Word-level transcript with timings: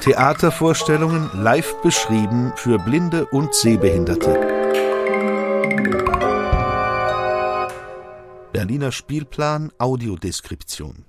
Theatervorstellungen 0.00 1.30
live 1.34 1.80
beschrieben 1.82 2.52
für 2.56 2.78
Blinde 2.78 3.26
und 3.26 3.54
Sehbehinderte. 3.54 4.38
Berliner 8.52 8.92
Spielplan 8.92 9.72
Audiodeskription. 9.78 11.06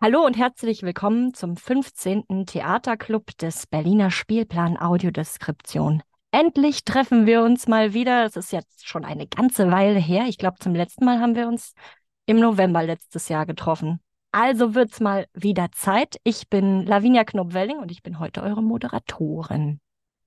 Hallo 0.00 0.24
und 0.26 0.36
herzlich 0.36 0.82
willkommen 0.82 1.34
zum 1.34 1.56
15. 1.56 2.46
Theaterclub 2.46 3.36
des 3.38 3.66
Berliner 3.66 4.10
Spielplan 4.10 4.78
Audiodeskription. 4.78 6.02
Endlich 6.30 6.84
treffen 6.84 7.26
wir 7.26 7.42
uns 7.42 7.66
mal 7.66 7.94
wieder. 7.94 8.26
Es 8.26 8.36
ist 8.36 8.52
jetzt 8.52 8.86
schon 8.86 9.04
eine 9.04 9.26
ganze 9.26 9.70
Weile 9.70 9.98
her. 9.98 10.26
Ich 10.28 10.36
glaube, 10.36 10.58
zum 10.60 10.74
letzten 10.74 11.06
Mal 11.06 11.20
haben 11.20 11.34
wir 11.34 11.48
uns 11.48 11.72
im 12.28 12.38
November 12.38 12.82
letztes 12.82 13.28
Jahr 13.28 13.46
getroffen. 13.46 14.00
Also 14.32 14.74
wird's 14.74 15.00
mal 15.00 15.26
wieder 15.32 15.72
Zeit. 15.72 16.16
Ich 16.24 16.48
bin 16.50 16.84
Lavinia 16.84 17.24
Knobwelling 17.24 17.78
und 17.78 17.90
ich 17.90 18.02
bin 18.02 18.18
heute 18.18 18.42
eure 18.42 18.62
Moderatorin. 18.62 19.80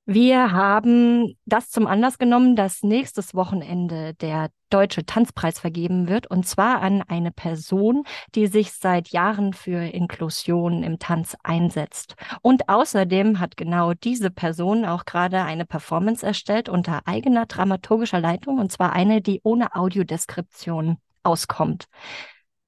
Wir 0.08 0.52
haben 0.52 1.38
das 1.46 1.70
zum 1.70 1.86
Anlass 1.86 2.18
genommen, 2.18 2.56
dass 2.56 2.82
nächstes 2.82 3.36
Wochenende 3.36 4.16
der 4.16 4.50
Deutsche 4.72 5.06
Tanzpreis 5.06 5.60
vergeben 5.60 6.08
wird, 6.10 6.26
und 6.26 6.48
zwar 6.48 6.82
an 6.82 7.04
eine 7.04 7.32
Person, 7.32 8.04
die 8.34 8.48
sich 8.48 8.72
seit 8.72 9.10
Jahren 9.10 9.54
für 9.54 9.84
Inklusion 9.84 10.82
im 10.82 10.98
Tanz 10.98 11.38
einsetzt. 11.44 12.16
Und 12.42 12.68
außerdem 12.68 13.40
hat 13.40 13.58
genau 13.58 13.94
diese 13.94 14.32
Person 14.32 14.86
auch 14.86 15.06
gerade 15.06 15.44
eine 15.44 15.66
Performance 15.66 16.26
erstellt 16.26 16.68
unter 16.68 17.02
eigener 17.06 17.46
dramaturgischer 17.46 18.20
Leitung, 18.20 18.58
und 18.58 18.72
zwar 18.72 18.94
eine, 18.94 19.22
die 19.22 19.40
ohne 19.44 19.76
Audiodeskription 19.76 20.98
auskommt. 21.24 21.86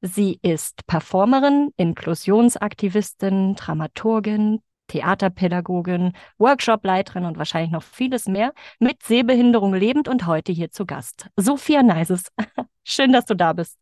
Sie 0.02 0.40
ist 0.42 0.86
Performerin, 0.86 1.72
Inklusionsaktivistin, 1.78 3.56
Dramaturgin, 3.56 4.62
Theaterpädagogin, 4.88 6.12
Workshopleiterin 6.38 7.26
und 7.26 7.38
wahrscheinlich 7.38 7.72
noch 7.72 7.84
vieles 7.84 8.28
mehr, 8.28 8.54
mit 8.80 9.02
Sehbehinderung 9.04 9.73
lebend 9.73 10.08
und 10.08 10.28
heute 10.28 10.52
hier 10.52 10.72
zu 10.72 10.86
Gast. 10.86 11.30
Sophia 11.38 11.84
Neises, 11.84 12.26
schön, 12.84 13.14
dass 13.14 13.26
du 13.26 13.36
da 13.36 13.54
bist. 13.54 13.78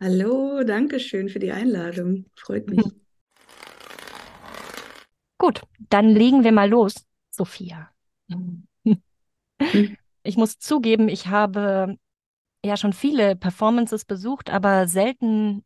Hallo, 0.00 0.62
danke 0.62 1.00
schön 1.00 1.30
für 1.30 1.38
die 1.38 1.52
Einladung. 1.52 2.26
Freut 2.34 2.68
mich. 2.68 2.84
Gut, 5.38 5.62
dann 5.88 6.10
legen 6.10 6.44
wir 6.44 6.52
mal 6.52 6.68
los, 6.68 7.06
Sophia. 7.30 7.90
Ich 10.22 10.36
muss 10.36 10.58
zugeben, 10.58 11.08
ich 11.08 11.28
habe 11.28 11.96
ja 12.66 12.76
schon 12.76 12.92
viele 12.92 13.36
Performances 13.36 14.04
besucht, 14.04 14.50
aber 14.50 14.88
selten 14.88 15.64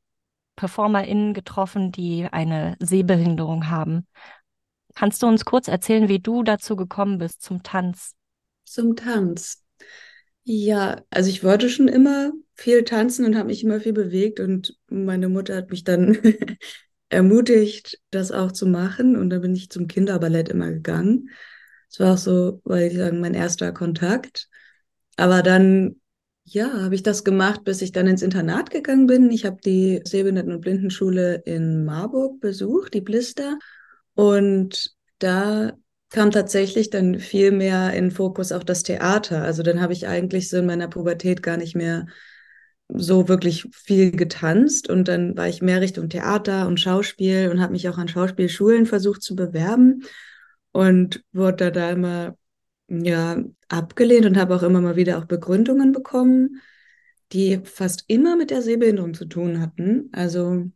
PerformerInnen 0.56 1.34
getroffen, 1.34 1.92
die 1.92 2.28
eine 2.30 2.76
Sehbehinderung 2.80 3.70
haben. 3.70 4.06
Kannst 4.94 5.22
du 5.22 5.26
uns 5.26 5.44
kurz 5.44 5.68
erzählen, 5.68 6.08
wie 6.08 6.18
du 6.18 6.42
dazu 6.42 6.76
gekommen 6.76 7.18
bist 7.18 7.42
zum 7.42 7.62
Tanz? 7.62 8.14
Zum 8.64 8.96
Tanz. 8.96 9.62
Ja, 10.44 11.02
also 11.10 11.30
ich 11.30 11.44
wollte 11.44 11.68
schon 11.68 11.88
immer 11.88 12.32
viel 12.54 12.84
tanzen 12.84 13.24
und 13.24 13.36
habe 13.36 13.46
mich 13.46 13.62
immer 13.62 13.80
viel 13.80 13.92
bewegt 13.92 14.40
und 14.40 14.76
meine 14.88 15.28
Mutter 15.28 15.56
hat 15.56 15.70
mich 15.70 15.84
dann 15.84 16.18
ermutigt, 17.08 18.00
das 18.10 18.32
auch 18.32 18.52
zu 18.52 18.66
machen 18.66 19.16
und 19.16 19.30
dann 19.30 19.42
bin 19.42 19.54
ich 19.54 19.70
zum 19.70 19.86
Kinderballett 19.86 20.48
immer 20.48 20.70
gegangen. 20.70 21.30
Das 21.88 22.00
war 22.00 22.14
auch 22.14 22.18
so, 22.18 22.60
weil 22.64 22.88
ich 22.88 22.96
sagen, 22.96 23.20
mein 23.20 23.34
erster 23.34 23.72
Kontakt. 23.72 24.48
Aber 25.16 25.42
dann 25.42 26.00
ja, 26.44 26.82
habe 26.82 26.94
ich 26.94 27.02
das 27.02 27.24
gemacht, 27.24 27.64
bis 27.64 27.82
ich 27.82 27.92
dann 27.92 28.06
ins 28.06 28.22
Internat 28.22 28.70
gegangen 28.70 29.06
bin. 29.06 29.30
Ich 29.30 29.44
habe 29.44 29.58
die 29.64 30.00
Sehbehinderten- 30.04 30.52
und 30.52 30.60
Blindenschule 30.60 31.42
in 31.44 31.84
Marburg 31.84 32.40
besucht, 32.40 32.94
die 32.94 33.00
Blister. 33.00 33.58
Und 34.14 34.94
da 35.18 35.72
kam 36.10 36.30
tatsächlich 36.32 36.90
dann 36.90 37.20
viel 37.20 37.52
mehr 37.52 37.92
in 37.94 38.10
Fokus 38.10 38.52
auch 38.52 38.64
das 38.64 38.82
Theater. 38.82 39.42
Also 39.42 39.62
dann 39.62 39.80
habe 39.80 39.92
ich 39.92 40.08
eigentlich 40.08 40.48
so 40.48 40.58
in 40.58 40.66
meiner 40.66 40.88
Pubertät 40.88 41.42
gar 41.42 41.56
nicht 41.56 41.76
mehr 41.76 42.06
so 42.88 43.28
wirklich 43.28 43.68
viel 43.72 44.10
getanzt 44.10 44.88
und 44.88 45.06
dann 45.06 45.36
war 45.36 45.46
ich 45.48 45.62
mehr 45.62 45.80
Richtung 45.80 46.08
Theater 46.08 46.66
und 46.66 46.80
Schauspiel 46.80 47.48
und 47.48 47.60
habe 47.60 47.72
mich 47.72 47.88
auch 47.88 47.98
an 47.98 48.08
Schauspielschulen 48.08 48.86
versucht 48.86 49.22
zu 49.22 49.36
bewerben 49.36 50.02
und 50.72 51.22
wurde 51.32 51.70
da 51.70 51.90
immer 51.90 52.36
ja 52.90 53.42
abgelehnt 53.68 54.26
und 54.26 54.36
habe 54.36 54.54
auch 54.54 54.62
immer 54.62 54.80
mal 54.80 54.96
wieder 54.96 55.18
auch 55.18 55.24
Begründungen 55.24 55.92
bekommen, 55.92 56.60
die 57.32 57.60
fast 57.64 58.04
immer 58.08 58.36
mit 58.36 58.50
der 58.50 58.62
Sehbehinderung 58.62 59.14
zu 59.14 59.24
tun 59.24 59.60
hatten. 59.60 60.08
Also 60.12 60.66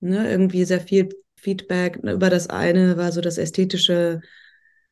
ne, 0.00 0.30
irgendwie 0.30 0.64
sehr 0.64 0.80
viel 0.80 1.08
Feedback 1.36 1.96
über 1.96 2.30
das 2.30 2.48
eine 2.48 2.96
war 2.96 3.12
so 3.12 3.20
das 3.20 3.38
ästhetische 3.38 4.20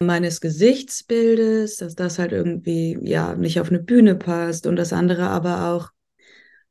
meines 0.01 0.41
Gesichtsbildes, 0.41 1.77
dass 1.77 1.95
das 1.95 2.19
halt 2.19 2.33
irgendwie 2.33 2.99
ja 3.03 3.35
nicht 3.35 3.61
auf 3.61 3.69
eine 3.69 3.81
Bühne 3.81 4.17
passt 4.17 4.67
und 4.67 4.77
das 4.77 4.93
andere 4.93 5.29
aber 5.29 5.69
auch, 5.69 5.91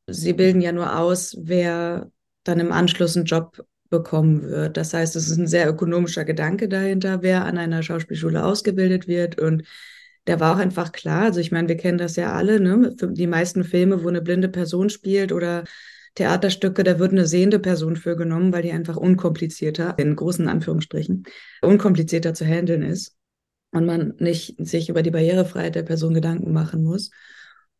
sie 0.07 0.33
bilden 0.33 0.62
ja 0.62 0.72
nur 0.72 0.97
aus, 1.00 1.38
wer 1.39 2.12
dann 2.44 2.59
im 2.59 2.72
Anschluss 2.72 3.16
einen 3.16 3.25
Job 3.25 3.66
bekommen 3.91 4.41
wird. 4.41 4.78
Das 4.78 4.96
heißt, 4.96 5.16
es 5.16 5.29
ist 5.29 5.38
ein 5.38 5.47
sehr 5.47 5.69
ökonomischer 5.69 6.25
Gedanke 6.25 6.68
dahinter, 6.68 7.22
wer 7.22 7.46
an 7.46 7.59
einer 7.59 7.84
Schauspielschule 7.84 8.44
ausgebildet 8.44 9.07
wird 9.07 9.40
und 9.40 9.63
der 10.28 10.40
war 10.40 10.56
auch 10.56 10.59
einfach 10.59 10.91
klar. 10.91 11.24
Also 11.24 11.40
ich 11.40 11.52
meine, 11.52 11.68
wir 11.68 11.78
kennen 11.78 11.97
das 12.00 12.16
ja 12.16 12.34
alle, 12.34 12.59
ne? 12.59 12.96
Die 13.00 13.28
meisten 13.28 13.63
Filme, 13.63 14.03
wo 14.03 14.07
eine 14.07 14.22
blinde 14.22 14.50
Person 14.50 14.90
spielt 14.90 15.31
oder 15.31 15.66
Theaterstücke, 16.16 16.84
da 16.84 17.00
wird 17.00 17.12
eine 17.12 17.25
sehende 17.25 17.59
Person 17.59 17.96
für 17.96 18.16
genommen, 18.16 18.51
weil 18.51 18.63
die 18.63 18.72
einfach 18.72 18.97
unkomplizierter, 18.97 19.96
in 19.97 20.16
großen 20.16 20.47
Anführungsstrichen, 20.47 21.24
unkomplizierter 21.62 22.34
zu 22.34 22.46
handeln 22.46 22.84
ist 22.84 23.16
und 23.72 23.85
man 23.85 24.13
nicht 24.19 24.56
sich 24.66 24.90
über 24.90 25.03
die 25.03 25.12
Barrierefreiheit 25.12 25.75
der 25.75 25.84
Person 25.84 26.13
Gedanken 26.13 26.51
machen 26.51 26.84
muss. 26.84 27.12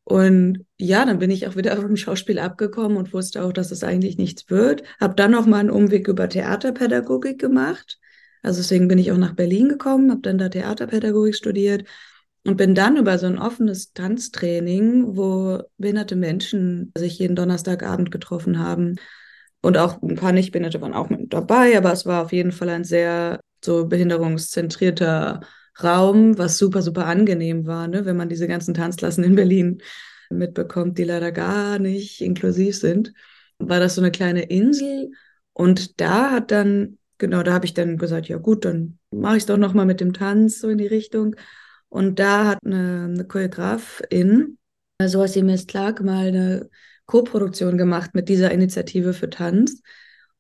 Und 0.04 0.66
ja, 0.78 1.06
dann 1.06 1.20
bin 1.20 1.32
ich 1.32 1.48
auch 1.48 1.56
wieder 1.56 1.78
vom 1.78 1.96
Schauspiel 1.96 2.40
abgekommen 2.40 2.98
und 2.98 3.14
wusste 3.14 3.44
auch, 3.44 3.54
dass 3.54 3.72
es 3.72 3.84
eigentlich 3.84 4.18
nichts 4.18 4.50
wird. 4.50 4.84
Habe 5.00 5.16
dann 5.16 5.32
noch 5.32 5.46
mal 5.46 5.60
einen 5.60 5.70
Umweg 5.70 6.08
über 6.08 6.28
Theaterpädagogik 6.28 7.40
gemacht. 7.40 8.00
Also 8.42 8.60
deswegen 8.62 8.88
bin 8.88 8.98
ich 8.98 9.12
auch 9.12 9.18
nach 9.18 9.36
Berlin 9.36 9.70
gekommen, 9.70 10.10
habe 10.12 10.22
dann 10.22 10.40
da 10.40 10.50
Theaterpädagogik 10.50 11.36
studiert 11.36 11.88
und 12.44 12.58
bin 12.58 12.74
dann 12.74 12.98
über 12.98 13.20
so 13.20 13.28
ein 13.28 13.38
offenes 13.38 13.94
Tanztraining, 13.94 15.16
wo 15.16 15.62
behinderte 15.78 16.16
Menschen 16.16 16.92
sich 16.98 17.20
jeden 17.20 17.36
Donnerstagabend 17.36 18.10
getroffen 18.10 18.58
haben. 18.58 18.96
Und 19.62 19.78
auch 19.78 20.02
ein 20.02 20.16
paar 20.16 20.32
Nichtbehinderte 20.32 20.82
waren 20.82 20.96
auch 20.96 21.10
mit 21.10 21.32
dabei, 21.32 21.78
aber 21.78 21.94
es 21.94 22.08
war 22.08 22.24
auf 22.24 22.32
jeden 22.32 22.52
Fall 22.52 22.70
ein 22.70 22.84
sehr 22.84 23.40
so 23.64 23.86
behinderungszentrierter 23.86 25.42
Raum, 25.82 26.38
was 26.38 26.58
super, 26.58 26.82
super 26.82 27.06
angenehm 27.06 27.66
war, 27.66 27.88
ne? 27.88 28.06
wenn 28.06 28.18
man 28.18 28.30
diese 28.30 28.48
ganzen 28.48 28.74
Tanzklassen 28.74 29.24
in 29.24 29.36
Berlin 29.36 29.82
mitbekommt, 30.30 30.98
die 30.98 31.04
leider 31.04 31.32
gar 31.32 31.80
nicht 31.80 32.22
inklusiv 32.22 32.78
sind. 32.78 33.14
War 33.60 33.80
das 33.80 33.96
so 33.96 34.02
eine 34.02 34.12
kleine 34.12 34.44
Insel 34.44 35.12
und 35.54 36.00
da 36.02 36.32
hat 36.32 36.52
dann, 36.52 36.98
genau, 37.18 37.44
da 37.44 37.54
habe 37.54 37.66
ich 37.66 37.74
dann 37.74 37.98
gesagt, 37.98 38.28
ja 38.28 38.38
gut, 38.38 38.66
dann 38.66 38.98
mache 39.12 39.38
ich 39.38 39.44
es 39.44 39.48
doch 39.48 39.58
nochmal 39.58 39.86
mit 39.86 40.02
dem 40.02 40.14
Tanz 40.14 40.60
so 40.60 40.70
in 40.70 40.78
die 40.78 40.88
Richtung. 40.88 41.36
Und 41.90 42.20
da 42.20 42.46
hat 42.46 42.60
eine, 42.66 43.10
eine 43.12 43.26
Choreografin, 43.26 44.58
Soasimir 45.04 45.58
Clark, 45.68 46.02
mal 46.02 46.28
eine 46.28 46.70
Co-Produktion 47.06 47.78
gemacht 47.78 48.12
mit 48.14 48.30
dieser 48.30 48.52
Initiative 48.52 49.14
für 49.14 49.30
Tanz 49.30 49.82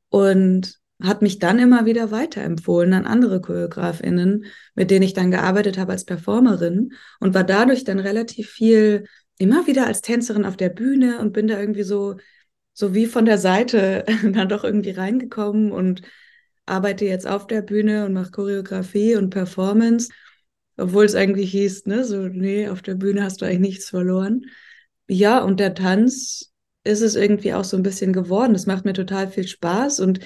und 0.09 0.80
hat 1.03 1.21
mich 1.21 1.39
dann 1.39 1.59
immer 1.59 1.85
wieder 1.85 2.11
weiterempfohlen 2.11 2.93
an 2.93 3.05
andere 3.05 3.41
Choreografinnen, 3.41 4.45
mit 4.75 4.91
denen 4.91 5.03
ich 5.03 5.13
dann 5.13 5.31
gearbeitet 5.31 5.77
habe 5.77 5.91
als 5.93 6.05
Performerin 6.05 6.93
und 7.19 7.33
war 7.33 7.43
dadurch 7.43 7.83
dann 7.83 7.99
relativ 7.99 8.49
viel 8.49 9.05
immer 9.37 9.67
wieder 9.67 9.87
als 9.87 10.01
Tänzerin 10.01 10.45
auf 10.45 10.57
der 10.57 10.69
Bühne 10.69 11.19
und 11.19 11.33
bin 11.33 11.47
da 11.47 11.59
irgendwie 11.59 11.83
so 11.83 12.17
so 12.73 12.93
wie 12.93 13.05
von 13.05 13.25
der 13.25 13.37
Seite 13.37 14.05
dann 14.23 14.49
doch 14.49 14.63
irgendwie 14.63 14.91
reingekommen 14.91 15.71
und 15.71 16.01
arbeite 16.65 17.05
jetzt 17.05 17.27
auf 17.27 17.47
der 17.47 17.61
Bühne 17.61 18.05
und 18.05 18.13
mache 18.13 18.31
Choreografie 18.31 19.15
und 19.15 19.29
Performance 19.29 20.09
obwohl 20.81 21.05
es 21.05 21.15
eigentlich 21.15 21.51
hieß, 21.51 21.85
ne, 21.85 22.03
so, 22.03 22.27
nee, 22.27 22.67
auf 22.67 22.81
der 22.81 22.95
Bühne 22.95 23.23
hast 23.23 23.41
du 23.41 23.45
eigentlich 23.45 23.59
nichts 23.59 23.89
verloren. 23.89 24.45
Ja, 25.07 25.43
und 25.43 25.59
der 25.59 25.73
Tanz 25.73 26.53
ist 26.83 27.01
es 27.01 27.15
irgendwie 27.15 27.53
auch 27.53 27.63
so 27.63 27.77
ein 27.77 27.83
bisschen 27.83 28.13
geworden. 28.13 28.53
Das 28.53 28.65
macht 28.65 28.85
mir 28.85 28.93
total 28.93 29.27
viel 29.27 29.47
Spaß 29.47 29.99
und 29.99 30.21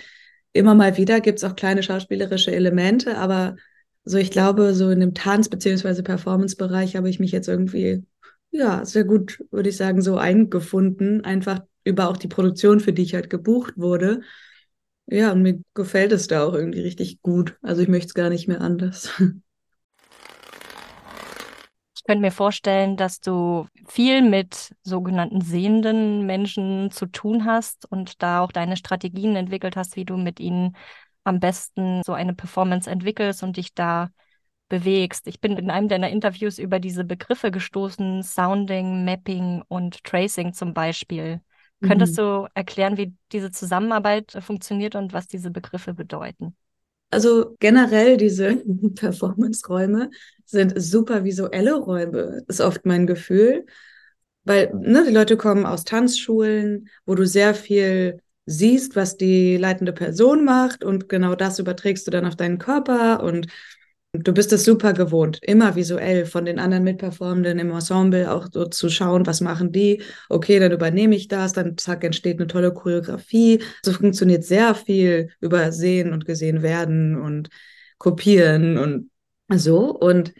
immer 0.55 0.75
mal 0.75 0.97
wieder 0.97 1.21
gibt 1.21 1.39
es 1.39 1.43
auch 1.43 1.55
kleine 1.55 1.83
schauspielerische 1.83 2.53
Elemente, 2.55 3.17
aber 3.17 3.55
so, 4.03 4.17
ich 4.17 4.31
glaube, 4.31 4.73
so 4.75 4.89
in 4.91 4.99
dem 4.99 5.13
Tanz- 5.13 5.49
bzw. 5.49 6.01
Performance-Bereich 6.03 6.95
habe 6.95 7.09
ich 7.09 7.19
mich 7.19 7.31
jetzt 7.31 7.47
irgendwie, 7.47 8.03
ja, 8.51 8.85
sehr 8.85 9.03
gut, 9.03 9.43
würde 9.51 9.69
ich 9.69 9.77
sagen, 9.77 10.01
so 10.01 10.17
eingefunden. 10.17 11.23
Einfach 11.25 11.61
über 11.83 12.09
auch 12.09 12.17
die 12.17 12.27
Produktion, 12.27 12.79
für 12.79 12.93
die 12.93 13.03
ich 13.03 13.15
halt 13.15 13.29
gebucht 13.29 13.73
wurde. 13.77 14.21
Ja, 15.07 15.31
und 15.33 15.43
mir 15.43 15.61
gefällt 15.75 16.11
es 16.13 16.27
da 16.27 16.43
auch 16.45 16.53
irgendwie 16.55 16.81
richtig 16.81 17.21
gut. 17.23 17.57
Also 17.63 17.81
ich 17.83 17.89
möchte 17.89 18.07
es 18.09 18.13
gar 18.15 18.29
nicht 18.29 18.47
mehr 18.49 18.61
anders. 18.61 19.11
könnte 22.05 22.21
mir 22.21 22.31
vorstellen, 22.31 22.97
dass 22.97 23.19
du 23.19 23.67
viel 23.87 24.21
mit 24.21 24.75
sogenannten 24.83 25.41
sehenden 25.41 26.25
Menschen 26.25 26.91
zu 26.91 27.07
tun 27.07 27.45
hast 27.45 27.89
und 27.91 28.21
da 28.21 28.41
auch 28.41 28.51
deine 28.51 28.77
Strategien 28.77 29.35
entwickelt 29.35 29.75
hast, 29.75 29.95
wie 29.95 30.05
du 30.05 30.17
mit 30.17 30.39
ihnen 30.39 30.75
am 31.23 31.39
besten 31.39 32.03
so 32.05 32.13
eine 32.13 32.33
Performance 32.33 32.89
entwickelst 32.89 33.41
und 33.43 33.57
dich 33.57 33.73
da 33.73 34.09
bewegst. 34.69 35.27
Ich 35.27 35.41
bin 35.41 35.57
in 35.57 35.69
einem 35.69 35.87
deiner 35.87 36.09
Interviews 36.09 36.59
über 36.59 36.79
diese 36.79 37.03
Begriffe 37.03 37.51
gestoßen, 37.51 38.23
Sounding, 38.23 39.05
Mapping 39.05 39.63
und 39.67 40.03
Tracing 40.03 40.53
zum 40.53 40.73
Beispiel. 40.73 41.41
Mhm. 41.79 41.87
Könntest 41.87 42.17
du 42.17 42.47
erklären, 42.53 42.97
wie 42.97 43.15
diese 43.31 43.51
Zusammenarbeit 43.51 44.37
funktioniert 44.41 44.95
und 44.95 45.13
was 45.13 45.27
diese 45.27 45.51
Begriffe 45.51 45.93
bedeuten? 45.93 46.55
Also 47.15 47.55
generell 47.61 48.17
diese 48.17 48.57
Performance-Räume 48.95 50.09
sind 50.45 50.73
super 50.75 51.23
visuelle 51.23 51.75
Räume, 51.75 52.43
ist 52.49 52.59
oft 52.59 52.85
mein 52.85 53.07
Gefühl. 53.07 53.65
Weil 54.43 54.69
ne, 54.75 55.05
die 55.07 55.13
Leute 55.13 55.37
kommen 55.37 55.65
aus 55.65 55.85
Tanzschulen, 55.85 56.89
wo 57.05 57.15
du 57.15 57.25
sehr 57.25 57.55
viel 57.55 58.19
siehst, 58.45 58.97
was 58.97 59.15
die 59.15 59.55
leitende 59.55 59.93
Person 59.93 60.43
macht 60.43 60.83
und 60.83 61.07
genau 61.07 61.35
das 61.35 61.57
überträgst 61.57 62.05
du 62.05 62.11
dann 62.11 62.25
auf 62.25 62.35
deinen 62.35 62.57
Körper 62.57 63.23
und 63.23 63.47
Du 64.23 64.33
bist 64.33 64.53
es 64.53 64.63
super 64.63 64.93
gewohnt, 64.93 65.39
immer 65.41 65.75
visuell 65.75 66.25
von 66.25 66.45
den 66.45 66.59
anderen 66.59 66.83
Mitperformenden 66.83 67.59
im 67.59 67.71
Ensemble 67.71 68.31
auch 68.31 68.47
so 68.51 68.65
zu 68.65 68.89
schauen, 68.89 69.25
was 69.25 69.41
machen 69.41 69.71
die. 69.71 70.01
Okay, 70.29 70.59
dann 70.59 70.71
übernehme 70.71 71.15
ich 71.15 71.27
das, 71.27 71.53
dann 71.53 71.77
zack, 71.77 72.03
entsteht 72.03 72.39
eine 72.39 72.47
tolle 72.47 72.73
Choreografie. 72.73 73.63
So 73.83 73.93
funktioniert 73.93 74.43
sehr 74.43 74.75
viel 74.75 75.29
über 75.39 75.71
Sehen 75.71 76.13
und 76.13 76.25
gesehen 76.25 76.61
werden 76.61 77.19
und 77.19 77.49
kopieren 77.97 78.77
und 78.77 79.11
so. 79.49 79.91
Und 79.91 80.33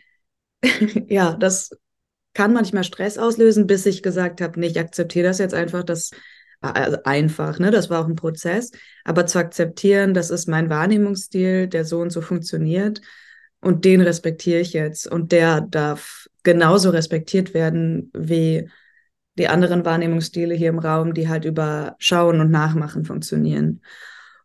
ja, 1.08 1.36
das 1.36 1.72
kann 2.34 2.54
manchmal 2.54 2.84
Stress 2.84 3.18
auslösen, 3.18 3.68
bis 3.68 3.86
ich 3.86 4.04
gesagt 4.04 4.42
habe, 4.42 4.60
nee, 4.60 4.68
ich 4.68 4.80
akzeptiere 4.80 5.28
das 5.28 5.40
jetzt 5.40 5.54
einfach, 5.54 5.84
das 5.84 6.12
also 6.62 6.98
einfach, 7.04 7.60
ne? 7.60 7.70
Das 7.70 7.90
war 7.90 8.02
auch 8.02 8.08
ein 8.08 8.16
Prozess. 8.16 8.72
Aber 9.04 9.26
zu 9.26 9.38
akzeptieren, 9.40 10.14
das 10.14 10.30
ist 10.30 10.48
mein 10.48 10.70
Wahrnehmungsstil, 10.70 11.68
der 11.68 11.86
so 11.86 12.00
und 12.00 12.10
so 12.12 12.22
funktioniert 12.22 13.02
und 13.66 13.84
den 13.84 14.02
respektiere 14.02 14.60
ich 14.60 14.74
jetzt. 14.74 15.12
Und 15.12 15.32
der 15.32 15.60
darf 15.60 16.30
genauso 16.44 16.92
respektiert 16.92 17.56
werden 17.56 18.12
wie 18.14 18.70
die 19.40 19.48
anderen 19.48 19.84
Wahrnehmungsstile 19.84 20.54
hier 20.54 20.70
im 20.70 20.78
Raum, 20.78 21.16
die 21.16 21.28
halt 21.28 21.46
über 21.46 21.96
Schauen 21.98 22.42
und 22.42 22.52
Nachmachen 22.52 23.06
funktionieren. 23.06 23.82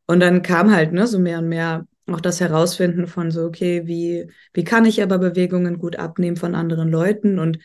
Und 0.06 0.20
dann 0.20 0.40
kam 0.40 0.74
halt 0.74 0.94
ne, 0.94 1.06
so 1.06 1.18
mehr 1.18 1.40
und 1.40 1.50
mehr 1.50 1.86
auch 2.06 2.22
das 2.22 2.40
Herausfinden 2.40 3.06
von 3.06 3.30
so, 3.30 3.44
okay, 3.44 3.86
wie, 3.86 4.32
wie 4.54 4.64
kann 4.64 4.86
ich 4.86 5.02
aber 5.02 5.18
Bewegungen 5.18 5.76
gut 5.76 5.96
abnehmen 5.96 6.38
von 6.38 6.54
anderen 6.54 6.88
Leuten? 6.88 7.38
Und 7.38 7.58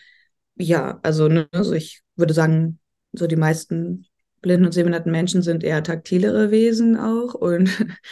ja, 0.56 1.00
also, 1.04 1.30
ne, 1.30 1.48
also 1.54 1.72
ich 1.72 2.02
würde 2.18 2.34
sagen, 2.34 2.80
so 3.14 3.28
die 3.28 3.38
meisten 3.38 4.08
blinden 4.42 4.66
und 4.66 4.74
sehbehinderten 4.74 5.12
Menschen 5.12 5.42
sind 5.42 5.64
eher 5.64 5.84
taktilere 5.84 6.52
Wesen 6.52 6.98
auch. 6.98 7.34
Und 7.34 7.70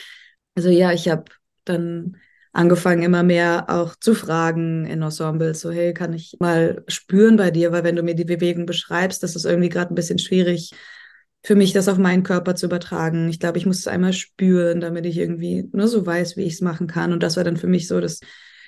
also 0.55 0.69
ja, 0.69 0.93
ich 0.93 1.09
habe 1.09 1.25
dann 1.65 2.15
angefangen, 2.53 3.03
immer 3.03 3.23
mehr 3.23 3.65
auch 3.67 3.95
zu 3.95 4.13
fragen 4.13 4.85
in 4.85 5.01
Ensembles, 5.01 5.61
so, 5.61 5.71
hey, 5.71 5.93
kann 5.93 6.13
ich 6.13 6.37
mal 6.39 6.83
spüren 6.87 7.35
bei 7.35 7.51
dir, 7.51 7.71
weil 7.71 7.83
wenn 7.83 7.95
du 7.95 8.03
mir 8.03 8.15
die 8.15 8.23
Bewegung 8.23 8.65
beschreibst, 8.65 9.23
das 9.23 9.35
ist 9.35 9.45
irgendwie 9.45 9.69
gerade 9.69 9.91
ein 9.91 9.95
bisschen 9.95 10.19
schwierig 10.19 10.71
für 11.43 11.55
mich, 11.55 11.73
das 11.73 11.89
auf 11.89 11.97
meinen 11.97 12.23
Körper 12.23 12.55
zu 12.55 12.67
übertragen. 12.67 13.27
Ich 13.27 13.39
glaube, 13.39 13.57
ich 13.57 13.65
muss 13.65 13.79
es 13.79 13.87
einmal 13.87 14.13
spüren, 14.13 14.79
damit 14.79 15.05
ich 15.05 15.17
irgendwie 15.17 15.67
nur 15.73 15.87
so 15.89 16.05
weiß, 16.05 16.37
wie 16.37 16.43
ich 16.43 16.53
es 16.53 16.61
machen 16.61 16.87
kann. 16.87 17.11
Und 17.11 17.21
das 17.21 17.35
war 17.35 17.43
dann 17.43 17.57
für 17.57 17.67
mich 17.67 17.87
so 17.87 17.99
das 17.99 18.21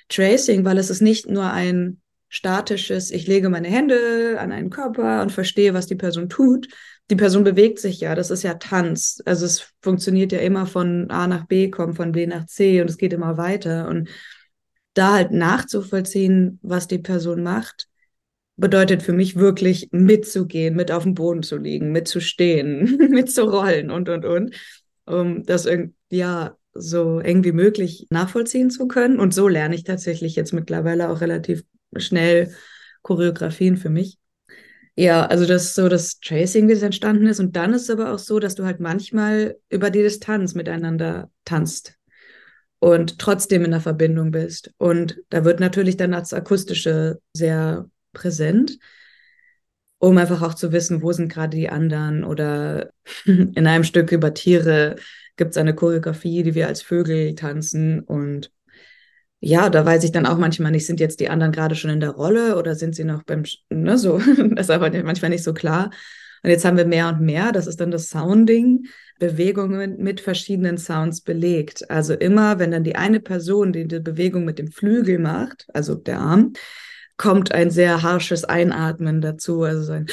Tracing, 0.08 0.64
weil 0.64 0.76
es 0.76 0.90
ist 0.90 1.00
nicht 1.00 1.28
nur 1.28 1.50
ein 1.50 2.00
statisches, 2.36 3.10
ich 3.10 3.26
lege 3.26 3.48
meine 3.48 3.68
Hände 3.68 4.36
an 4.38 4.52
einen 4.52 4.70
Körper 4.70 5.22
und 5.22 5.32
verstehe, 5.32 5.74
was 5.74 5.86
die 5.86 5.94
Person 5.94 6.28
tut, 6.28 6.68
die 7.10 7.16
Person 7.16 7.44
bewegt 7.44 7.78
sich 7.78 8.00
ja, 8.00 8.14
das 8.14 8.30
ist 8.30 8.42
ja 8.42 8.54
Tanz. 8.54 9.22
Also 9.24 9.46
es 9.46 9.72
funktioniert 9.80 10.32
ja 10.32 10.40
immer 10.40 10.66
von 10.66 11.10
A 11.10 11.26
nach 11.26 11.46
B 11.46 11.70
kommen, 11.70 11.94
von 11.94 12.12
B 12.12 12.26
nach 12.26 12.46
C 12.46 12.80
und 12.80 12.90
es 12.90 12.98
geht 12.98 13.12
immer 13.12 13.36
weiter. 13.36 13.88
Und 13.88 14.08
da 14.94 15.14
halt 15.14 15.30
nachzuvollziehen, 15.30 16.58
was 16.62 16.88
die 16.88 16.98
Person 16.98 17.42
macht, 17.42 17.88
bedeutet 18.56 19.02
für 19.02 19.12
mich 19.12 19.36
wirklich 19.36 19.88
mitzugehen, 19.92 20.74
mit 20.74 20.90
auf 20.90 21.04
dem 21.04 21.14
Boden 21.14 21.42
zu 21.42 21.56
liegen, 21.56 21.92
mitzustehen, 21.92 22.96
mitzurollen 23.10 23.90
und, 23.90 24.08
und, 24.08 24.24
und, 24.24 24.54
um 25.04 25.44
das 25.44 25.68
ja, 26.10 26.56
so 26.74 27.20
eng 27.20 27.44
wie 27.44 27.52
möglich 27.52 28.06
nachvollziehen 28.10 28.70
zu 28.70 28.88
können. 28.88 29.18
Und 29.20 29.32
so 29.32 29.48
lerne 29.48 29.74
ich 29.74 29.84
tatsächlich 29.84 30.36
jetzt 30.36 30.52
mittlerweile 30.52 31.08
auch 31.08 31.20
relativ 31.20 31.64
schnell 32.00 32.54
Choreografien 33.02 33.76
für 33.76 33.90
mich. 33.90 34.18
Ja, 34.98 35.26
also 35.26 35.44
das 35.44 35.74
so 35.74 35.88
das 35.88 36.20
Tracing, 36.20 36.68
wie 36.68 36.72
es 36.72 36.82
entstanden 36.82 37.26
ist. 37.26 37.38
Und 37.38 37.54
dann 37.54 37.74
ist 37.74 37.82
es 37.82 37.90
aber 37.90 38.12
auch 38.12 38.18
so, 38.18 38.40
dass 38.40 38.54
du 38.54 38.64
halt 38.64 38.80
manchmal 38.80 39.56
über 39.68 39.90
die 39.90 40.02
Distanz 40.02 40.54
miteinander 40.54 41.30
tanzt 41.44 41.98
und 42.78 43.18
trotzdem 43.18 43.64
in 43.64 43.72
der 43.72 43.80
Verbindung 43.80 44.30
bist. 44.30 44.72
Und 44.78 45.18
da 45.28 45.44
wird 45.44 45.60
natürlich 45.60 45.96
dann 45.98 46.12
das 46.12 46.32
Akustische 46.32 47.20
sehr 47.34 47.90
präsent, 48.12 48.78
um 49.98 50.16
einfach 50.16 50.40
auch 50.42 50.54
zu 50.54 50.72
wissen, 50.72 51.02
wo 51.02 51.12
sind 51.12 51.30
gerade 51.30 51.56
die 51.56 51.68
anderen. 51.68 52.24
Oder 52.24 52.90
in 53.26 53.66
einem 53.66 53.84
Stück 53.84 54.12
über 54.12 54.32
Tiere 54.32 54.96
gibt 55.36 55.50
es 55.50 55.56
eine 55.58 55.74
Choreografie, 55.74 56.42
die 56.42 56.54
wir 56.54 56.68
als 56.68 56.80
Vögel 56.80 57.34
tanzen. 57.34 58.00
Und 58.00 58.50
ja, 59.40 59.68
da 59.70 59.84
weiß 59.84 60.04
ich 60.04 60.12
dann 60.12 60.26
auch 60.26 60.38
manchmal 60.38 60.72
nicht, 60.72 60.86
sind 60.86 61.00
jetzt 61.00 61.20
die 61.20 61.28
anderen 61.28 61.52
gerade 61.52 61.74
schon 61.74 61.90
in 61.90 62.00
der 62.00 62.10
Rolle 62.10 62.56
oder 62.56 62.74
sind 62.74 62.94
sie 62.94 63.04
noch 63.04 63.22
beim, 63.22 63.44
ne, 63.70 63.98
so, 63.98 64.18
das 64.54 64.66
ist 64.66 64.70
aber 64.70 64.90
manchmal 65.02 65.30
nicht 65.30 65.44
so 65.44 65.54
klar. 65.54 65.90
Und 66.42 66.50
jetzt 66.50 66.64
haben 66.64 66.76
wir 66.76 66.86
mehr 66.86 67.08
und 67.08 67.20
mehr, 67.20 67.52
das 67.52 67.66
ist 67.66 67.80
dann 67.80 67.90
das 67.90 68.08
Sounding, 68.08 68.86
Bewegungen 69.18 69.96
mit 69.98 70.20
verschiedenen 70.20 70.78
Sounds 70.78 71.22
belegt. 71.22 71.90
Also 71.90 72.14
immer, 72.14 72.58
wenn 72.58 72.70
dann 72.70 72.84
die 72.84 72.96
eine 72.96 73.20
Person 73.20 73.72
die, 73.72 73.88
die 73.88 74.00
Bewegung 74.00 74.44
mit 74.44 74.58
dem 74.58 74.70
Flügel 74.70 75.18
macht, 75.18 75.66
also 75.72 75.94
der 75.94 76.20
Arm, 76.20 76.52
kommt 77.16 77.52
ein 77.52 77.70
sehr 77.70 78.02
harsches 78.02 78.44
Einatmen 78.44 79.20
dazu, 79.20 79.62
also 79.62 79.82
so 79.82 79.92
ein 79.92 80.06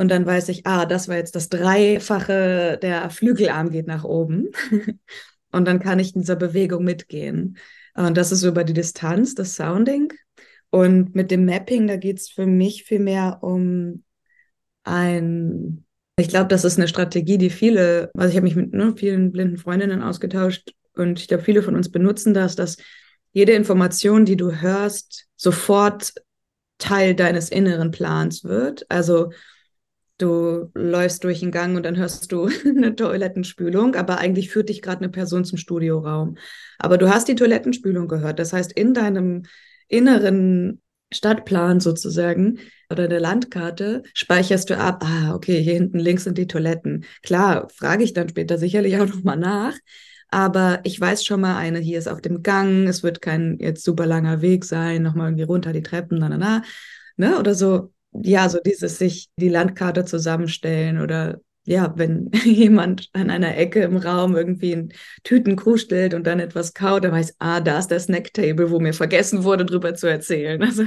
und 0.00 0.08
dann 0.10 0.24
weiß 0.24 0.48
ich, 0.48 0.66
ah, 0.66 0.86
das 0.86 1.08
war 1.08 1.16
jetzt 1.16 1.36
das 1.36 1.50
Dreifache, 1.50 2.78
der 2.80 3.10
Flügelarm 3.10 3.68
geht 3.68 3.86
nach 3.86 4.02
oben. 4.02 4.48
und 5.52 5.68
dann 5.68 5.78
kann 5.78 5.98
ich 5.98 6.14
in 6.14 6.22
dieser 6.22 6.36
Bewegung 6.36 6.84
mitgehen. 6.84 7.58
Und 7.94 8.16
das 8.16 8.32
ist 8.32 8.42
über 8.42 8.64
die 8.64 8.72
Distanz, 8.72 9.34
das 9.34 9.56
Sounding. 9.56 10.12
Und 10.70 11.14
mit 11.14 11.30
dem 11.30 11.44
Mapping, 11.44 11.86
da 11.86 11.96
geht 11.96 12.18
es 12.18 12.28
für 12.28 12.46
mich 12.46 12.84
viel 12.84 13.00
mehr 13.00 13.38
um 13.42 14.04
ein, 14.84 15.84
ich 16.16 16.28
glaube, 16.28 16.48
das 16.48 16.64
ist 16.64 16.78
eine 16.78 16.88
Strategie, 16.88 17.38
die 17.38 17.50
viele, 17.50 18.10
also 18.16 18.30
ich 18.30 18.36
habe 18.36 18.44
mich 18.44 18.56
mit 18.56 18.72
ne, 18.72 18.94
vielen 18.96 19.32
blinden 19.32 19.56
Freundinnen 19.56 20.02
ausgetauscht 20.02 20.72
und 20.94 21.18
ich 21.20 21.28
glaube, 21.28 21.42
viele 21.42 21.62
von 21.62 21.74
uns 21.74 21.90
benutzen 21.90 22.34
das, 22.34 22.56
dass 22.56 22.76
jede 23.32 23.52
Information, 23.52 24.24
die 24.24 24.36
du 24.36 24.60
hörst, 24.60 25.26
sofort 25.36 26.12
Teil 26.78 27.14
deines 27.14 27.50
inneren 27.50 27.90
Plans 27.90 28.44
wird. 28.44 28.86
Also 28.88 29.30
du 30.22 30.70
läufst 30.74 31.24
durch 31.24 31.40
den 31.40 31.50
Gang 31.50 31.76
und 31.76 31.84
dann 31.84 31.96
hörst 31.96 32.30
du 32.32 32.48
eine 32.64 32.94
Toilettenspülung, 32.94 33.94
aber 33.94 34.18
eigentlich 34.18 34.50
führt 34.50 34.68
dich 34.68 34.82
gerade 34.82 34.98
eine 34.98 35.08
Person 35.08 35.44
zum 35.44 35.58
Studioraum. 35.58 36.36
Aber 36.78 36.98
du 36.98 37.08
hast 37.10 37.28
die 37.28 37.34
Toilettenspülung 37.34 38.08
gehört. 38.08 38.38
Das 38.38 38.52
heißt, 38.52 38.72
in 38.72 38.94
deinem 38.94 39.44
inneren 39.88 40.80
Stadtplan 41.12 41.80
sozusagen 41.80 42.58
oder 42.90 43.08
der 43.08 43.20
Landkarte 43.20 44.02
speicherst 44.14 44.70
du 44.70 44.78
ab, 44.78 45.04
ah, 45.04 45.34
okay, 45.34 45.60
hier 45.62 45.74
hinten 45.74 45.98
links 45.98 46.24
sind 46.24 46.38
die 46.38 46.46
Toiletten. 46.46 47.04
Klar, 47.22 47.68
frage 47.74 48.04
ich 48.04 48.12
dann 48.12 48.28
später 48.28 48.58
sicherlich 48.58 48.98
auch 48.98 49.06
nochmal 49.14 49.36
nach. 49.36 49.74
Aber 50.32 50.80
ich 50.84 51.00
weiß 51.00 51.24
schon 51.24 51.40
mal, 51.40 51.56
eine 51.56 51.80
hier 51.80 51.98
ist 51.98 52.08
auf 52.08 52.20
dem 52.20 52.42
Gang, 52.42 52.86
es 52.86 53.02
wird 53.02 53.20
kein 53.20 53.58
jetzt 53.58 53.84
super 53.84 54.06
langer 54.06 54.42
Weg 54.42 54.64
sein, 54.64 55.02
nochmal 55.02 55.28
irgendwie 55.28 55.42
runter 55.44 55.72
die 55.72 55.82
Treppen, 55.82 56.18
na, 56.18 56.28
na, 56.28 56.36
na, 56.36 56.62
ne, 57.16 57.38
oder 57.38 57.54
so 57.54 57.92
ja, 58.12 58.48
so 58.48 58.58
dieses 58.64 58.98
sich 58.98 59.28
die 59.36 59.48
Landkarte 59.48 60.04
zusammenstellen 60.04 61.00
oder 61.00 61.40
ja, 61.64 61.92
wenn 61.96 62.30
jemand 62.44 63.08
an 63.12 63.30
einer 63.30 63.56
Ecke 63.56 63.82
im 63.82 63.96
Raum 63.96 64.36
irgendwie 64.36 64.72
in 64.72 64.92
Tüten 65.22 65.56
krustelt 65.56 66.14
und 66.14 66.26
dann 66.26 66.40
etwas 66.40 66.74
kaut, 66.74 67.04
dann 67.04 67.12
weiß, 67.12 67.36
ah, 67.38 67.60
da 67.60 67.78
ist 67.78 67.88
der 67.88 68.00
Snacktable, 68.00 68.70
wo 68.70 68.80
mir 68.80 68.94
vergessen 68.94 69.44
wurde, 69.44 69.64
drüber 69.64 69.94
zu 69.94 70.06
erzählen. 70.06 70.60
Also 70.70 70.84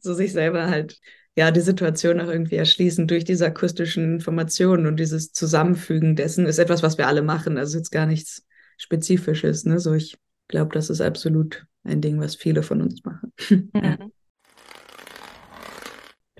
so 0.00 0.14
sich 0.14 0.32
selber 0.32 0.68
halt 0.68 0.98
ja 1.36 1.50
die 1.50 1.60
Situation 1.60 2.20
auch 2.20 2.28
irgendwie 2.28 2.56
erschließen 2.56 3.06
durch 3.06 3.24
diese 3.24 3.46
akustischen 3.46 4.14
Informationen 4.14 4.86
und 4.86 4.98
dieses 4.98 5.32
Zusammenfügen 5.32 6.16
dessen 6.16 6.46
ist 6.46 6.58
etwas, 6.58 6.82
was 6.82 6.98
wir 6.98 7.06
alle 7.06 7.22
machen. 7.22 7.56
Also 7.56 7.78
jetzt 7.78 7.90
gar 7.90 8.06
nichts 8.06 8.44
Spezifisches. 8.76 9.64
Ne? 9.64 9.78
So 9.78 9.94
ich 9.94 10.18
glaube, 10.48 10.74
das 10.74 10.90
ist 10.90 11.00
absolut 11.00 11.66
ein 11.84 12.00
Ding, 12.00 12.20
was 12.20 12.34
viele 12.34 12.62
von 12.62 12.82
uns 12.82 13.04
machen. 13.04 13.32
Mhm. 13.72 14.12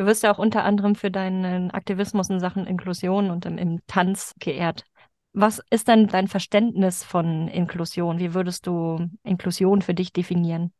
Du 0.00 0.06
wirst 0.06 0.22
ja 0.22 0.32
auch 0.32 0.38
unter 0.38 0.64
anderem 0.64 0.94
für 0.94 1.10
deinen 1.10 1.70
Aktivismus 1.72 2.30
in 2.30 2.40
Sachen 2.40 2.66
Inklusion 2.66 3.30
und 3.30 3.44
im, 3.44 3.58
im 3.58 3.80
Tanz 3.86 4.32
geehrt. 4.38 4.86
Was 5.34 5.60
ist 5.68 5.88
denn 5.88 6.06
dein 6.06 6.26
Verständnis 6.26 7.04
von 7.04 7.48
Inklusion? 7.48 8.18
Wie 8.18 8.32
würdest 8.32 8.66
du 8.66 9.10
Inklusion 9.24 9.82
für 9.82 9.92
dich 9.92 10.14
definieren? 10.14 10.72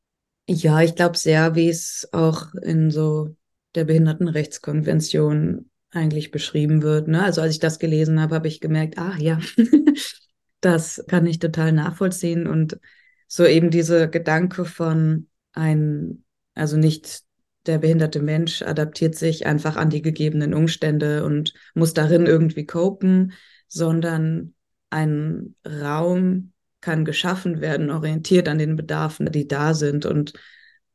Ja, 0.49 0.81
ich 0.81 0.95
glaube 0.95 1.19
sehr, 1.19 1.55
wie 1.55 1.69
es 1.69 2.09
auch 2.13 2.55
in 2.63 2.91
so 2.91 3.37
der 3.75 3.85
Behindertenrechtskonvention 3.85 5.69
eigentlich 5.91 6.31
beschrieben 6.31 6.81
wird. 6.81 7.07
Ne? 7.07 7.23
Also 7.23 7.43
als 7.43 7.53
ich 7.53 7.61
das 7.61 7.79
gelesen 7.79 8.23
habe, 8.23 8.37
habe 8.37 8.49
ich 8.49 8.63
gemerkt, 8.63 8.97
ah 8.97 9.17
ja, 9.19 9.39
das 10.63 11.05
kann 11.09 11.27
ich 11.27 11.41
total 11.41 11.73
nachvollziehen. 11.73 12.47
Und 12.47 12.81
so 13.29 13.45
eben 13.45 13.71
diese 13.71 14.09
Gedanke 14.09 14.65
von 14.65 15.29
ein, 15.53 16.25
also 16.55 16.79
nicht 16.79 17.29
der 17.67 17.79
behinderte 17.79 18.21
Mensch 18.21 18.63
adaptiert 18.63 19.15
sich 19.15 19.47
einfach 19.47 19.77
an 19.77 19.91
die 19.91 20.03
gegebenen 20.03 20.55
Umstände 20.55 21.25
und 21.25 21.53
muss 21.75 21.95
darin 21.95 22.27
irgendwie 22.27 22.67
copen, 22.67 23.33
sondern 23.69 24.55
ein 24.91 25.55
Raum 25.67 26.53
kann 26.81 27.05
geschaffen 27.05 27.61
werden, 27.61 27.91
orientiert 27.91 28.49
an 28.49 28.59
den 28.59 28.77
Bedarfen, 28.77 29.31
die 29.31 29.47
da 29.47 29.75
sind. 29.75 30.07
Und 30.07 30.33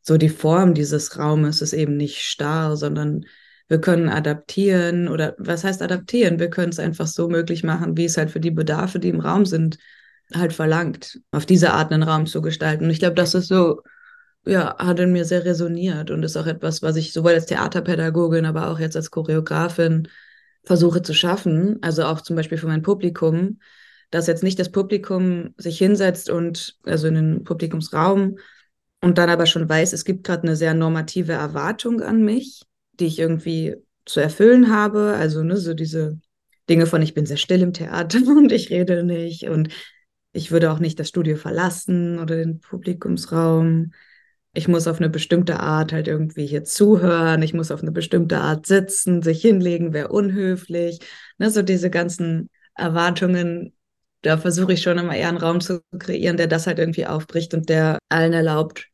so 0.02 0.18
die 0.18 0.30
Form 0.30 0.74
dieses 0.74 1.18
Raumes 1.18 1.62
ist 1.62 1.74
eben 1.74 1.98
nicht 1.98 2.22
starr, 2.22 2.76
sondern 2.76 3.26
wir 3.68 3.80
können 3.80 4.10
adaptieren 4.10 5.08
oder 5.08 5.36
was 5.38 5.64
heißt 5.64 5.82
adaptieren? 5.82 6.40
Wir 6.40 6.50
können 6.50 6.70
es 6.70 6.80
einfach 6.80 7.08
so 7.08 7.30
möglich 7.30 7.64
machen, 7.64 7.98
wie 7.98 8.06
es 8.06 8.18
halt 8.18 8.32
für 8.32 8.40
die 8.40 8.52
Bedarfe, 8.52 9.00
die 9.00 9.10
im 9.10 9.20
Raum 9.20 9.46
sind, 9.46 9.78
halt 10.34 10.54
verlangt, 10.54 11.20
auf 11.32 11.46
diese 11.46 11.74
Art 11.74 11.92
einen 11.92 12.04
Raum 12.04 12.26
zu 12.26 12.42
gestalten. 12.42 12.86
Und 12.86 12.90
ich 12.92 13.00
glaube, 13.00 13.16
das 13.16 13.34
ist 13.36 13.48
so, 13.48 13.82
ja, 14.46 14.78
hat 14.78 15.00
in 15.00 15.12
mir 15.12 15.26
sehr 15.26 15.46
resoniert 15.46 16.12
und 16.12 16.24
ist 16.24 16.38
auch 16.38 16.48
etwas, 16.48 16.82
was 16.82 16.96
ich 16.96 17.14
sowohl 17.14 17.34
als 17.34 17.48
Theaterpädagogin, 17.48 18.46
aber 18.46 18.70
auch 18.70 18.80
jetzt 18.80 18.96
als 18.96 19.12
Choreografin 19.12 20.08
versuche 20.64 21.02
zu 21.02 21.14
schaffen. 21.14 21.80
Also 21.82 22.04
auch 22.06 22.22
zum 22.22 22.36
Beispiel 22.36 22.58
für 22.58 22.68
mein 22.68 22.82
Publikum, 22.82 23.60
dass 24.12 24.28
jetzt 24.28 24.44
nicht 24.44 24.60
das 24.60 24.72
Publikum 24.72 25.54
sich 25.58 25.78
hinsetzt 25.78 26.30
und 26.30 26.78
also 26.84 27.08
in 27.08 27.16
den 27.16 27.44
Publikumsraum 27.44 28.38
und 29.02 29.18
dann 29.18 29.30
aber 29.30 29.46
schon 29.46 29.68
weiß, 29.68 29.94
es 29.94 30.06
gibt 30.06 30.24
gerade 30.24 30.44
eine 30.44 30.56
sehr 30.56 30.74
normative 30.74 31.34
Erwartung 31.34 32.02
an 32.02 32.24
mich, 32.24 32.62
die 33.00 33.06
ich 33.06 33.20
irgendwie 33.20 33.76
zu 34.06 34.20
erfüllen 34.20 34.72
habe. 34.72 35.16
Also 35.16 35.44
ne, 35.44 35.58
so 35.58 35.74
diese 35.74 36.20
Dinge 36.70 36.86
von, 36.86 37.02
ich 37.02 37.14
bin 37.14 37.26
sehr 37.26 37.38
still 37.38 37.62
im 37.62 37.74
Theater 37.74 38.20
und 38.28 38.52
ich 38.52 38.70
rede 38.70 39.04
nicht 39.04 39.50
und 39.50 39.70
ich 40.32 40.52
würde 40.52 40.72
auch 40.72 40.80
nicht 40.80 41.00
das 41.00 41.10
Studio 41.10 41.38
verlassen 41.38 42.20
oder 42.20 42.36
den 42.36 42.60
Publikumsraum. 42.60 43.92
Ich 44.58 44.70
muss 44.70 44.88
auf 44.88 44.98
eine 44.98 45.10
bestimmte 45.10 45.60
Art 45.60 45.92
halt 45.92 46.08
irgendwie 46.08 46.46
hier 46.46 46.64
zuhören. 46.64 47.42
Ich 47.42 47.54
muss 47.54 47.72
auf 47.72 47.82
eine 47.82 47.92
bestimmte 47.92 48.38
Art 48.38 48.66
sitzen, 48.66 49.22
sich 49.22 49.42
hinlegen, 49.42 49.92
wäre 49.92 50.08
unhöflich. 50.08 51.00
Ne, 51.38 51.50
so 51.52 51.62
diese 51.62 51.90
ganzen 51.90 52.50
Erwartungen, 52.74 53.74
da 54.22 54.38
versuche 54.38 54.72
ich 54.74 54.82
schon 54.82 54.98
immer 54.98 55.14
eher 55.16 55.28
einen 55.28 55.38
Raum 55.38 55.60
zu 55.60 55.82
kreieren, 56.00 56.38
der 56.38 56.48
das 56.48 56.68
halt 56.68 56.80
irgendwie 56.80 57.06
aufbricht 57.06 57.54
und 57.54 57.68
der 57.68 58.00
allen 58.08 58.32
erlaubt, 58.32 58.88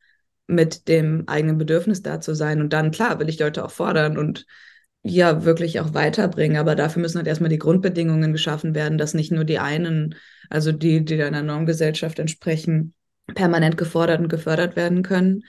mit 0.48 0.88
dem 0.88 1.28
eigenen 1.28 1.60
Bedürfnis 1.60 2.02
da 2.02 2.20
zu 2.20 2.34
sein. 2.34 2.60
Und 2.60 2.74
dann, 2.74 2.90
klar, 2.90 3.20
will 3.20 3.30
ich 3.30 3.40
Leute 3.40 3.64
auch 3.64 3.72
fordern 3.72 4.18
und 4.18 4.48
ja, 5.04 5.46
wirklich 5.46 5.80
auch 5.80 5.94
weiterbringen. 5.94 6.58
Aber 6.58 6.76
dafür 6.76 7.04
müssen 7.04 7.18
halt 7.18 7.28
erstmal 7.28 7.50
die 7.50 7.60
Grundbedingungen 7.60 8.34
geschaffen 8.34 8.74
werden, 8.74 8.98
dass 8.98 9.14
nicht 9.14 9.32
nur 9.32 9.44
die 9.44 9.60
einen, 9.60 10.16
also 10.50 10.72
die, 10.72 11.06
die 11.06 11.22
einer 11.22 11.44
Normgesellschaft 11.44 12.18
entsprechen, 12.18 12.96
permanent 13.36 13.78
gefordert 13.78 14.20
und 14.20 14.30
gefördert 14.30 14.76
werden 14.76 15.04
können 15.04 15.44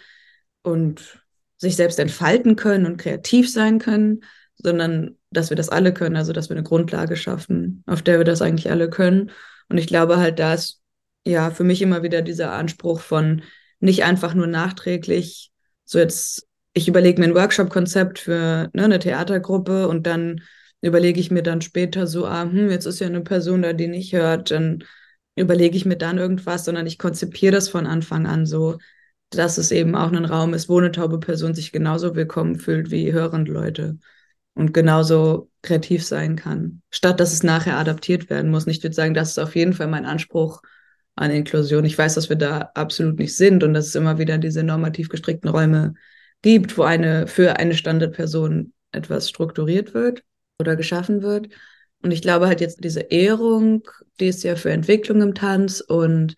und 0.62 1.22
sich 1.58 1.76
selbst 1.76 1.98
entfalten 1.98 2.56
können 2.56 2.86
und 2.86 2.96
kreativ 2.96 3.50
sein 3.50 3.78
können, 3.78 4.24
sondern 4.56 5.16
dass 5.30 5.50
wir 5.50 5.56
das 5.56 5.68
alle 5.68 5.94
können, 5.94 6.16
also 6.16 6.32
dass 6.32 6.48
wir 6.48 6.56
eine 6.56 6.64
Grundlage 6.64 7.16
schaffen, 7.16 7.82
auf 7.86 8.02
der 8.02 8.18
wir 8.18 8.24
das 8.24 8.42
eigentlich 8.42 8.70
alle 8.70 8.90
können. 8.90 9.30
Und 9.68 9.78
ich 9.78 9.86
glaube 9.86 10.18
halt, 10.18 10.38
da 10.38 10.54
ist 10.54 10.80
ja 11.24 11.50
für 11.50 11.64
mich 11.64 11.80
immer 11.82 12.02
wieder 12.02 12.22
dieser 12.22 12.52
Anspruch 12.52 13.00
von 13.00 13.42
nicht 13.80 14.04
einfach 14.04 14.34
nur 14.34 14.46
nachträglich, 14.46 15.50
so 15.84 15.98
jetzt, 15.98 16.46
ich 16.74 16.88
überlege 16.88 17.20
mir 17.20 17.28
ein 17.28 17.34
Workshop-Konzept 17.34 18.18
für 18.18 18.70
ne, 18.72 18.84
eine 18.84 18.98
Theatergruppe 18.98 19.88
und 19.88 20.06
dann 20.06 20.42
überlege 20.80 21.20
ich 21.20 21.30
mir 21.30 21.42
dann 21.42 21.60
später 21.60 22.06
so, 22.06 22.26
ah, 22.26 22.42
hm, 22.42 22.70
jetzt 22.70 22.86
ist 22.86 23.00
ja 23.00 23.06
eine 23.06 23.20
Person 23.20 23.62
da, 23.62 23.72
die 23.72 23.88
nicht 23.88 24.12
hört, 24.12 24.50
dann 24.50 24.84
überlege 25.36 25.76
ich 25.76 25.84
mir 25.84 25.96
dann 25.96 26.18
irgendwas, 26.18 26.64
sondern 26.64 26.86
ich 26.86 26.98
konzipiere 26.98 27.52
das 27.52 27.68
von 27.68 27.86
Anfang 27.86 28.26
an 28.26 28.46
so, 28.46 28.78
dass 29.30 29.58
es 29.58 29.70
eben 29.70 29.94
auch 29.94 30.12
ein 30.12 30.24
Raum 30.24 30.54
ist, 30.54 30.68
wo 30.68 30.78
eine 30.78 30.92
taube 30.92 31.18
Person 31.18 31.54
sich 31.54 31.72
genauso 31.72 32.14
willkommen 32.14 32.56
fühlt 32.56 32.90
wie 32.90 33.12
hörende 33.12 33.52
Leute 33.52 33.98
und 34.54 34.74
genauso 34.74 35.50
kreativ 35.62 36.04
sein 36.04 36.36
kann, 36.36 36.82
statt 36.90 37.20
dass 37.20 37.32
es 37.32 37.42
nachher 37.42 37.78
adaptiert 37.78 38.28
werden 38.28 38.50
muss. 38.50 38.66
Und 38.66 38.72
ich 38.72 38.82
würde 38.82 38.94
sagen, 38.94 39.14
das 39.14 39.30
ist 39.30 39.38
auf 39.38 39.56
jeden 39.56 39.72
Fall 39.72 39.86
mein 39.86 40.04
Anspruch 40.04 40.60
an 41.14 41.30
Inklusion. 41.30 41.84
Ich 41.84 41.96
weiß, 41.96 42.14
dass 42.14 42.28
wir 42.28 42.36
da 42.36 42.70
absolut 42.74 43.18
nicht 43.18 43.36
sind 43.36 43.62
und 43.62 43.74
dass 43.74 43.86
es 43.86 43.94
immer 43.94 44.18
wieder 44.18 44.38
diese 44.38 44.62
normativ 44.62 45.08
gestrickten 45.08 45.50
Räume 45.50 45.94
gibt, 46.42 46.76
wo 46.76 46.82
eine 46.82 47.26
für 47.26 47.56
eine 47.56 47.74
Standardperson 47.74 48.72
etwas 48.92 49.28
strukturiert 49.28 49.94
wird 49.94 50.22
oder 50.58 50.76
geschaffen 50.76 51.22
wird. 51.22 51.48
Und 52.02 52.10
ich 52.10 52.22
glaube 52.22 52.46
halt 52.48 52.60
jetzt 52.60 52.82
diese 52.82 53.00
Ehrung, 53.00 53.88
die 54.20 54.26
ist 54.26 54.42
ja 54.42 54.56
für 54.56 54.70
Entwicklung 54.70 55.22
im 55.22 55.34
Tanz 55.34 55.80
und 55.80 56.34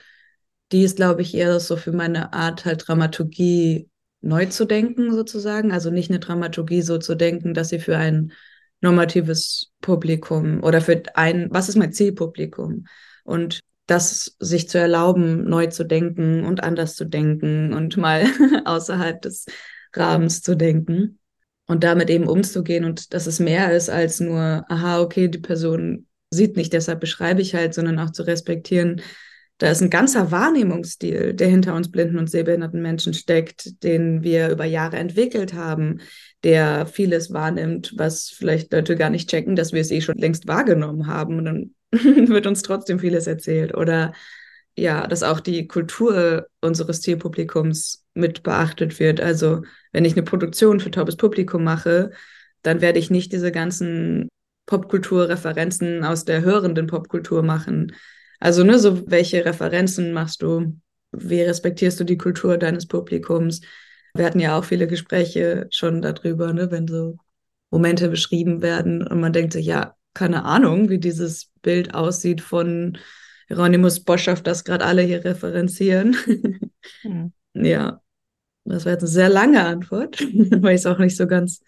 die 0.73 0.83
ist, 0.83 0.97
glaube 0.97 1.23
ich, 1.23 1.35
eher 1.35 1.59
so 1.61 1.77
für 1.77 1.93
meine 1.93 2.33
Art 2.33 2.65
halt 2.65 2.87
Dramaturgie 2.87 3.89
neu 4.21 4.47
zu 4.47 4.67
denken 4.67 5.13
sozusagen. 5.13 5.73
Also 5.73 5.91
nicht 5.91 6.11
eine 6.11 6.21
Dramaturgie 6.21 6.83
so 6.83 6.99
zu 6.99 7.15
denken, 7.15 7.55
dass 7.55 7.71
sie 7.71 7.79
für 7.79 7.97
ein 7.97 8.33
normatives 8.81 9.73
Publikum 9.81 10.63
oder 10.63 10.81
für 10.81 11.03
ein, 11.15 11.49
was 11.51 11.69
ist 11.69 11.77
mein 11.77 11.93
Zielpublikum? 11.93 12.87
Und 13.25 13.61
das 13.87 14.37
sich 14.41 14.69
zu 14.69 14.79
erlauben, 14.79 15.45
neu 15.45 15.67
zu 15.67 15.85
denken 15.85 16.45
und 16.45 16.63
anders 16.63 16.97
zu 16.97 17.05
denken 17.05 17.73
und 17.73 17.97
mal 17.97 18.25
außerhalb 18.65 19.21
des 19.23 19.47
Rahmens 19.95 20.43
zu 20.43 20.57
denken 20.57 21.19
und 21.67 21.85
damit 21.85 22.11
eben 22.11 22.29
umzugehen 22.29 22.85
und 22.85 23.15
dass 23.15 23.27
es 23.27 23.41
mehr 23.41 23.73
ist 23.73 23.91
als 23.91 24.21
nur, 24.21 24.65
aha, 24.69 25.01
okay, 25.01 25.29
die 25.29 25.39
Person 25.39 26.07
sieht 26.31 26.57
nicht, 26.57 26.73
deshalb 26.73 27.01
beschreibe 27.01 27.43
ich 27.43 27.55
halt, 27.55 27.75
sondern 27.75 27.99
auch 27.99 28.11
zu 28.11 28.23
respektieren, 28.23 29.01
da 29.59 29.71
ist 29.71 29.81
ein 29.83 29.91
ganzer 29.91 30.33
Wahrnehmungsstil, 30.33 31.33
der 31.33 31.49
hinter 31.49 31.75
uns 31.75 31.91
blinden 31.91 32.19
und 32.19 32.29
sehbehinderten 32.29 32.83
Menschen 32.83 33.15
steckt, 33.15 33.83
den 33.85 34.25
wir 34.25 34.51
über 34.51 34.65
Jahre 34.65 34.97
entwickelt 34.97 35.55
haben, 35.55 36.01
der 36.43 36.87
vieles 36.87 37.33
wahrnimmt, 37.33 37.93
was 37.97 38.31
vielleicht 38.31 38.73
Leute 38.73 38.97
gar 38.97 39.11
nicht 39.11 39.31
checken, 39.31 39.55
dass 39.55 39.73
wir 39.73 39.81
es 39.81 39.93
eh 39.93 40.01
schon 40.01 40.19
längst 40.19 40.49
wahrgenommen 40.49 41.07
haben. 41.07 41.39
Und 41.39 41.45
dann 41.45 41.75
wird 42.29 42.49
uns 42.49 42.63
trotzdem 42.63 42.99
vieles 42.99 43.29
erzählt. 43.29 43.77
Oder 43.77 44.13
ja, 44.77 45.07
dass 45.07 45.23
auch 45.23 45.41
die 45.41 45.67
Kultur 45.67 46.49
unseres 46.61 47.01
Zielpublikums 47.01 48.05
mit 48.15 48.43
beachtet 48.43 48.99
wird. 48.99 49.21
Also 49.21 49.63
wenn 49.93 50.05
ich 50.05 50.15
eine 50.15 50.23
Produktion 50.23 50.81
für 50.81 50.91
taubes 50.91 51.17
Publikum 51.17 51.65
mache, 51.65 52.11
dann 52.63 52.81
werde 52.81 52.99
ich 52.99 53.11
nicht 53.11 53.33
diese 53.33 53.53
ganzen 53.53 54.29
Popkulturreferenzen 54.67 56.05
aus 56.05 56.25
der 56.25 56.43
hörenden 56.43 56.87
Popkultur 56.87 57.43
machen. 57.43 57.95
Also 58.41 58.65
ne, 58.65 58.79
so 58.79 59.09
welche 59.11 59.45
Referenzen 59.45 60.13
machst 60.13 60.43
du? 60.43 60.81
Wie 61.13 61.43
respektierst 61.43 62.01
du 62.01 62.05
die 62.05 62.19
Kultur 62.19 62.59
deines 62.59 62.87
Publikums? 62.89 63.61
Wir 64.15 64.25
hatten 64.25 64.41
ja 64.41 64.59
auch 64.59 64.65
viele 64.65 64.87
Gespräche 64.87 65.67
schon 65.71 66.03
darüber, 66.03 66.53
ne, 66.53 66.71
wenn 66.71 66.89
so 66.89 67.17
Momente 67.71 68.09
beschrieben 68.09 68.63
werden 68.63 69.07
und 69.07 69.21
man 69.21 69.33
denkt 69.33 69.53
sich, 69.53 69.67
ja, 69.67 69.95
keine 70.15 70.45
Ahnung, 70.45 70.89
wie 70.89 70.99
dieses 70.99 71.51
Bild 71.63 71.95
aussieht 71.95 72.41
von 72.41 72.99
Hieronymus 73.49 74.01
Bosch, 74.01 74.29
auf 74.29 74.43
das 74.43 74.65
gerade 74.65 74.85
alle 74.85 75.03
hier 75.03 75.25
referenzieren. 75.25 76.17
Mhm. 77.03 77.33
Ja, 77.57 78.01
das 78.65 78.85
war 78.85 78.93
jetzt 78.93 79.03
eine 79.03 79.11
sehr 79.11 79.29
lange 79.29 79.65
Antwort, 79.65 80.21
weil 80.23 80.75
ich 80.75 80.81
es 80.81 80.87
auch 80.87 80.99
nicht 80.99 81.17
so 81.17 81.29
ganz 81.29 81.61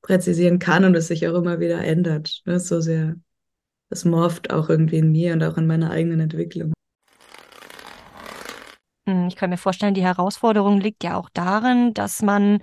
präzisieren 0.00 0.60
kann 0.60 0.84
und 0.84 0.94
es 0.94 1.08
sich 1.08 1.26
auch 1.26 1.34
immer 1.34 1.58
wieder 1.58 1.82
ändert. 1.82 2.42
Ne? 2.44 2.60
So 2.60 2.80
sehr, 2.80 3.16
das 3.90 4.04
morpht 4.04 4.52
auch 4.52 4.68
irgendwie 4.68 4.98
in 4.98 5.10
mir 5.10 5.32
und 5.32 5.42
auch 5.42 5.56
in 5.56 5.66
meiner 5.66 5.90
eigenen 5.90 6.20
Entwicklung. 6.20 6.72
Hm, 9.08 9.26
ich 9.28 9.36
kann 9.36 9.50
mir 9.50 9.56
vorstellen, 9.56 9.94
die 9.94 10.04
Herausforderung 10.04 10.80
liegt 10.80 11.02
ja 11.04 11.16
auch 11.16 11.30
darin, 11.32 11.94
dass 11.94 12.22
man 12.22 12.60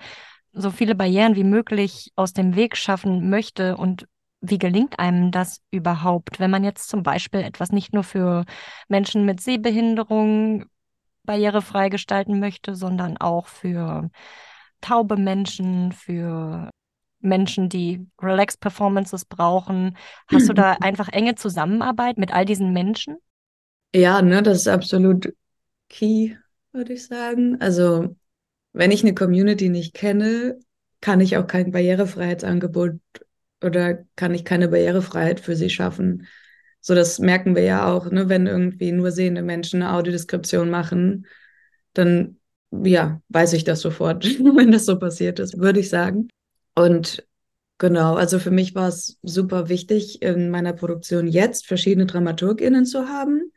so 0.53 0.69
viele 0.69 0.95
Barrieren 0.95 1.35
wie 1.35 1.43
möglich 1.43 2.11
aus 2.15 2.33
dem 2.33 2.55
Weg 2.55 2.77
schaffen 2.77 3.29
möchte 3.29 3.77
und 3.77 4.07
wie 4.41 4.57
gelingt 4.57 4.99
einem 4.99 5.31
das 5.31 5.61
überhaupt, 5.69 6.39
wenn 6.39 6.51
man 6.51 6.63
jetzt 6.63 6.89
zum 6.89 7.03
Beispiel 7.03 7.41
etwas 7.41 7.71
nicht 7.71 7.93
nur 7.93 8.03
für 8.03 8.45
Menschen 8.87 9.25
mit 9.25 9.39
Sehbehinderung 9.39 10.65
barrierefrei 11.23 11.89
gestalten 11.89 12.39
möchte, 12.39 12.75
sondern 12.75 13.17
auch 13.17 13.47
für 13.47 14.09
taube 14.81 15.15
Menschen, 15.15 15.91
für 15.91 16.71
Menschen, 17.19 17.69
die 17.69 18.07
Relax 18.19 18.57
Performances 18.57 19.25
brauchen. 19.25 19.95
Hast 20.27 20.49
du 20.49 20.53
da 20.53 20.73
einfach 20.81 21.07
enge 21.09 21.35
Zusammenarbeit 21.35 22.17
mit 22.17 22.33
all 22.33 22.45
diesen 22.45 22.73
Menschen? 22.73 23.17
Ja, 23.93 24.21
ne, 24.21 24.41
das 24.41 24.59
ist 24.59 24.67
absolut 24.67 25.33
key, 25.89 26.35
würde 26.71 26.93
ich 26.93 27.05
sagen. 27.05 27.61
Also, 27.61 28.15
wenn 28.73 28.91
ich 28.91 29.03
eine 29.03 29.13
Community 29.13 29.69
nicht 29.69 29.93
kenne, 29.93 30.57
kann 31.01 31.19
ich 31.19 31.37
auch 31.37 31.45
kein 31.45 31.71
Barrierefreiheitsangebot 31.71 32.93
oder 33.63 34.05
kann 34.15 34.33
ich 34.33 34.45
keine 34.45 34.67
Barrierefreiheit 34.67 35.39
für 35.39 35.55
sie 35.55 35.69
schaffen? 35.69 36.27
So, 36.79 36.95
das 36.95 37.19
merken 37.19 37.55
wir 37.55 37.63
ja 37.63 37.87
auch, 37.91 38.09
ne, 38.11 38.27
wenn 38.27 38.47
irgendwie 38.47 38.91
nur 38.91 39.11
sehende 39.11 39.43
Menschen 39.43 39.81
eine 39.83 39.93
Audiodeskription 39.93 40.69
machen, 40.69 41.27
dann 41.93 42.37
ja, 42.71 43.21
weiß 43.29 43.53
ich 43.53 43.63
das 43.63 43.81
sofort, 43.81 44.25
wenn 44.39 44.71
das 44.71 44.85
so 44.85 44.97
passiert 44.97 45.39
ist, 45.39 45.57
würde 45.59 45.79
ich 45.79 45.89
sagen. 45.89 46.29
Und 46.75 47.25
genau, 47.77 48.15
also 48.15 48.39
für 48.39 48.51
mich 48.51 48.75
war 48.75 48.87
es 48.87 49.19
super 49.21 49.69
wichtig, 49.69 50.21
in 50.21 50.49
meiner 50.49 50.73
Produktion 50.73 51.27
jetzt 51.27 51.67
verschiedene 51.67 52.05
DramaturgInnen 52.05 52.85
zu 52.85 53.07
haben. 53.07 53.51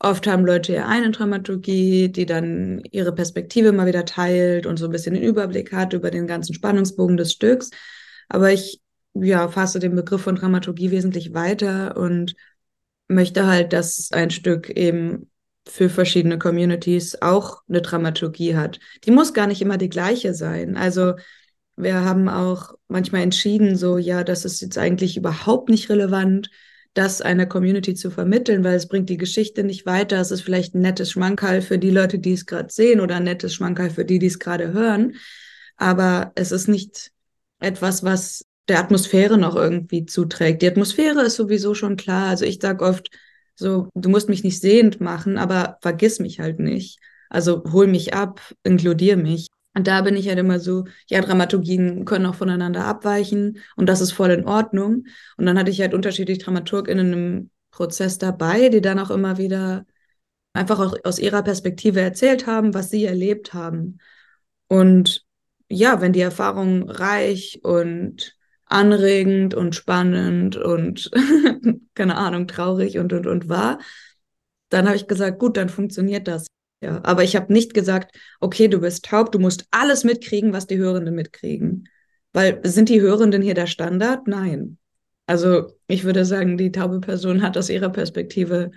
Oft 0.00 0.28
haben 0.28 0.46
Leute 0.46 0.72
ja 0.74 0.86
eine 0.86 1.10
Dramaturgie, 1.10 2.08
die 2.08 2.24
dann 2.24 2.80
ihre 2.92 3.12
Perspektive 3.12 3.72
mal 3.72 3.88
wieder 3.88 4.04
teilt 4.04 4.64
und 4.64 4.76
so 4.76 4.84
ein 4.84 4.92
bisschen 4.92 5.14
den 5.14 5.24
Überblick 5.24 5.72
hat 5.72 5.92
über 5.92 6.12
den 6.12 6.28
ganzen 6.28 6.54
Spannungsbogen 6.54 7.16
des 7.16 7.32
Stücks. 7.32 7.70
Aber 8.28 8.52
ich 8.52 8.80
ja, 9.22 9.48
fasse 9.48 9.78
den 9.78 9.94
Begriff 9.94 10.22
von 10.22 10.36
Dramaturgie 10.36 10.90
wesentlich 10.90 11.34
weiter 11.34 11.96
und 11.96 12.34
möchte 13.08 13.46
halt, 13.46 13.72
dass 13.72 14.10
ein 14.12 14.30
Stück 14.30 14.70
eben 14.70 15.30
für 15.66 15.90
verschiedene 15.90 16.38
Communities 16.38 17.20
auch 17.20 17.62
eine 17.68 17.82
Dramaturgie 17.82 18.56
hat. 18.56 18.80
Die 19.04 19.10
muss 19.10 19.34
gar 19.34 19.46
nicht 19.46 19.62
immer 19.62 19.76
die 19.76 19.88
gleiche 19.88 20.34
sein. 20.34 20.76
Also 20.76 21.14
wir 21.76 22.04
haben 22.04 22.28
auch 22.28 22.74
manchmal 22.88 23.22
entschieden, 23.22 23.76
so, 23.76 23.98
ja, 23.98 24.24
das 24.24 24.44
ist 24.44 24.60
jetzt 24.60 24.78
eigentlich 24.78 25.16
überhaupt 25.16 25.68
nicht 25.68 25.88
relevant, 25.90 26.50
das 26.94 27.20
einer 27.22 27.46
Community 27.46 27.94
zu 27.94 28.10
vermitteln, 28.10 28.64
weil 28.64 28.74
es 28.74 28.88
bringt 28.88 29.08
die 29.08 29.18
Geschichte 29.18 29.62
nicht 29.62 29.86
weiter. 29.86 30.20
Es 30.20 30.32
ist 30.32 30.40
vielleicht 30.40 30.74
ein 30.74 30.80
nettes 30.80 31.12
Schmankerl 31.12 31.62
für 31.62 31.78
die 31.78 31.90
Leute, 31.90 32.18
die 32.18 32.32
es 32.32 32.46
gerade 32.46 32.72
sehen 32.72 33.00
oder 33.00 33.16
ein 33.16 33.24
nettes 33.24 33.54
Schmankerl 33.54 33.90
für 33.90 34.04
die, 34.04 34.18
die 34.18 34.26
es 34.26 34.38
gerade 34.40 34.72
hören. 34.72 35.14
Aber 35.76 36.32
es 36.34 36.50
ist 36.50 36.66
nicht 36.66 37.12
etwas, 37.60 38.02
was 38.02 38.44
der 38.68 38.78
Atmosphäre 38.80 39.38
noch 39.38 39.56
irgendwie 39.56 40.06
zuträgt. 40.06 40.62
Die 40.62 40.68
Atmosphäre 40.68 41.22
ist 41.22 41.36
sowieso 41.36 41.74
schon 41.74 41.96
klar. 41.96 42.28
Also 42.28 42.44
ich 42.44 42.58
sage 42.60 42.84
oft 42.84 43.10
so, 43.54 43.88
du 43.94 44.08
musst 44.08 44.28
mich 44.28 44.44
nicht 44.44 44.60
sehend 44.60 45.00
machen, 45.00 45.38
aber 45.38 45.78
vergiss 45.80 46.20
mich 46.20 46.40
halt 46.40 46.60
nicht. 46.60 47.00
Also 47.30 47.64
hol 47.72 47.86
mich 47.86 48.14
ab, 48.14 48.40
inkludier 48.62 49.16
mich. 49.16 49.48
Und 49.74 49.86
da 49.86 50.02
bin 50.02 50.16
ich 50.16 50.28
halt 50.28 50.38
immer 50.38 50.58
so, 50.60 50.84
ja, 51.08 51.20
Dramaturgien 51.20 52.04
können 52.04 52.26
auch 52.26 52.34
voneinander 52.34 52.84
abweichen 52.84 53.58
und 53.76 53.88
das 53.88 54.00
ist 54.00 54.12
voll 54.12 54.30
in 54.30 54.44
Ordnung. 54.46 55.06
Und 55.36 55.46
dann 55.46 55.58
hatte 55.58 55.70
ich 55.70 55.80
halt 55.80 55.94
unterschiedlich 55.94 56.38
DramaturgInnen 56.38 57.12
im 57.12 57.50
Prozess 57.70 58.18
dabei, 58.18 58.70
die 58.70 58.80
dann 58.80 58.98
auch 58.98 59.10
immer 59.10 59.38
wieder 59.38 59.86
einfach 60.52 60.80
auch 60.80 60.96
aus 61.04 61.18
ihrer 61.18 61.42
Perspektive 61.42 62.00
erzählt 62.00 62.46
haben, 62.46 62.74
was 62.74 62.90
sie 62.90 63.04
erlebt 63.04 63.54
haben. 63.54 63.98
Und 64.68 65.24
ja, 65.68 66.00
wenn 66.00 66.12
die 66.12 66.20
Erfahrung 66.20 66.88
reich 66.90 67.60
und 67.62 68.37
anregend 68.68 69.54
und 69.54 69.74
spannend 69.74 70.56
und 70.56 71.10
keine 71.94 72.16
Ahnung, 72.16 72.46
traurig 72.46 72.98
und 72.98 73.12
und 73.12 73.26
und 73.26 73.48
war, 73.48 73.78
dann 74.68 74.86
habe 74.86 74.96
ich 74.96 75.06
gesagt, 75.06 75.38
gut, 75.38 75.56
dann 75.56 75.68
funktioniert 75.68 76.28
das. 76.28 76.46
Ja, 76.80 77.00
aber 77.02 77.24
ich 77.24 77.34
habe 77.34 77.52
nicht 77.52 77.74
gesagt, 77.74 78.16
okay, 78.40 78.68
du 78.68 78.80
bist 78.80 79.04
taub, 79.04 79.32
du 79.32 79.38
musst 79.38 79.66
alles 79.70 80.04
mitkriegen, 80.04 80.52
was 80.52 80.66
die 80.66 80.78
Hörenden 80.78 81.14
mitkriegen. 81.14 81.88
Weil 82.32 82.60
sind 82.64 82.88
die 82.88 83.00
Hörenden 83.00 83.42
hier 83.42 83.54
der 83.54 83.66
Standard? 83.66 84.28
Nein. 84.28 84.78
Also 85.26 85.72
ich 85.88 86.04
würde 86.04 86.24
sagen, 86.24 86.56
die 86.56 86.70
taube 86.70 87.00
Person 87.00 87.42
hat 87.42 87.56
aus 87.58 87.68
ihrer 87.68 87.90
Perspektive 87.90 88.70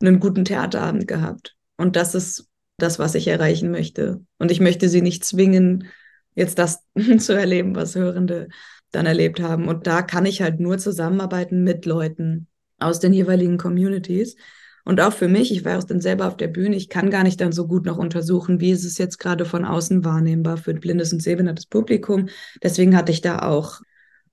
einen 0.00 0.20
guten 0.20 0.44
Theaterabend 0.44 1.08
gehabt. 1.08 1.56
Und 1.76 1.96
das 1.96 2.14
ist 2.14 2.48
das, 2.76 2.98
was 2.98 3.14
ich 3.14 3.28
erreichen 3.28 3.70
möchte. 3.70 4.20
Und 4.38 4.50
ich 4.50 4.60
möchte 4.60 4.88
sie 4.88 5.02
nicht 5.02 5.24
zwingen, 5.24 5.88
jetzt 6.34 6.58
das 6.58 6.84
zu 7.18 7.32
erleben, 7.32 7.74
was 7.74 7.94
Hörende 7.94 8.48
dann 8.92 9.06
erlebt 9.06 9.40
haben. 9.40 9.68
Und 9.68 9.86
da 9.86 10.02
kann 10.02 10.26
ich 10.26 10.42
halt 10.42 10.60
nur 10.60 10.78
zusammenarbeiten 10.78 11.64
mit 11.64 11.86
Leuten 11.86 12.46
aus 12.78 13.00
den 13.00 13.12
jeweiligen 13.12 13.58
Communities. 13.58 14.36
Und 14.84 15.00
auch 15.00 15.12
für 15.12 15.28
mich, 15.28 15.52
ich 15.52 15.64
war 15.64 15.78
auch 15.78 15.84
dann 15.84 16.00
selber 16.00 16.26
auf 16.26 16.36
der 16.36 16.48
Bühne, 16.48 16.76
ich 16.76 16.88
kann 16.88 17.10
gar 17.10 17.22
nicht 17.22 17.40
dann 17.40 17.52
so 17.52 17.68
gut 17.68 17.86
noch 17.86 17.98
untersuchen, 17.98 18.60
wie 18.60 18.72
ist 18.72 18.84
es 18.84 18.98
jetzt 18.98 19.18
gerade 19.18 19.44
von 19.44 19.64
außen 19.64 20.04
wahrnehmbar 20.04 20.56
für 20.56 20.72
ein 20.72 20.80
blindes 20.80 21.12
und 21.12 21.22
sehbehindertes 21.22 21.66
Publikum. 21.66 22.28
Deswegen 22.62 22.96
hatte 22.96 23.12
ich 23.12 23.20
da 23.20 23.40
auch 23.40 23.80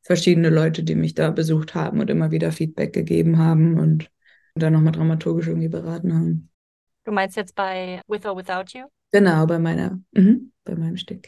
verschiedene 0.02 0.50
Leute, 0.50 0.84
die 0.84 0.96
mich 0.96 1.14
da 1.14 1.30
besucht 1.30 1.76
haben 1.76 2.00
und 2.00 2.10
immer 2.10 2.32
wieder 2.32 2.52
Feedback 2.52 2.94
gegeben 2.94 3.38
haben 3.38 3.80
und 3.80 4.10
dann 4.56 4.74
nochmal 4.74 4.92
dramaturgisch 4.92 5.48
irgendwie 5.48 5.70
beraten 5.70 6.14
haben. 6.14 6.50
Du 7.06 7.12
meinst 7.12 7.38
jetzt 7.38 7.56
bei 7.56 8.02
With 8.08 8.26
or 8.26 8.36
Without 8.36 8.78
You? 8.78 8.86
Genau, 9.12 9.46
bei 9.46 9.60
meiner, 9.60 10.00
mhm, 10.12 10.52
bei 10.64 10.76
meinem 10.76 10.98
Stück 10.98 11.28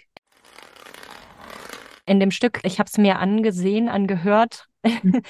in 2.06 2.20
dem 2.20 2.32
Stück, 2.32 2.60
ich 2.64 2.80
habe 2.80 2.90
es 2.90 2.98
mir 2.98 3.20
angesehen, 3.20 3.90
angehört, 3.90 4.68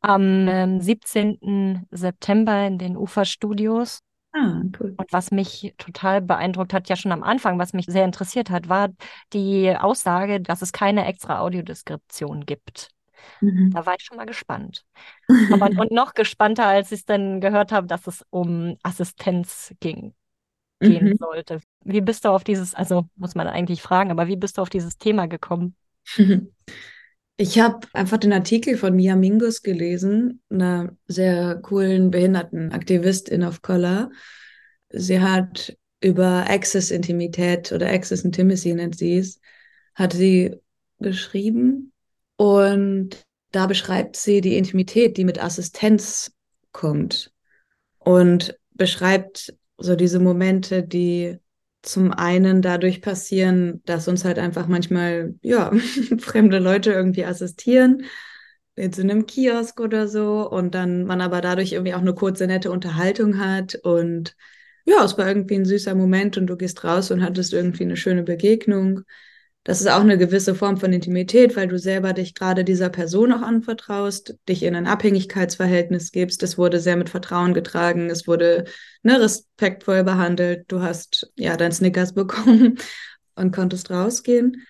am 0.00 0.48
ähm, 0.48 0.80
17. 0.80 1.86
September 1.90 2.66
in 2.66 2.78
den 2.78 2.96
Uferstudios. 2.96 4.00
Ah, 4.32 4.62
cool. 4.78 4.94
Und 4.96 5.12
was 5.12 5.32
mich 5.32 5.74
total 5.76 6.20
beeindruckt 6.20 6.72
hat, 6.72 6.88
ja 6.88 6.96
schon 6.96 7.12
am 7.12 7.22
Anfang, 7.22 7.58
was 7.58 7.72
mich 7.72 7.86
sehr 7.86 8.04
interessiert 8.04 8.50
hat, 8.50 8.68
war 8.68 8.90
die 9.32 9.74
Aussage, 9.76 10.40
dass 10.40 10.62
es 10.62 10.72
keine 10.72 11.06
extra 11.06 11.40
Audiodeskription 11.40 12.46
gibt. 12.46 12.90
Mhm. 13.40 13.70
Da 13.72 13.86
war 13.86 13.94
ich 13.98 14.04
schon 14.04 14.16
mal 14.16 14.26
gespannt. 14.26 14.84
Aber 15.52 15.66
und 15.80 15.90
noch 15.90 16.14
gespannter, 16.14 16.66
als 16.66 16.92
ich 16.92 17.00
es 17.00 17.06
dann 17.06 17.40
gehört 17.40 17.72
habe, 17.72 17.86
dass 17.86 18.06
es 18.06 18.24
um 18.30 18.76
Assistenz 18.82 19.74
ging, 19.80 20.14
gehen 20.80 21.10
mhm. 21.10 21.16
sollte. 21.16 21.60
Wie 21.82 22.00
bist 22.00 22.24
du 22.24 22.28
auf 22.28 22.44
dieses, 22.44 22.74
also 22.74 23.06
muss 23.16 23.34
man 23.34 23.48
eigentlich 23.48 23.82
fragen, 23.82 24.10
aber 24.10 24.28
wie 24.28 24.36
bist 24.36 24.58
du 24.58 24.62
auf 24.62 24.70
dieses 24.70 24.96
Thema 24.96 25.26
gekommen? 25.26 25.74
Ich 27.42 27.58
habe 27.58 27.88
einfach 27.94 28.18
den 28.18 28.34
Artikel 28.34 28.76
von 28.76 28.94
Mia 28.94 29.16
Mingus 29.16 29.62
gelesen, 29.62 30.42
einer 30.50 30.94
sehr 31.06 31.54
coolen 31.62 32.10
Behindertenaktivistin 32.10 33.44
of 33.44 33.62
Color. 33.62 34.10
Sie 34.90 35.20
hat 35.20 35.74
über 36.02 36.44
Access-Intimität 36.50 37.72
oder 37.72 37.88
Access-Intimacy 37.88 38.74
nennt 38.74 38.98
sie 38.98 39.16
es, 39.16 39.40
hat 39.94 40.12
sie 40.12 40.54
geschrieben. 40.98 41.94
Und 42.36 43.24
da 43.52 43.66
beschreibt 43.66 44.16
sie 44.16 44.42
die 44.42 44.58
Intimität, 44.58 45.16
die 45.16 45.24
mit 45.24 45.42
Assistenz 45.42 46.32
kommt. 46.72 47.32
Und 47.98 48.54
beschreibt 48.72 49.54
so 49.78 49.96
diese 49.96 50.20
Momente, 50.20 50.82
die 50.82 51.38
zum 51.82 52.12
einen 52.12 52.62
dadurch 52.62 53.00
passieren, 53.02 53.82
dass 53.86 54.08
uns 54.08 54.24
halt 54.24 54.38
einfach 54.38 54.66
manchmal, 54.68 55.34
ja, 55.42 55.70
fremde 56.18 56.58
Leute 56.58 56.92
irgendwie 56.92 57.24
assistieren, 57.24 58.04
jetzt 58.76 58.98
in 58.98 59.10
einem 59.10 59.26
Kiosk 59.26 59.80
oder 59.80 60.08
so, 60.08 60.48
und 60.50 60.74
dann 60.74 61.04
man 61.04 61.20
aber 61.20 61.40
dadurch 61.40 61.72
irgendwie 61.72 61.94
auch 61.94 62.00
eine 62.00 62.14
kurze, 62.14 62.46
nette 62.46 62.70
Unterhaltung 62.70 63.38
hat 63.38 63.74
und 63.76 64.36
ja, 64.86 65.04
es 65.04 65.16
war 65.18 65.28
irgendwie 65.28 65.56
ein 65.56 65.64
süßer 65.64 65.94
Moment 65.94 66.36
und 66.38 66.46
du 66.46 66.56
gehst 66.56 66.82
raus 66.84 67.10
und 67.10 67.22
hattest 67.22 67.52
irgendwie 67.52 67.84
eine 67.84 67.96
schöne 67.96 68.22
Begegnung 68.22 69.02
das 69.70 69.80
ist 69.80 69.86
auch 69.86 70.00
eine 70.00 70.18
gewisse 70.18 70.56
Form 70.56 70.78
von 70.78 70.92
Intimität, 70.92 71.54
weil 71.54 71.68
du 71.68 71.78
selber 71.78 72.12
dich 72.12 72.34
gerade 72.34 72.64
dieser 72.64 72.88
Person 72.88 73.32
auch 73.32 73.42
anvertraust, 73.42 74.34
dich 74.48 74.64
in 74.64 74.74
ein 74.74 74.88
Abhängigkeitsverhältnis 74.88 76.10
gibst. 76.10 76.42
Es 76.42 76.58
wurde 76.58 76.80
sehr 76.80 76.96
mit 76.96 77.08
Vertrauen 77.08 77.54
getragen, 77.54 78.10
es 78.10 78.26
wurde 78.26 78.64
ne, 79.04 79.20
respektvoll 79.20 80.02
behandelt. 80.02 80.64
Du 80.66 80.82
hast 80.82 81.32
ja 81.36 81.56
dein 81.56 81.70
Snickers 81.70 82.14
bekommen 82.14 82.80
und 83.36 83.54
konntest 83.54 83.92
rausgehen 83.92 84.66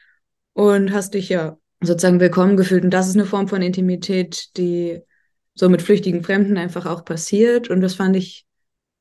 und 0.52 0.92
hast 0.92 1.14
dich 1.14 1.30
ja 1.30 1.56
sozusagen 1.80 2.20
willkommen 2.20 2.58
gefühlt. 2.58 2.84
Und 2.84 2.90
das 2.90 3.08
ist 3.08 3.14
eine 3.14 3.24
Form 3.24 3.48
von 3.48 3.62
Intimität, 3.62 4.54
die 4.58 5.00
so 5.54 5.70
mit 5.70 5.80
flüchtigen 5.80 6.22
Fremden 6.22 6.58
einfach 6.58 6.84
auch 6.84 7.06
passiert. 7.06 7.70
Und 7.70 7.80
das 7.80 7.94
fand 7.94 8.16
ich 8.16 8.44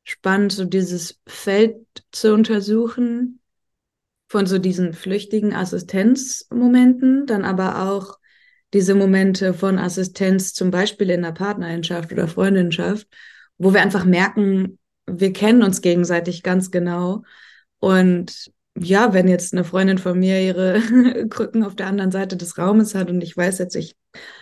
spannend, 0.06 0.54
so 0.54 0.64
dieses 0.64 1.20
Feld 1.28 1.76
zu 2.14 2.34
untersuchen 2.34 3.38
von 4.30 4.46
so 4.46 4.60
diesen 4.60 4.94
flüchtigen 4.94 5.54
Assistenzmomenten, 5.54 7.26
dann 7.26 7.44
aber 7.44 7.89
auch 7.89 8.20
diese 8.74 8.94
Momente 8.94 9.56
von 9.56 9.80
Assistenz, 9.80 10.54
zum 10.54 10.70
Beispiel 10.70 11.10
in 11.10 11.24
der 11.24 11.32
Partnerschaft 11.32 12.12
oder 12.12 12.28
Freundinschaft, 12.28 13.08
wo 13.58 13.74
wir 13.74 13.82
einfach 13.82 14.06
merken, 14.06 14.78
wir 15.08 15.34
kennen 15.34 15.63
uns 15.63 15.82
gegenseitig 15.82 16.44
ganz 16.44 16.70
genau. 16.70 17.24
Und 17.80 18.52
ja, 18.78 19.13
wenn 19.13 19.28
jetzt 19.28 19.52
eine 19.54 19.63
Freundin 19.63 19.98
von 19.98 20.18
mir 20.20 20.39
ihre 20.42 20.80
Krücken 21.30 21.63
auf 21.63 21.76
der 21.76 21.88
anderen 21.88 22.12
Seite 22.12 22.38
des 22.38 22.60
Raumes 22.60 22.94
hat 22.94 23.10
und 23.10 23.22
ich 23.22 23.36
weiß 23.36 23.58
jetzt, 23.58 23.76
ich 23.76 23.98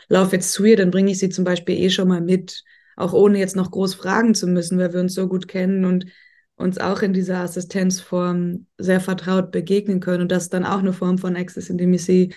laufe 0.10 0.36
jetzt 0.36 0.52
zu 0.52 0.66
ihr, 0.66 0.76
dann 0.76 0.92
bringe 0.92 1.12
ich 1.12 1.20
sie 1.20 1.30
zum 1.30 1.46
Beispiel 1.46 1.78
eh 1.78 1.90
schon 1.90 2.10
mal 2.10 2.22
mit, 2.22 2.64
auch 2.98 3.14
ohne 3.14 3.40
jetzt 3.40 3.56
noch 3.56 3.72
groß 3.72 3.96
fragen 3.96 4.36
zu 4.36 4.48
müssen, 4.48 4.78
weil 4.78 4.92
wir 4.92 5.00
uns 5.00 5.14
so 5.14 5.30
gut 5.30 5.48
kennen 5.48 5.86
und 5.86 6.08
uns 6.58 6.80
auch 6.80 7.02
in 7.02 7.14
dieser 7.14 7.38
Assistenzform 7.40 8.66
sehr 8.78 9.00
vertraut 9.00 9.52
begegnen 9.52 10.00
können. 10.00 10.24
Und 10.24 10.32
das 10.32 10.44
ist 10.44 10.54
dann 10.54 10.66
auch 10.66 10.80
eine 10.80 10.92
Form 10.92 11.18
von 11.18 11.36
Access 11.36 11.70
Intimacy, 11.70 12.34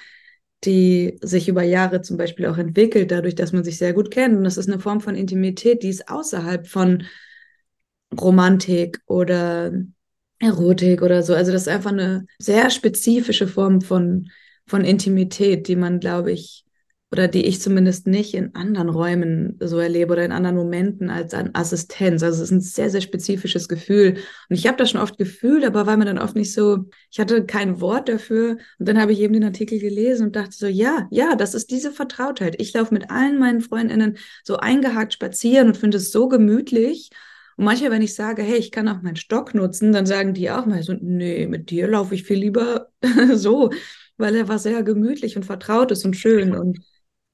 die 0.65 1.19
sich 1.23 1.49
über 1.49 1.63
Jahre 1.63 2.03
zum 2.03 2.19
Beispiel 2.19 2.47
auch 2.47 2.59
entwickelt, 2.59 3.11
dadurch, 3.11 3.35
dass 3.35 3.53
man 3.53 3.65
sich 3.65 3.79
sehr 3.79 3.95
gut 3.95 4.11
kennt. 4.11 4.37
Und 4.37 4.45
das 4.45 4.59
ist 4.59 4.69
eine 4.69 4.79
Form 4.79 5.01
von 5.01 5.15
Intimität, 5.15 5.83
die 5.83 5.89
ist 5.89 6.09
außerhalb 6.09 6.67
von 6.67 7.05
Romantik 8.19 9.01
oder 9.07 9.73
Erotik 10.39 11.01
oder 11.01 11.23
so. 11.23 11.35
Also 11.35 11.51
das 11.53 11.63
ist 11.63 11.69
einfach 11.69 11.93
eine 11.93 12.27
sehr 12.39 12.71
spezifische 12.71 13.49
Form 13.49 13.81
von, 13.81 14.31
von 14.67 14.85
Intimität, 14.85 15.67
die 15.67 15.77
man, 15.77 15.99
glaube 15.99 16.33
ich, 16.33 16.65
oder 17.13 17.27
die 17.27 17.45
ich 17.47 17.61
zumindest 17.61 18.07
nicht 18.07 18.35
in 18.35 18.55
anderen 18.55 18.89
Räumen 18.89 19.57
so 19.61 19.79
erlebe 19.79 20.13
oder 20.13 20.25
in 20.25 20.31
anderen 20.31 20.55
Momenten 20.57 21.11
als 21.11 21.35
an 21.35 21.51
Assistenz. 21.55 22.23
Also 22.23 22.37
es 22.37 22.51
ist 22.51 22.53
ein 22.53 22.61
sehr, 22.61 22.89
sehr 22.89 23.01
spezifisches 23.01 23.69
Gefühl. 23.69 24.19
Und 24.49 24.57
ich 24.57 24.67
habe 24.69 24.77
das 24.77 24.91
schon 24.91 25.01
oft 25.01 25.19
gefühlt, 25.19 25.65
aber 25.65 25.87
war 25.87 25.97
mir 25.97 26.05
dann 26.05 26.19
oft 26.19 26.37
nicht 26.37 26.53
so, 26.53 26.85
ich 27.11 27.19
hatte 27.19 27.45
kein 27.45 27.81
Wort 27.81 28.09
dafür. 28.09 28.59
Und 28.79 28.89
dann 28.89 29.01
habe 29.01 29.13
ich 29.13 29.19
eben 29.21 29.33
den 29.33 29.43
Artikel 29.43 29.81
gelesen 29.81 30.27
und 30.27 30.37
dachte 30.37 30.53
so, 30.53 30.69
ja, 30.69 31.09
ja, 31.11 31.35
das 31.35 31.55
ist 31.55 31.73
diese 31.73 31.91
Vertrautheit. 31.91 32.61
Ich 32.61 32.73
laufe 32.75 32.95
mit 32.95 33.11
allen 33.11 33.41
meinen 33.41 33.61
Freundinnen 33.61 34.17
so 34.45 34.59
eingehakt 34.59 35.13
spazieren 35.13 35.67
und 35.67 35.77
finde 35.77 35.97
es 35.97 36.13
so 36.13 36.29
gemütlich. 36.29 37.11
Und 37.57 37.65
manchmal, 37.65 37.91
wenn 37.91 38.03
ich 38.03 38.15
sage, 38.15 38.43
hey, 38.43 38.57
ich 38.57 38.71
kann 38.71 38.87
auch 38.89 39.03
meinen 39.03 39.17
Stock 39.17 39.53
nutzen, 39.53 39.91
dann 39.93 40.07
sagen 40.07 40.33
die 40.33 40.49
auch 40.53 40.65
mal 40.65 40.83
so, 40.85 40.93
nee, 40.93 41.49
mit 41.49 41.71
dir 41.71 41.89
laufe 41.89 42.15
ich 42.15 42.23
viel 42.23 42.39
lieber 42.39 42.89
so, 43.35 43.71
weil 44.17 44.37
er 44.37 44.47
war 44.47 44.61
sehr 44.61 44.85
gemütlich 44.85 45.37
und 45.37 45.45
vertraut 45.45 45.91
ist 45.91 46.05
und 46.05 46.15
schön. 46.15 46.55
Und 46.55 46.79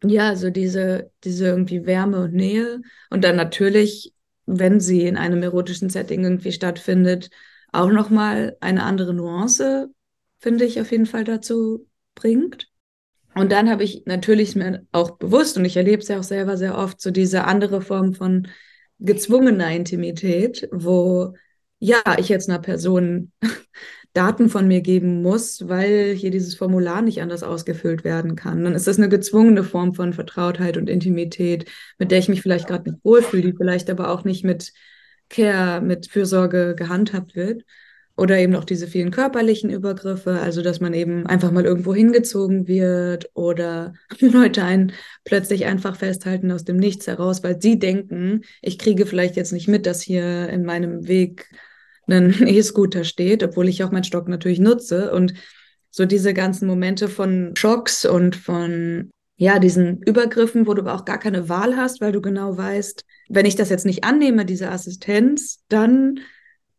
ja, 0.04 0.36
so 0.36 0.50
diese, 0.50 1.10
diese 1.24 1.46
irgendwie 1.46 1.86
Wärme 1.86 2.24
und 2.24 2.34
Nähe. 2.34 2.80
Und 3.10 3.24
dann 3.24 3.36
natürlich, 3.36 4.12
wenn 4.46 4.80
sie 4.80 5.06
in 5.06 5.16
einem 5.16 5.42
erotischen 5.42 5.90
Setting 5.90 6.24
irgendwie 6.24 6.52
stattfindet, 6.52 7.30
auch 7.72 7.90
nochmal 7.90 8.56
eine 8.60 8.84
andere 8.84 9.14
Nuance, 9.14 9.88
finde 10.38 10.64
ich, 10.64 10.80
auf 10.80 10.90
jeden 10.90 11.06
Fall 11.06 11.24
dazu 11.24 11.86
bringt. 12.14 12.68
Und 13.34 13.52
dann 13.52 13.68
habe 13.68 13.84
ich 13.84 14.04
natürlich 14.06 14.56
mir 14.56 14.86
auch 14.92 15.18
bewusst, 15.18 15.58
und 15.58 15.64
ich 15.64 15.76
erlebe 15.76 16.00
es 16.00 16.08
ja 16.08 16.18
auch 16.18 16.24
selber 16.24 16.56
sehr 16.56 16.78
oft, 16.78 17.00
so 17.00 17.10
diese 17.10 17.44
andere 17.44 17.82
Form 17.82 18.14
von 18.14 18.48
gezwungener 18.98 19.72
Intimität, 19.72 20.68
wo 20.72 21.34
ja, 21.78 22.00
ich 22.18 22.30
jetzt 22.30 22.48
einer 22.48 22.60
Person 22.60 23.32
Daten 24.16 24.48
von 24.48 24.66
mir 24.66 24.80
geben 24.80 25.20
muss, 25.20 25.68
weil 25.68 26.14
hier 26.14 26.30
dieses 26.30 26.54
Formular 26.54 27.02
nicht 27.02 27.20
anders 27.20 27.42
ausgefüllt 27.42 28.02
werden 28.02 28.34
kann. 28.34 28.64
Dann 28.64 28.74
ist 28.74 28.86
das 28.86 28.96
eine 28.96 29.10
gezwungene 29.10 29.62
Form 29.62 29.92
von 29.94 30.14
Vertrautheit 30.14 30.78
und 30.78 30.88
Intimität, 30.88 31.66
mit 31.98 32.10
der 32.10 32.18
ich 32.18 32.28
mich 32.28 32.40
vielleicht 32.40 32.66
gerade 32.66 32.90
nicht 32.90 33.04
wohlfühle, 33.04 33.42
die 33.42 33.56
vielleicht 33.56 33.90
aber 33.90 34.10
auch 34.10 34.24
nicht 34.24 34.42
mit 34.42 34.72
Care, 35.28 35.82
mit 35.82 36.06
Fürsorge 36.06 36.74
gehandhabt 36.74 37.36
wird. 37.36 37.64
Oder 38.16 38.38
eben 38.38 38.56
auch 38.56 38.64
diese 38.64 38.86
vielen 38.86 39.10
körperlichen 39.10 39.68
Übergriffe, 39.68 40.40
also 40.40 40.62
dass 40.62 40.80
man 40.80 40.94
eben 40.94 41.26
einfach 41.26 41.50
mal 41.50 41.66
irgendwo 41.66 41.94
hingezogen 41.94 42.66
wird 42.66 43.28
oder 43.34 43.92
Leute 44.20 44.64
einen 44.64 44.92
plötzlich 45.24 45.66
einfach 45.66 45.96
festhalten 45.96 46.50
aus 46.50 46.64
dem 46.64 46.78
Nichts 46.78 47.06
heraus, 47.06 47.44
weil 47.44 47.60
sie 47.60 47.78
denken, 47.78 48.40
ich 48.62 48.78
kriege 48.78 49.04
vielleicht 49.04 49.36
jetzt 49.36 49.52
nicht 49.52 49.68
mit, 49.68 49.84
dass 49.84 50.00
hier 50.00 50.48
in 50.48 50.64
meinem 50.64 51.06
Weg 51.06 51.50
ein 52.08 52.32
E-Scooter 52.46 53.04
steht, 53.04 53.42
obwohl 53.42 53.68
ich 53.68 53.82
auch 53.82 53.90
meinen 53.90 54.04
Stock 54.04 54.28
natürlich 54.28 54.58
nutze. 54.58 55.12
Und 55.12 55.34
so 55.90 56.04
diese 56.04 56.34
ganzen 56.34 56.66
Momente 56.66 57.08
von 57.08 57.54
Schocks 57.56 58.04
und 58.04 58.36
von 58.36 59.10
ja, 59.38 59.58
diesen 59.58 60.02
Übergriffen, 60.02 60.66
wo 60.66 60.74
du 60.74 60.82
aber 60.82 60.94
auch 60.94 61.04
gar 61.04 61.18
keine 61.18 61.48
Wahl 61.48 61.76
hast, 61.76 62.00
weil 62.00 62.12
du 62.12 62.20
genau 62.20 62.56
weißt, 62.56 63.04
wenn 63.28 63.46
ich 63.46 63.56
das 63.56 63.68
jetzt 63.68 63.84
nicht 63.84 64.04
annehme, 64.04 64.44
diese 64.44 64.70
Assistenz, 64.70 65.62
dann 65.68 66.20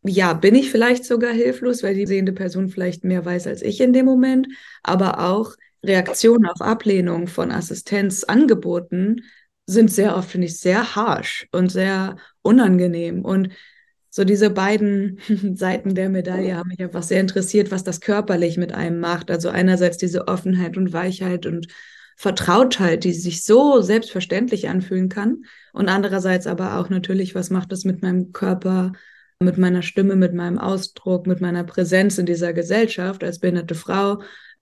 ja, 0.04 0.32
bin 0.32 0.54
ich 0.54 0.70
vielleicht 0.70 1.04
sogar 1.04 1.32
hilflos, 1.32 1.82
weil 1.82 1.94
die 1.94 2.06
sehende 2.06 2.32
Person 2.32 2.68
vielleicht 2.68 3.04
mehr 3.04 3.24
weiß 3.24 3.46
als 3.46 3.62
ich 3.62 3.80
in 3.80 3.92
dem 3.92 4.06
Moment, 4.06 4.48
aber 4.82 5.20
auch 5.20 5.54
Reaktionen 5.84 6.46
auf 6.46 6.60
Ablehnung 6.60 7.28
von 7.28 7.50
Assistenzangeboten 7.50 9.22
sind 9.66 9.92
sehr 9.92 10.16
oft, 10.16 10.30
finde 10.30 10.46
ich, 10.46 10.58
sehr 10.58 10.96
harsh 10.96 11.46
und 11.52 11.70
sehr 11.70 12.16
unangenehm. 12.42 13.24
Und 13.24 13.50
so 14.10 14.24
diese 14.24 14.50
beiden 14.50 15.18
Seiten 15.54 15.94
der 15.94 16.08
Medaille 16.08 16.56
haben 16.56 16.68
mich 16.68 16.80
einfach 16.80 17.02
sehr 17.02 17.20
interessiert, 17.20 17.70
was 17.70 17.84
das 17.84 18.00
körperlich 18.00 18.56
mit 18.56 18.72
einem 18.72 19.00
macht. 19.00 19.30
Also 19.30 19.48
einerseits 19.48 19.98
diese 19.98 20.28
Offenheit 20.28 20.76
und 20.76 20.92
Weichheit 20.92 21.46
und 21.46 21.68
Vertrautheit, 22.16 23.04
die 23.04 23.12
sich 23.12 23.44
so 23.44 23.80
selbstverständlich 23.80 24.68
anfühlen 24.68 25.08
kann. 25.08 25.44
Und 25.72 25.88
andererseits 25.88 26.46
aber 26.46 26.78
auch 26.78 26.88
natürlich, 26.88 27.34
was 27.34 27.50
macht 27.50 27.70
das 27.70 27.84
mit 27.84 28.02
meinem 28.02 28.32
Körper, 28.32 28.92
mit 29.40 29.56
meiner 29.56 29.82
Stimme, 29.82 30.16
mit 30.16 30.34
meinem 30.34 30.58
Ausdruck, 30.58 31.28
mit 31.28 31.40
meiner 31.40 31.62
Präsenz 31.62 32.18
in 32.18 32.26
dieser 32.26 32.52
Gesellschaft 32.52 33.22
als 33.22 33.38
behinderte 33.38 33.76
Frau, 33.76 34.20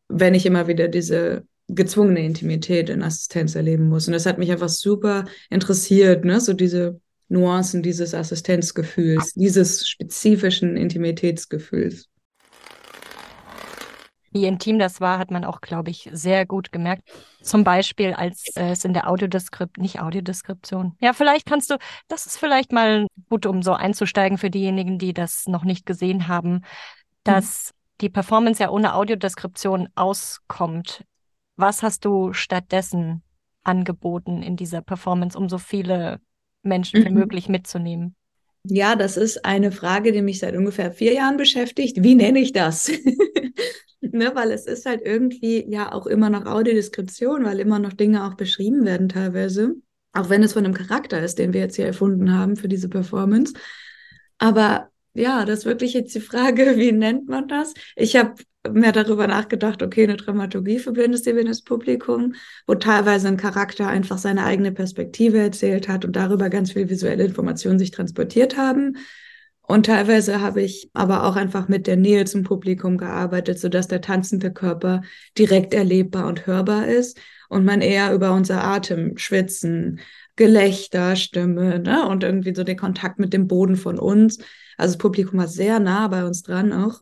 wenn 0.08 0.34
ich 0.34 0.44
immer 0.44 0.66
wieder 0.66 0.88
diese 0.88 1.46
gezwungene 1.68 2.24
Intimität 2.24 2.90
in 2.90 3.02
Assistenz 3.02 3.54
erleben 3.54 3.88
muss. 3.88 4.06
Und 4.06 4.12
das 4.12 4.26
hat 4.26 4.38
mich 4.38 4.52
einfach 4.52 4.68
super 4.68 5.24
interessiert, 5.50 6.24
ne? 6.24 6.40
so 6.40 6.52
diese 6.52 7.00
Nuancen 7.28 7.82
dieses 7.82 8.14
Assistenzgefühls, 8.14 9.32
dieses 9.34 9.88
spezifischen 9.88 10.76
Intimitätsgefühls. 10.76 12.08
Wie 14.36 14.44
intim 14.44 14.78
das 14.78 15.00
war, 15.00 15.18
hat 15.18 15.30
man 15.30 15.46
auch, 15.46 15.62
glaube 15.62 15.88
ich, 15.90 16.10
sehr 16.12 16.44
gut 16.44 16.70
gemerkt. 16.70 17.08
Zum 17.40 17.64
Beispiel, 17.64 18.12
als 18.12 18.54
äh, 18.54 18.70
es 18.72 18.84
in 18.84 18.92
der 18.92 19.08
Audiodeskript, 19.08 19.78
nicht 19.78 20.00
Audiodeskription. 20.00 20.94
Ja, 21.00 21.14
vielleicht 21.14 21.46
kannst 21.46 21.70
du, 21.70 21.78
das 22.08 22.26
ist 22.26 22.36
vielleicht 22.36 22.70
mal 22.70 23.06
gut, 23.30 23.46
um 23.46 23.62
so 23.62 23.72
einzusteigen 23.72 24.36
für 24.36 24.50
diejenigen, 24.50 24.98
die 24.98 25.14
das 25.14 25.46
noch 25.46 25.64
nicht 25.64 25.86
gesehen 25.86 26.28
haben, 26.28 26.60
dass 27.24 27.70
mhm. 27.70 27.96
die 28.02 28.10
Performance 28.10 28.62
ja 28.62 28.68
ohne 28.68 28.94
Audiodeskription 28.94 29.88
auskommt. 29.94 31.02
Was 31.56 31.82
hast 31.82 32.04
du 32.04 32.34
stattdessen 32.34 33.22
angeboten 33.62 34.42
in 34.42 34.56
dieser 34.56 34.82
Performance, 34.82 35.38
um 35.38 35.48
so 35.48 35.56
viele 35.56 36.20
Menschen 36.66 37.04
wie 37.04 37.08
mhm. 37.10 37.18
möglich 37.18 37.48
mitzunehmen? 37.48 38.14
Ja, 38.64 38.96
das 38.96 39.16
ist 39.16 39.44
eine 39.44 39.70
Frage, 39.70 40.12
die 40.12 40.22
mich 40.22 40.40
seit 40.40 40.56
ungefähr 40.56 40.90
vier 40.92 41.14
Jahren 41.14 41.36
beschäftigt. 41.36 42.02
Wie 42.02 42.14
nenne 42.14 42.40
ich 42.40 42.52
das? 42.52 42.90
ne, 44.00 44.32
weil 44.34 44.50
es 44.50 44.66
ist 44.66 44.86
halt 44.86 45.02
irgendwie 45.04 45.64
ja 45.68 45.92
auch 45.92 46.06
immer 46.06 46.30
noch 46.30 46.46
Audiodeskription, 46.46 47.44
weil 47.44 47.60
immer 47.60 47.78
noch 47.78 47.92
Dinge 47.92 48.24
auch 48.26 48.34
beschrieben 48.34 48.84
werden 48.84 49.08
teilweise. 49.08 49.76
Auch 50.12 50.30
wenn 50.30 50.42
es 50.42 50.54
von 50.54 50.64
einem 50.64 50.74
Charakter 50.74 51.22
ist, 51.22 51.38
den 51.38 51.52
wir 51.52 51.60
jetzt 51.60 51.76
hier 51.76 51.86
erfunden 51.86 52.32
haben 52.32 52.56
für 52.56 52.68
diese 52.68 52.88
Performance. 52.88 53.54
Aber 54.38 54.88
ja, 55.14 55.44
das 55.44 55.60
ist 55.60 55.64
wirklich 55.66 55.94
jetzt 55.94 56.14
die 56.14 56.20
Frage, 56.20 56.74
wie 56.76 56.92
nennt 56.92 57.28
man 57.28 57.48
das? 57.48 57.74
Ich 57.94 58.16
habe 58.16 58.34
mehr 58.72 58.92
darüber 58.92 59.26
nachgedacht, 59.26 59.82
okay, 59.82 60.04
eine 60.04 60.16
Dramaturgie 60.16 60.78
für 60.78 60.92
blindes, 60.92 61.24
sehbehindertes 61.24 61.62
Publikum, 61.62 62.34
wo 62.66 62.74
teilweise 62.74 63.28
ein 63.28 63.36
Charakter 63.36 63.88
einfach 63.88 64.18
seine 64.18 64.44
eigene 64.44 64.72
Perspektive 64.72 65.38
erzählt 65.38 65.88
hat 65.88 66.04
und 66.04 66.16
darüber 66.16 66.50
ganz 66.50 66.72
viel 66.72 66.88
visuelle 66.88 67.24
Informationen 67.24 67.78
sich 67.78 67.90
transportiert 67.90 68.56
haben. 68.56 68.96
Und 69.62 69.86
teilweise 69.86 70.40
habe 70.40 70.62
ich 70.62 70.90
aber 70.92 71.24
auch 71.24 71.34
einfach 71.34 71.66
mit 71.68 71.86
der 71.86 71.96
Nähe 71.96 72.24
zum 72.24 72.44
Publikum 72.44 72.98
gearbeitet, 72.98 73.58
sodass 73.58 73.88
der 73.88 74.00
tanzende 74.00 74.52
Körper 74.52 75.02
direkt 75.36 75.74
erlebbar 75.74 76.26
und 76.28 76.46
hörbar 76.46 76.86
ist 76.86 77.18
und 77.48 77.64
man 77.64 77.80
eher 77.80 78.14
über 78.14 78.32
unser 78.32 78.62
Atem, 78.62 79.18
Schwitzen, 79.18 80.00
Gelächter, 80.36 81.16
Stimme 81.16 81.80
ne? 81.80 82.06
und 82.06 82.22
irgendwie 82.22 82.54
so 82.54 82.62
den 82.62 82.76
Kontakt 82.76 83.18
mit 83.18 83.32
dem 83.32 83.48
Boden 83.48 83.76
von 83.76 83.98
uns. 83.98 84.38
Also 84.76 84.94
das 84.94 84.98
Publikum 84.98 85.40
war 85.40 85.48
sehr 85.48 85.80
nah 85.80 86.06
bei 86.08 86.24
uns 86.24 86.42
dran 86.42 86.72
auch 86.72 87.00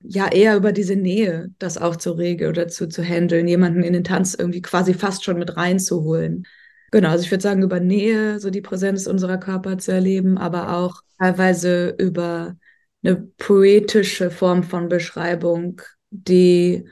ja 0.00 0.30
eher 0.30 0.56
über 0.56 0.72
diese 0.72 0.96
Nähe 0.96 1.50
das 1.58 1.78
auch 1.78 1.96
zu 1.96 2.12
regeln 2.12 2.50
oder 2.50 2.68
zu, 2.68 2.88
zu 2.88 3.02
handeln, 3.02 3.48
jemanden 3.48 3.82
in 3.82 3.92
den 3.92 4.04
Tanz 4.04 4.34
irgendwie 4.34 4.62
quasi 4.62 4.94
fast 4.94 5.24
schon 5.24 5.38
mit 5.38 5.56
reinzuholen. 5.56 6.46
Genau, 6.90 7.10
also 7.10 7.24
ich 7.24 7.30
würde 7.30 7.42
sagen, 7.42 7.62
über 7.62 7.80
Nähe, 7.80 8.40
so 8.40 8.50
die 8.50 8.62
Präsenz 8.62 9.06
unserer 9.06 9.38
Körper 9.38 9.76
zu 9.78 9.92
erleben, 9.92 10.38
aber 10.38 10.74
auch 10.76 11.02
teilweise 11.18 11.94
über 11.98 12.56
eine 13.02 13.16
poetische 13.36 14.30
Form 14.30 14.62
von 14.62 14.88
Beschreibung, 14.88 15.82
die 16.10 16.88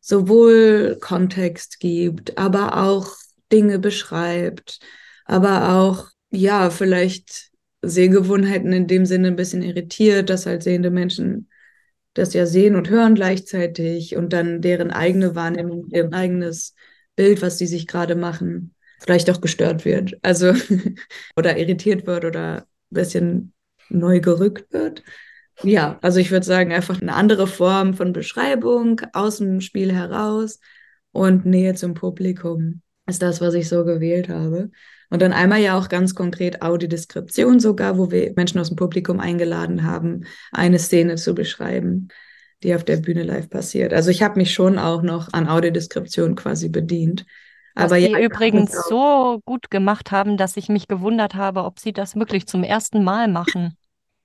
sowohl 0.00 0.98
Kontext 1.00 1.80
gibt, 1.80 2.38
aber 2.38 2.84
auch 2.84 3.16
Dinge 3.50 3.78
beschreibt, 3.78 4.78
aber 5.24 5.74
auch, 5.74 6.08
ja, 6.30 6.70
vielleicht 6.70 7.50
Sehgewohnheiten 7.82 8.72
in 8.72 8.86
dem 8.86 9.06
Sinne 9.06 9.28
ein 9.28 9.36
bisschen 9.36 9.62
irritiert, 9.62 10.30
dass 10.30 10.46
halt 10.46 10.62
sehende 10.62 10.90
Menschen 10.90 11.48
das 12.14 12.34
ja 12.34 12.46
sehen 12.46 12.76
und 12.76 12.90
hören 12.90 13.14
gleichzeitig 13.14 14.16
und 14.16 14.32
dann 14.32 14.60
deren 14.60 14.90
eigene 14.90 15.34
Wahrnehmung, 15.34 15.88
deren 15.88 16.12
eigenes 16.12 16.74
Bild, 17.16 17.42
was 17.42 17.58
sie 17.58 17.66
sich 17.66 17.86
gerade 17.86 18.14
machen, 18.14 18.74
vielleicht 19.00 19.30
auch 19.30 19.40
gestört 19.40 19.84
wird. 19.84 20.18
Also 20.22 20.52
oder 21.36 21.56
irritiert 21.56 22.06
wird 22.06 22.24
oder 22.24 22.58
ein 22.58 22.64
bisschen 22.90 23.52
neu 23.88 24.20
gerückt 24.20 24.72
wird. 24.72 25.02
Ja, 25.62 25.98
also 26.02 26.18
ich 26.18 26.30
würde 26.30 26.46
sagen, 26.46 26.72
einfach 26.72 27.00
eine 27.00 27.14
andere 27.14 27.46
Form 27.46 27.94
von 27.94 28.12
Beschreibung 28.12 29.00
aus 29.12 29.38
dem 29.38 29.60
Spiel 29.60 29.92
heraus 29.92 30.60
und 31.12 31.46
Nähe 31.46 31.74
zum 31.74 31.94
Publikum 31.94 32.82
ist 33.06 33.22
das, 33.22 33.40
was 33.40 33.54
ich 33.54 33.68
so 33.68 33.84
gewählt 33.84 34.28
habe. 34.28 34.70
Und 35.12 35.20
dann 35.20 35.34
einmal 35.34 35.60
ja 35.60 35.76
auch 35.76 35.90
ganz 35.90 36.14
konkret 36.14 36.62
Audiodeskription 36.62 37.60
sogar, 37.60 37.98
wo 37.98 38.10
wir 38.10 38.32
Menschen 38.34 38.58
aus 38.58 38.68
dem 38.68 38.76
Publikum 38.76 39.20
eingeladen 39.20 39.82
haben, 39.82 40.24
eine 40.52 40.78
Szene 40.78 41.16
zu 41.16 41.34
beschreiben, 41.34 42.08
die 42.62 42.74
auf 42.74 42.82
der 42.82 42.96
Bühne 42.96 43.22
live 43.22 43.50
passiert. 43.50 43.92
Also 43.92 44.10
ich 44.10 44.22
habe 44.22 44.40
mich 44.40 44.54
schon 44.54 44.78
auch 44.78 45.02
noch 45.02 45.30
an 45.34 45.48
Audiodeskription 45.48 46.34
quasi 46.34 46.70
bedient. 46.70 47.26
Was 47.74 47.92
Aber 47.92 47.98
ja, 47.98 48.18
übrigens 48.20 48.72
so 48.88 49.42
gut 49.44 49.70
gemacht 49.70 50.12
haben, 50.12 50.38
dass 50.38 50.56
ich 50.56 50.70
mich 50.70 50.88
gewundert 50.88 51.34
habe, 51.34 51.64
ob 51.64 51.78
sie 51.78 51.92
das 51.92 52.16
wirklich 52.16 52.46
zum 52.46 52.64
ersten 52.64 53.04
Mal 53.04 53.28
machen. 53.28 53.76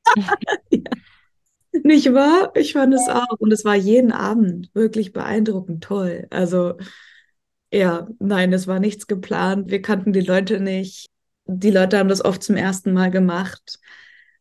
ja. 0.70 0.80
Nicht 1.84 2.14
wahr? 2.14 2.54
Ich 2.56 2.72
fand 2.72 2.94
es 2.94 3.10
auch. 3.10 3.40
Und 3.40 3.52
es 3.52 3.66
war 3.66 3.76
jeden 3.76 4.14
Abend 4.14 4.70
wirklich 4.74 5.12
beeindruckend 5.12 5.84
toll. 5.84 6.28
Also 6.30 6.76
ja, 7.78 8.08
nein, 8.20 8.54
es 8.54 8.68
war 8.68 8.80
nichts 8.80 9.08
geplant. 9.08 9.70
Wir 9.70 9.82
kannten 9.82 10.12
die 10.12 10.22
Leute 10.22 10.60
nicht. 10.60 11.08
Die 11.46 11.70
Leute 11.70 12.00
haben 12.00 12.10
das 12.10 12.26
oft 12.26 12.42
zum 12.44 12.56
ersten 12.56 12.92
Mal 12.92 13.12
gemacht. 13.12 13.80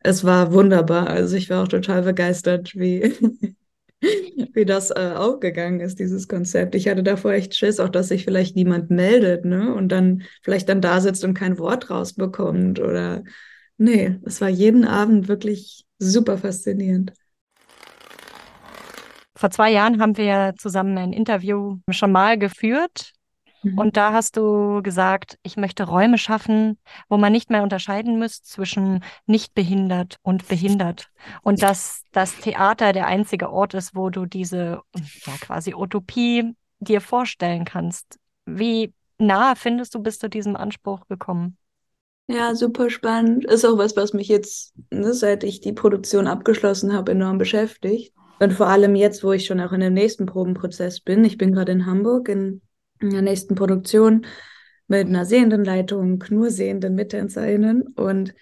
Es 0.01 0.25
war 0.25 0.53
wunderbar. 0.53 1.09
Also 1.09 1.37
ich 1.37 1.51
war 1.51 1.63
auch 1.63 1.69
total 1.69 2.03
begeistert, 2.03 2.75
wie, 2.75 3.13
wie 4.55 4.65
das 4.65 4.91
äh, 4.91 5.13
aufgegangen 5.15 5.81
ist, 5.81 5.99
dieses 5.99 6.29
Konzept. 6.29 6.75
Ich 6.75 6.89
hatte 6.89 7.03
davor 7.03 7.33
echt 7.33 7.55
Schiss, 7.55 7.79
auch 7.79 7.91
dass 7.91 8.09
sich 8.09 8.25
vielleicht 8.25 8.57
niemand 8.57 8.91
meldet, 8.91 9.45
ne? 9.45 9.75
Und 9.75 9.91
dann 9.91 10.23
vielleicht 10.43 10.69
dann 10.69 10.81
da 10.81 11.01
sitzt 11.01 11.25
und 11.25 11.35
kein 11.35 11.59
Wort 11.59 11.91
rausbekommt. 11.91 12.81
Oder 12.81 13.23
nee, 13.77 14.19
es 14.25 14.41
war 14.41 14.49
jeden 14.49 14.87
Abend 14.87 15.29
wirklich 15.29 15.85
super 15.99 16.39
faszinierend. 16.39 17.13
Vor 19.37 19.51
zwei 19.51 19.71
Jahren 19.71 20.01
haben 20.01 20.17
wir 20.17 20.55
zusammen 20.57 20.97
ein 20.97 21.13
Interview 21.13 21.79
schon 21.91 22.13
mal 22.13 22.39
geführt. 22.39 23.13
Mhm. 23.67 23.79
Und 23.79 23.97
da 23.97 24.13
hast 24.13 24.37
du 24.37 24.83
gesagt, 24.83 25.39
ich 25.43 25.57
möchte 25.57 25.85
Räume 25.85 26.19
schaffen, 26.19 26.79
wo 27.09 27.17
man 27.17 27.33
nicht 27.33 27.51
mehr 27.51 27.63
unterscheiden 27.63 28.19
muss 28.19 28.43
zwischen 28.43 29.03
nicht 29.27 29.55
behindert 29.55 30.19
und 30.23 30.47
behindert. 30.49 31.09
Und 31.43 31.63
dass 31.63 32.03
das 32.13 32.37
Theater 32.37 32.93
der 32.93 33.07
einzige 33.07 33.51
Ort 33.51 33.75
ist, 33.75 33.95
wo 33.95 34.11
du 34.11 34.27
diese 34.27 34.83
ja, 34.95 35.33
quasi 35.41 35.75
Utopie 35.75 36.55
dir 36.79 37.01
vorstellen 37.01 37.65
kannst. 37.65 38.19
Wie 38.45 38.93
nah 39.19 39.55
findest 39.55 39.95
du 39.95 40.01
bist 40.01 40.23
du 40.23 40.29
diesem 40.29 40.57
Anspruch 40.57 41.09
gekommen? 41.09 41.57
Ja, 42.29 42.55
super 42.55 42.91
spannend. 42.91 43.45
Ist 43.45 43.65
auch 43.65 43.79
was, 43.79 43.97
was 43.97 44.13
mich 44.13 44.29
jetzt, 44.29 44.75
ne, 44.91 45.15
seit 45.15 45.45
ich 45.45 45.61
die 45.61 45.73
Produktion 45.73 46.27
abgeschlossen 46.27 46.93
habe, 46.93 47.13
enorm 47.13 47.39
beschäftigt. 47.39 48.13
Und 48.39 48.53
vor 48.53 48.67
allem 48.67 48.95
jetzt, 48.95 49.25
wo 49.25 49.33
ich 49.33 49.47
schon 49.47 49.61
auch 49.61 49.73
in 49.73 49.81
dem 49.81 49.95
nächsten 49.95 50.27
Probenprozess 50.27 51.01
bin. 51.01 51.25
Ich 51.25 51.39
bin 51.39 51.53
gerade 51.53 51.73
in 51.73 51.87
Hamburg 51.87 52.29
in, 52.29 52.61
in 53.01 53.11
der 53.11 53.23
nächsten 53.23 53.55
Produktion 53.55 54.27
mit 54.89 55.07
einer 55.07 55.25
sehenden 55.25 55.65
Leitung, 55.65 56.23
nur 56.31 56.51
sehenden 56.51 56.95
MittänzerInnen 56.95 57.83
und 57.83 58.35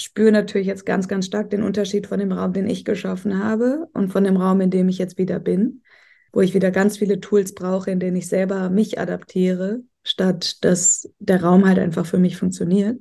spüre 0.00 0.32
natürlich 0.32 0.66
jetzt 0.66 0.86
ganz, 0.86 1.08
ganz 1.08 1.26
stark 1.26 1.50
den 1.50 1.62
Unterschied 1.62 2.06
von 2.06 2.18
dem 2.18 2.32
Raum, 2.32 2.52
den 2.52 2.68
ich 2.68 2.84
geschaffen 2.84 3.42
habe 3.42 3.88
und 3.92 4.10
von 4.10 4.24
dem 4.24 4.36
Raum, 4.36 4.60
in 4.60 4.70
dem 4.70 4.88
ich 4.88 4.98
jetzt 4.98 5.18
wieder 5.18 5.38
bin, 5.38 5.82
wo 6.32 6.40
ich 6.40 6.54
wieder 6.54 6.70
ganz 6.70 6.98
viele 6.98 7.20
Tools 7.20 7.54
brauche, 7.54 7.90
in 7.90 8.00
denen 8.00 8.16
ich 8.16 8.28
selber 8.28 8.68
mich 8.68 8.98
adaptiere, 8.98 9.80
statt 10.02 10.64
dass 10.64 11.10
der 11.18 11.42
Raum 11.42 11.66
halt 11.66 11.78
einfach 11.78 12.06
für 12.06 12.18
mich 12.18 12.36
funktioniert. 12.36 12.98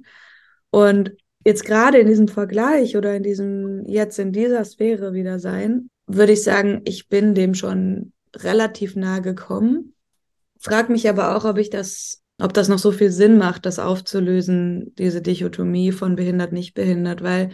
Und 0.69 1.11
jetzt 1.45 1.65
gerade 1.65 1.99
in 1.99 2.07
diesem 2.07 2.27
Vergleich 2.27 2.97
oder 2.97 3.15
in 3.15 3.23
diesem, 3.23 3.85
jetzt 3.85 4.19
in 4.19 4.31
dieser 4.31 4.63
Sphäre 4.63 5.13
wieder 5.13 5.39
sein, 5.39 5.89
würde 6.07 6.33
ich 6.33 6.43
sagen, 6.43 6.81
ich 6.85 7.09
bin 7.09 7.35
dem 7.35 7.53
schon 7.55 8.13
relativ 8.35 8.95
nahe 8.95 9.21
gekommen. 9.21 9.94
Frag 10.65 10.89
mich 10.89 11.08
aber 11.08 11.36
auch, 11.36 11.45
ob 11.45 11.60
ich 11.60 11.69
das, 11.69 12.23
ob 12.41 12.51
das 12.51 12.69
noch 12.69 12.80
so 12.80 12.91
viel 12.91 13.12
Sinn 13.12 13.38
macht, 13.38 13.67
das 13.67 13.78
aufzulösen, 13.78 14.95
diese 14.95 15.21
Dichotomie 15.21 15.91
von 15.91 16.15
behindert, 16.15 16.54
nicht 16.54 16.73
behindert, 16.73 17.21
weil 17.21 17.51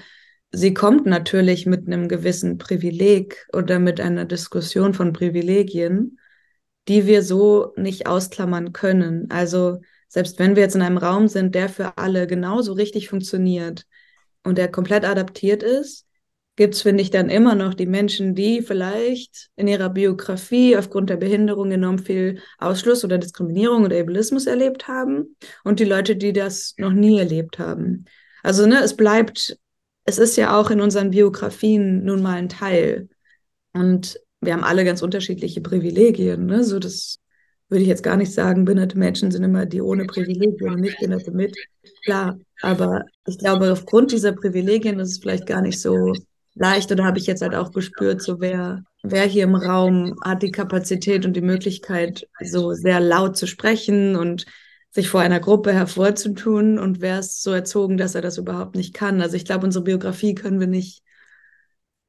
sie 0.53 0.73
kommt 0.73 1.05
natürlich 1.05 1.65
mit 1.65 1.87
einem 1.87 2.07
gewissen 2.07 2.57
Privileg 2.57 3.45
oder 3.51 3.79
mit 3.79 3.99
einer 3.99 4.23
Diskussion 4.23 4.93
von 4.93 5.11
Privilegien, 5.11 6.19
die 6.87 7.05
wir 7.05 7.21
so 7.21 7.73
nicht 7.75 8.07
ausklammern 8.07 8.71
können. 8.71 9.29
Also 9.29 9.81
selbst 10.07 10.39
wenn 10.39 10.55
wir 10.55 10.63
jetzt 10.63 10.75
in 10.75 10.81
einem 10.81 10.97
Raum 10.97 11.27
sind, 11.27 11.53
der 11.53 11.67
für 11.67 11.97
alle 11.97 12.27
genauso 12.27 12.71
richtig 12.71 13.09
funktioniert 13.09 13.85
und 14.43 14.57
der 14.57 14.71
komplett 14.71 15.03
adaptiert 15.03 15.63
ist, 15.63 16.07
gibt 16.55 16.75
es, 16.75 16.81
finde 16.81 17.01
ich, 17.01 17.11
dann 17.11 17.29
immer 17.29 17.55
noch 17.55 17.73
die 17.73 17.85
Menschen, 17.85 18.35
die 18.35 18.61
vielleicht 18.61 19.49
in 19.55 19.67
ihrer 19.67 19.89
Biografie 19.89 20.75
aufgrund 20.77 21.09
der 21.09 21.17
Behinderung 21.17 21.71
enorm 21.71 21.99
viel 21.99 22.39
Ausschluss 22.57 23.03
oder 23.03 23.17
Diskriminierung 23.17 23.85
oder 23.85 23.99
Ableismus 23.99 24.47
erlebt 24.47 24.87
haben 24.87 25.35
und 25.63 25.79
die 25.79 25.85
Leute, 25.85 26.15
die 26.15 26.33
das 26.33 26.73
noch 26.77 26.91
nie 26.91 27.19
erlebt 27.19 27.57
haben. 27.57 28.05
Also 28.43 28.65
ne, 28.65 28.81
es 28.83 28.95
bleibt, 28.95 29.57
es 30.03 30.17
ist 30.17 30.35
ja 30.35 30.59
auch 30.59 30.71
in 30.71 30.81
unseren 30.81 31.11
Biografien 31.11 32.03
nun 32.03 32.21
mal 32.21 32.35
ein 32.35 32.49
Teil. 32.49 33.09
Und 33.73 34.19
wir 34.41 34.53
haben 34.53 34.63
alle 34.63 34.83
ganz 34.83 35.01
unterschiedliche 35.01 35.61
Privilegien. 35.61 36.47
Ne? 36.47 36.63
So 36.63 36.79
das 36.79 37.19
würde 37.69 37.83
ich 37.83 37.87
jetzt 37.87 38.03
gar 38.03 38.17
nicht 38.17 38.33
sagen, 38.33 38.65
behinderte 38.65 38.97
Menschen 38.97 39.31
sind 39.31 39.43
immer 39.43 39.65
die 39.65 39.81
ohne 39.81 40.05
Privilegien 40.05 40.73
und 40.73 40.81
nicht 40.81 40.97
behinderte 40.99 41.31
mit. 41.31 41.55
Klar, 42.03 42.37
aber 42.61 43.05
ich 43.25 43.37
glaube, 43.37 43.71
aufgrund 43.71 44.11
dieser 44.11 44.33
Privilegien 44.33 44.99
ist 44.99 45.11
es 45.11 45.19
vielleicht 45.19 45.45
gar 45.45 45.61
nicht 45.61 45.79
so 45.79 46.13
leicht 46.55 46.91
oder 46.91 47.05
habe 47.05 47.19
ich 47.19 47.27
jetzt 47.27 47.41
halt 47.41 47.55
auch 47.55 47.71
gespürt, 47.71 48.21
so 48.21 48.39
wer, 48.39 48.83
wer 49.03 49.23
hier 49.25 49.43
im 49.43 49.55
Raum 49.55 50.15
hat 50.23 50.43
die 50.43 50.51
Kapazität 50.51 51.25
und 51.25 51.33
die 51.33 51.41
Möglichkeit, 51.41 52.27
so 52.43 52.73
sehr 52.73 52.99
laut 52.99 53.37
zu 53.37 53.47
sprechen 53.47 54.15
und 54.15 54.45
sich 54.91 55.07
vor 55.07 55.21
einer 55.21 55.39
Gruppe 55.39 55.71
hervorzutun 55.71 56.77
und 56.77 56.99
wer 56.99 57.19
ist 57.19 57.43
so 57.43 57.51
erzogen, 57.51 57.97
dass 57.97 58.15
er 58.15 58.21
das 58.21 58.37
überhaupt 58.37 58.75
nicht 58.75 58.93
kann. 58.93 59.21
Also 59.21 59.37
ich 59.37 59.45
glaube, 59.45 59.65
unsere 59.65 59.85
Biografie 59.85 60.35
können 60.35 60.59
wir 60.59 60.67
nicht, 60.67 61.01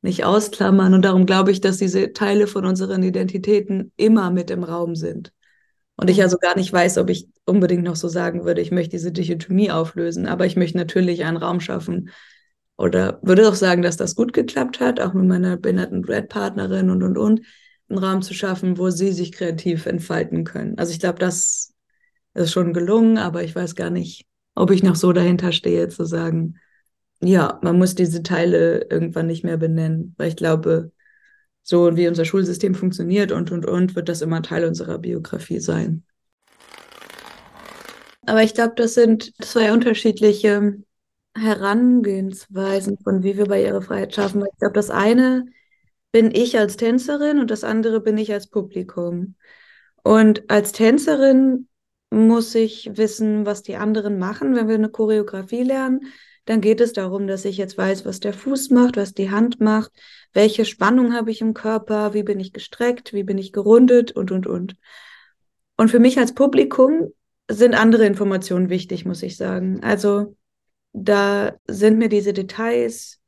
nicht 0.03 0.25
ausklammern 0.25 0.93
und 0.93 1.03
darum 1.03 1.25
glaube 1.25 1.53
ich, 1.53 1.61
dass 1.61 1.77
diese 1.77 2.13
Teile 2.13 2.49
von 2.49 2.67
unseren 2.67 3.05
Identitäten 3.05 3.93
immer 3.97 4.33
mit 4.33 4.51
im 4.51 4.65
Raum 4.65 4.97
sind. 4.97 5.33
Und 5.95 6.11
ich 6.11 6.21
also 6.23 6.39
gar 6.39 6.57
nicht 6.57 6.73
weiß, 6.73 6.99
ob 6.99 7.11
ich 7.11 7.29
unbedingt 7.45 7.85
noch 7.85 7.95
so 7.95 8.09
sagen 8.09 8.45
würde, 8.45 8.61
ich 8.61 8.73
möchte 8.73 8.97
diese 8.97 9.13
Dichotomie 9.13 9.71
auflösen, 9.71 10.27
aber 10.27 10.47
ich 10.47 10.57
möchte 10.57 10.77
natürlich 10.77 11.25
einen 11.25 11.37
Raum 11.37 11.61
schaffen, 11.61 12.11
oder 12.83 13.21
würde 13.23 13.49
auch 13.49 13.55
sagen, 13.55 13.81
dass 13.81 13.97
das 13.97 14.17
gut 14.17 14.33
geklappt 14.33 14.81
hat, 14.81 14.99
auch 14.99 15.15
mit 15.15 15.25
meiner 15.25 15.57
behinderten 15.57 16.05
Red-Partnerin 16.05 16.91
und, 16.91 17.05
und, 17.05 17.17
und, 17.17 17.43
einen 17.89 17.99
Raum 17.99 18.23
zu 18.23 18.35
schaffen, 18.35 18.77
wo 18.77 18.91
sie 18.91 19.13
sich 19.13 19.31
kreativ 19.31 19.87
entfalten 19.87 20.43
können. 20.43 20.77
Also 20.79 20.93
ich 20.93 20.99
glaube, 20.99 21.21
das 21.21 21.75
ist 22.35 22.51
schon 22.51 22.73
gelungen, 22.73 23.19
aber 23.19 23.45
ich 23.45 23.55
weiß 23.55 23.77
gar 23.77 23.91
nicht, 23.91 24.27
ob 24.57 24.73
ich 24.73 24.83
noch 24.83 24.97
so 24.97 25.13
dahinter 25.13 25.53
stehe, 25.53 25.91
zu 25.91 26.05
sagen, 26.05 26.57
ja, 27.21 27.61
man 27.63 27.79
muss 27.79 27.95
diese 27.95 28.25
Teile 28.25 28.89
irgendwann 28.91 29.29
nicht 29.29 29.45
mehr 29.45 29.59
benennen, 29.59 30.17
weil 30.19 30.31
ich 30.31 30.37
glaube, 30.37 30.91
so 31.63 31.97
wie 31.97 32.09
unser 32.09 32.25
Schulsystem 32.25 32.75
funktioniert 32.75 33.31
und, 33.31 33.53
und, 33.53 33.65
und, 33.65 33.95
wird 33.95 34.09
das 34.09 34.23
immer 34.23 34.43
Teil 34.43 34.65
unserer 34.65 34.99
Biografie 34.99 35.61
sein. 35.61 36.03
Aber 38.27 38.43
ich 38.43 38.55
glaube, 38.55 38.73
das 38.75 38.95
sind 38.95 39.33
zwei 39.41 39.73
unterschiedliche 39.73 40.83
Herangehensweisen 41.35 42.99
von 42.99 43.23
wie 43.23 43.37
wir 43.37 43.47
bei 43.47 43.63
ihrer 43.63 43.83
Freiheit 43.83 44.15
schaffen. 44.15 44.45
Ich 44.45 44.59
glaube, 44.59 44.75
das 44.75 44.91
eine 44.91 45.47
bin 46.13 46.31
ich 46.35 46.59
als 46.59 46.77
Tänzerin 46.77 47.41
und 47.41 47.51
das 47.51 47.65
andere 47.65 48.01
bin 48.01 48.19
ich 48.19 48.33
als 48.33 48.49
Publikum. 48.49 49.35
Und 50.03 50.51
als 50.51 50.73
Tänzerin 50.73 51.69
muss 52.11 52.55
ich 52.55 52.91
wissen, 52.95 53.47
was 53.47 53.63
die 53.63 53.77
anderen 53.77 54.19
machen. 54.19 54.55
Wenn 54.55 54.69
wir 54.69 54.75
eine 54.75 54.91
Choreografie 54.91 55.63
lernen, 55.63 56.01
dann 56.45 56.61
geht 56.61 56.81
es 56.81 56.93
darum, 56.93 57.27
dass 57.27 57.45
ich 57.45 57.57
jetzt 57.57 57.79
weiß, 57.79 58.05
was 58.05 58.21
der 58.21 58.35
Fuß 58.35 58.71
macht, 58.71 58.97
was 58.97 59.15
die 59.15 59.31
Hand 59.31 59.61
macht, 59.61 59.93
welche 60.33 60.65
Spannung 60.65 61.15
habe 61.15 61.31
ich 61.31 61.41
im 61.41 61.55
Körper, 61.55 62.15
wie 62.15 62.25
bin 62.25 62.41
ich 62.41 62.53
gestreckt, 62.53 63.13
wie 63.13 63.23
bin 63.23 63.39
ich 63.39 63.53
gerundet 63.53 64.13
und, 64.13 64.31
und, 64.33 64.47
und. 64.47 64.77
Und 65.77 65.91
für 65.91 66.01
mich 66.01 66.19
als 66.19 66.35
Publikum 66.35 67.13
sind 67.49 67.75
andere 67.75 68.05
Informationen 68.07 68.69
wichtig, 68.69 69.05
muss 69.05 69.23
ich 69.23 69.37
sagen. 69.37 69.83
Also 69.83 70.37
da 70.93 71.53
sind 71.67 71.99
mir 71.99 72.09
diese 72.09 72.33
Details 72.33 73.21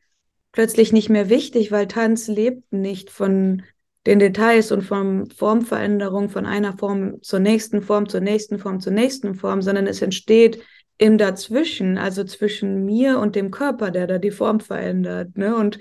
plötzlich 0.53 0.92
nicht 0.92 1.09
mehr 1.09 1.29
wichtig, 1.29 1.72
weil 1.72 1.88
Tanz 1.88 2.29
lebt 2.29 2.72
nicht 2.72 3.11
von 3.11 3.62
den 4.07 4.18
Details 4.18 4.70
und 4.70 4.83
von 4.83 5.31
Formveränderung 5.31 6.29
von 6.29 6.46
einer 6.46 6.77
Form 6.77 7.22
zur 7.22 7.40
nächsten 7.40 7.81
Form, 7.83 8.09
zur 8.09 8.20
nächsten 8.20 8.59
Form, 8.59 8.81
zur 8.81 8.92
nächsten 8.92 9.35
Form, 9.35 9.62
sondern 9.62 9.87
es 9.87 10.03
entsteht 10.03 10.62
im 10.98 11.18
Dazwischen, 11.18 11.98
also 11.98 12.22
zwischen 12.24 12.85
mir 12.85 13.18
und 13.18 13.35
dem 13.35 13.50
Körper, 13.50 13.90
der 13.90 14.07
da 14.07 14.18
die 14.18 14.31
Form 14.31 14.61
verändert. 14.61 15.37
Ne? 15.37 15.57
Und 15.57 15.79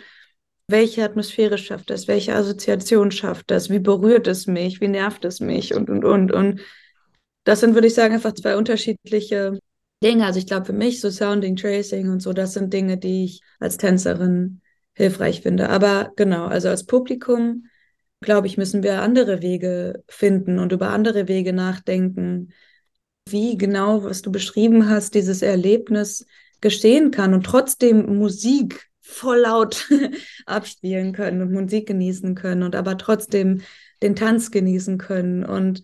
welche 0.68 1.04
Atmosphäre 1.04 1.58
schafft 1.58 1.90
das? 1.90 2.08
Welche 2.08 2.34
Assoziation 2.34 3.12
schafft 3.12 3.52
das? 3.52 3.70
Wie 3.70 3.80
berührt 3.80 4.28
es 4.28 4.48
mich? 4.48 4.80
Wie 4.82 4.88
nervt 4.88 5.26
es 5.26 5.40
mich? 5.40 5.76
Und, 5.76 5.90
und, 5.90 6.06
und. 6.06 6.32
Und 6.32 6.62
das 7.44 7.60
sind, 7.60 7.74
würde 7.74 7.88
ich 7.88 7.94
sagen, 7.94 8.14
einfach 8.14 8.34
zwei 8.34 8.56
unterschiedliche 8.56 9.60
Dinge. 10.04 10.26
Also 10.26 10.40
ich 10.40 10.46
glaube 10.46 10.66
für 10.66 10.74
mich 10.74 11.02
so 11.02 11.10
Sounding, 11.10 11.56
Tracing 11.56 12.10
und 12.10 12.22
so, 12.22 12.34
das 12.34 12.54
sind 12.54 12.74
Dinge, 12.74 12.98
die 12.98 13.26
ich 13.26 13.42
als 13.60 13.78
Tänzerin 13.78 14.62
hilfreich 14.94 15.42
finde. 15.42 15.70
Aber 15.70 16.12
genau, 16.16 16.46
also 16.46 16.70
als 16.70 16.86
Publikum, 16.86 17.66
glaube 18.22 18.48
ich, 18.48 18.58
müssen 18.58 18.84
wir 18.84 19.02
andere 19.02 19.42
Wege 19.42 20.04
finden 20.08 20.60
und 20.60 20.72
über 20.72 20.90
andere 20.90 21.28
Wege 21.28 21.54
nachdenken, 21.54 22.54
wie 23.30 23.58
genau, 23.58 24.04
was 24.04 24.22
du 24.22 24.32
beschrieben 24.32 24.90
hast, 24.90 25.16
dieses 25.16 25.42
Erlebnis 25.42 26.26
geschehen 26.62 27.12
kann 27.12 27.34
und 27.34 27.46
trotzdem 27.46 28.18
Musik 28.18 28.90
voll 29.02 29.40
laut 29.40 29.90
abspielen 30.46 31.14
können 31.14 31.42
und 31.42 31.52
Musik 31.52 31.88
genießen 31.88 32.36
können 32.36 32.64
und 32.64 32.76
aber 32.76 32.98
trotzdem 32.98 33.62
den 34.02 34.16
Tanz 34.16 34.52
genießen 34.52 34.98
können. 34.98 35.44
Und 35.44 35.84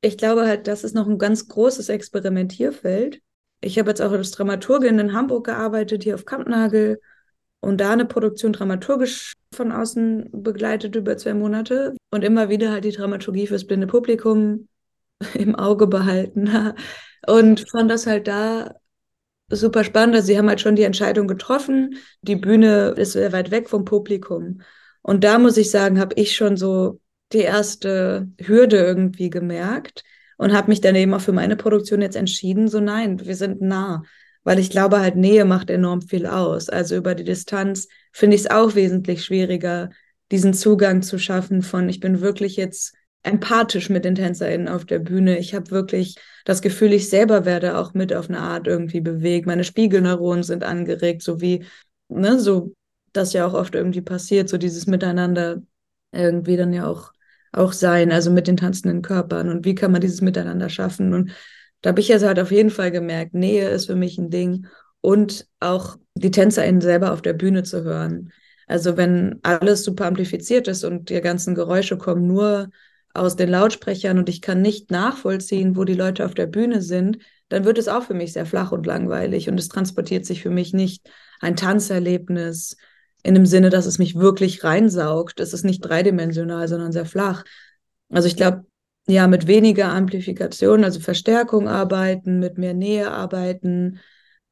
ich 0.00 0.18
glaube 0.18 0.46
halt, 0.46 0.66
das 0.66 0.84
ist 0.84 0.94
noch 0.94 1.08
ein 1.08 1.18
ganz 1.18 1.48
großes 1.48 1.88
Experimentierfeld. 1.88 3.20
Ich 3.60 3.78
habe 3.78 3.90
jetzt 3.90 4.02
auch 4.02 4.12
als 4.12 4.30
Dramaturgin 4.32 4.98
in 4.98 5.12
Hamburg 5.12 5.46
gearbeitet, 5.46 6.04
hier 6.04 6.14
auf 6.14 6.24
Kampnagel 6.24 7.00
und 7.60 7.80
da 7.80 7.92
eine 7.92 8.04
Produktion 8.04 8.52
dramaturgisch 8.52 9.34
von 9.52 9.72
außen 9.72 10.30
begleitet 10.32 10.94
über 10.94 11.16
zwei 11.16 11.34
Monate 11.34 11.96
und 12.10 12.22
immer 12.22 12.48
wieder 12.48 12.70
halt 12.70 12.84
die 12.84 12.92
Dramaturgie 12.92 13.46
fürs 13.46 13.66
blinde 13.66 13.86
Publikum 13.86 14.68
im 15.34 15.54
Auge 15.56 15.86
behalten. 15.86 16.48
Und 17.26 17.68
fand 17.70 17.90
das 17.90 18.06
halt 18.06 18.28
da 18.28 18.76
super 19.50 19.82
spannend. 19.82 20.14
Also 20.14 20.28
sie 20.28 20.38
haben 20.38 20.48
halt 20.48 20.60
schon 20.60 20.76
die 20.76 20.84
Entscheidung 20.84 21.26
getroffen. 21.26 21.96
Die 22.20 22.36
Bühne 22.36 22.94
ist 22.96 23.12
sehr 23.12 23.32
weit 23.32 23.50
weg 23.50 23.68
vom 23.68 23.84
Publikum. 23.84 24.60
Und 25.02 25.24
da 25.24 25.38
muss 25.38 25.56
ich 25.56 25.70
sagen, 25.72 25.98
habe 25.98 26.14
ich 26.14 26.36
schon 26.36 26.56
so 26.56 27.00
die 27.32 27.40
erste 27.40 28.28
Hürde 28.38 28.76
irgendwie 28.76 29.30
gemerkt 29.30 30.04
und 30.36 30.52
habe 30.52 30.68
mich 30.68 30.80
dann 30.80 30.94
eben 30.94 31.14
auch 31.14 31.20
für 31.20 31.32
meine 31.32 31.56
Produktion 31.56 32.02
jetzt 32.02 32.16
entschieden, 32.16 32.68
so 32.68 32.80
nein, 32.80 33.24
wir 33.24 33.36
sind 33.36 33.60
nah. 33.60 34.02
Weil 34.44 34.58
ich 34.58 34.70
glaube 34.70 35.00
halt, 35.00 35.16
Nähe 35.16 35.44
macht 35.44 35.70
enorm 35.70 36.02
viel 36.02 36.26
aus. 36.26 36.68
Also 36.68 36.94
über 36.94 37.14
die 37.14 37.24
Distanz 37.24 37.88
finde 38.12 38.36
ich 38.36 38.42
es 38.42 38.50
auch 38.50 38.74
wesentlich 38.76 39.24
schwieriger, 39.24 39.90
diesen 40.30 40.54
Zugang 40.54 41.02
zu 41.02 41.18
schaffen 41.18 41.62
von, 41.62 41.88
ich 41.88 42.00
bin 42.00 42.20
wirklich 42.20 42.56
jetzt 42.56 42.94
empathisch 43.22 43.90
mit 43.90 44.04
den 44.04 44.14
TänzerInnen 44.14 44.68
auf 44.68 44.84
der 44.84 45.00
Bühne. 45.00 45.38
Ich 45.38 45.54
habe 45.54 45.72
wirklich 45.72 46.16
das 46.44 46.62
Gefühl, 46.62 46.92
ich 46.92 47.08
selber 47.08 47.44
werde 47.44 47.76
auch 47.76 47.92
mit 47.92 48.14
auf 48.14 48.28
eine 48.28 48.38
Art 48.38 48.68
irgendwie 48.68 49.00
bewegt. 49.00 49.46
Meine 49.46 49.64
Spiegelneuronen 49.64 50.44
sind 50.44 50.62
angeregt, 50.62 51.22
so 51.22 51.40
wie, 51.40 51.64
ne, 52.08 52.38
so 52.38 52.72
das 53.12 53.32
ja 53.32 53.46
auch 53.46 53.54
oft 53.54 53.74
irgendwie 53.74 54.02
passiert, 54.02 54.48
so 54.48 54.58
dieses 54.58 54.86
Miteinander 54.86 55.60
irgendwie 56.12 56.56
dann 56.56 56.72
ja 56.72 56.86
auch, 56.86 57.12
auch 57.52 57.72
sein, 57.72 58.12
also 58.12 58.30
mit 58.30 58.46
den 58.46 58.56
tanzenden 58.56 59.02
Körpern 59.02 59.48
und 59.48 59.64
wie 59.64 59.74
kann 59.74 59.92
man 59.92 60.00
dieses 60.00 60.20
Miteinander 60.20 60.68
schaffen. 60.68 61.14
Und 61.14 61.32
da 61.82 61.90
habe 61.90 62.00
ich 62.00 62.08
jetzt 62.08 62.24
halt 62.24 62.38
auf 62.40 62.50
jeden 62.50 62.70
Fall 62.70 62.90
gemerkt, 62.90 63.34
Nähe 63.34 63.68
ist 63.68 63.86
für 63.86 63.96
mich 63.96 64.18
ein 64.18 64.30
Ding 64.30 64.66
und 65.00 65.46
auch 65.60 65.96
die 66.14 66.30
TänzerInnen 66.30 66.80
selber 66.80 67.12
auf 67.12 67.22
der 67.22 67.34
Bühne 67.34 67.62
zu 67.62 67.84
hören. 67.84 68.32
Also 68.66 68.96
wenn 68.96 69.38
alles 69.42 69.84
super 69.84 70.06
amplifiziert 70.06 70.68
ist 70.68 70.84
und 70.84 71.10
die 71.10 71.20
ganzen 71.20 71.54
Geräusche 71.54 71.96
kommen 71.96 72.26
nur 72.26 72.70
aus 73.14 73.36
den 73.36 73.48
Lautsprechern 73.48 74.18
und 74.18 74.28
ich 74.28 74.42
kann 74.42 74.60
nicht 74.60 74.90
nachvollziehen, 74.90 75.76
wo 75.76 75.84
die 75.84 75.94
Leute 75.94 76.24
auf 76.24 76.34
der 76.34 76.46
Bühne 76.46 76.82
sind, 76.82 77.18
dann 77.48 77.64
wird 77.64 77.78
es 77.78 77.88
auch 77.88 78.02
für 78.02 78.14
mich 78.14 78.32
sehr 78.32 78.46
flach 78.46 78.72
und 78.72 78.86
langweilig 78.86 79.48
und 79.48 79.58
es 79.58 79.68
transportiert 79.68 80.26
sich 80.26 80.42
für 80.42 80.50
mich 80.50 80.72
nicht 80.72 81.08
ein 81.40 81.56
Tanzerlebnis 81.56 82.76
in 83.26 83.34
dem 83.34 83.46
Sinne, 83.46 83.70
dass 83.70 83.86
es 83.86 83.98
mich 83.98 84.14
wirklich 84.14 84.62
reinsaugt. 84.62 85.40
Es 85.40 85.52
ist 85.52 85.64
nicht 85.64 85.80
dreidimensional, 85.80 86.68
sondern 86.68 86.92
sehr 86.92 87.06
flach. 87.06 87.44
Also 88.08 88.28
ich 88.28 88.36
glaube, 88.36 88.64
ja, 89.08 89.26
mit 89.26 89.48
weniger 89.48 89.88
Amplifikation, 89.88 90.84
also 90.84 91.00
Verstärkung 91.00 91.68
arbeiten, 91.68 92.38
mit 92.38 92.56
mehr 92.56 92.74
Nähe 92.74 93.10
arbeiten, 93.10 93.98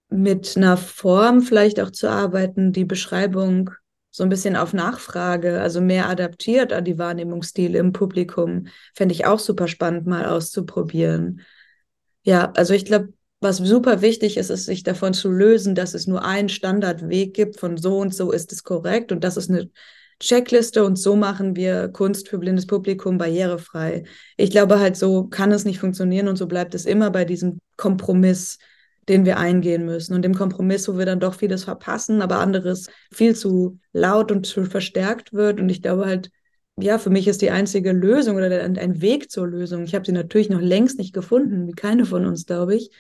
mit 0.09 0.57
einer 0.57 0.77
Form 0.77 1.41
vielleicht 1.43 1.81
auch 1.81 1.91
zu 1.91 2.09
arbeiten, 2.09 2.73
die 2.73 2.85
Beschreibung 2.85 3.71
so 4.11 4.25
ein 4.25 4.29
bisschen 4.29 4.57
auf 4.57 4.73
Nachfrage, 4.73 5.61
also 5.61 5.81
mehr 5.81 6.09
adaptiert 6.09 6.73
an 6.73 6.85
die 6.85 6.99
Wahrnehmungsstile 6.99 7.79
im 7.79 7.93
Publikum, 7.93 8.67
fände 8.93 9.15
ich 9.15 9.27
auch 9.27 9.39
super 9.39 9.69
spannend 9.69 10.07
mal 10.07 10.27
auszuprobieren. 10.27 11.43
Ja, 12.23 12.53
also 12.57 12.75
ich 12.75 12.85
glaube, 12.85 13.13
was 13.45 13.59
super 13.59 14.03
wichtig 14.03 14.37
ist, 14.37 14.51
ist 14.51 14.65
sich 14.65 14.83
davon 14.83 15.15
zu 15.15 15.31
lösen, 15.31 15.77
dass 15.77 15.95
es 15.95 16.09
nur 16.09 16.25
einen 16.25 16.49
Standardweg 16.49 17.35
gibt 17.35 17.61
von 17.61 17.77
so 17.77 17.99
und 17.99 18.13
so 18.13 18.33
ist 18.33 18.53
es 18.53 18.65
korrekt 18.65 19.13
und 19.13 19.23
das 19.23 19.37
ist 19.37 19.51
eine 19.51 19.71
Checkliste 20.19 20.85
und 20.85 20.97
so 20.97 21.15
machen 21.15 21.55
wir 21.55 21.89
Kunst 21.89 22.29
für 22.29 22.39
blindes 22.39 22.67
Publikum 22.67 23.19
barrierefrei. 23.19 24.05
Ich 24.37 24.51
glaube 24.51 24.81
halt, 24.81 24.97
so 24.97 25.25
kann 25.25 25.53
es 25.53 25.65
nicht 25.65 25.79
funktionieren 25.79 26.29
und 26.29 26.37
so 26.37 26.47
bleibt 26.47 26.75
es 26.75 26.87
immer 26.87 27.11
bei 27.11 27.25
diesem 27.25 27.61
Kompromiss 27.77 28.59
den 29.09 29.25
wir 29.25 29.39
eingehen 29.39 29.85
müssen. 29.85 30.15
Und 30.15 30.23
dem 30.23 30.35
Kompromiss, 30.35 30.89
wo 30.89 30.99
wir 30.99 31.07
dann 31.07 31.21
doch 31.21 31.35
vieles 31.35 31.65
verpassen, 31.65 32.23
aber 32.23 32.39
anderes 32.39 32.89
viel 33.13 33.37
zu 33.37 33.79
laut 33.93 34.33
und 34.33 34.47
zu 34.47 34.65
verstärkt 34.65 35.33
wird. 35.33 35.61
Und 35.61 35.69
ich 35.69 35.83
glaube 35.83 36.07
halt, 36.07 36.31
ja, 36.77 36.99
für 36.99 37.11
mich 37.11 37.29
ist 37.29 37.43
die 37.43 37.51
einzige 37.51 37.93
Lösung 37.93 38.37
oder 38.37 38.63
ein 38.63 39.01
Weg 39.01 39.31
zur 39.31 39.47
Lösung. 39.47 39.85
Ich 39.85 39.95
habe 39.95 40.05
sie 40.07 40.13
natürlich 40.13 40.49
noch 40.49 40.61
längst 40.61 40.99
nicht 40.99 41.13
gefunden, 41.13 41.67
wie 41.67 41.73
keine 41.73 42.05
von 42.05 42.25
uns, 42.27 42.47
glaube 42.47 42.75
ich. 42.75 42.91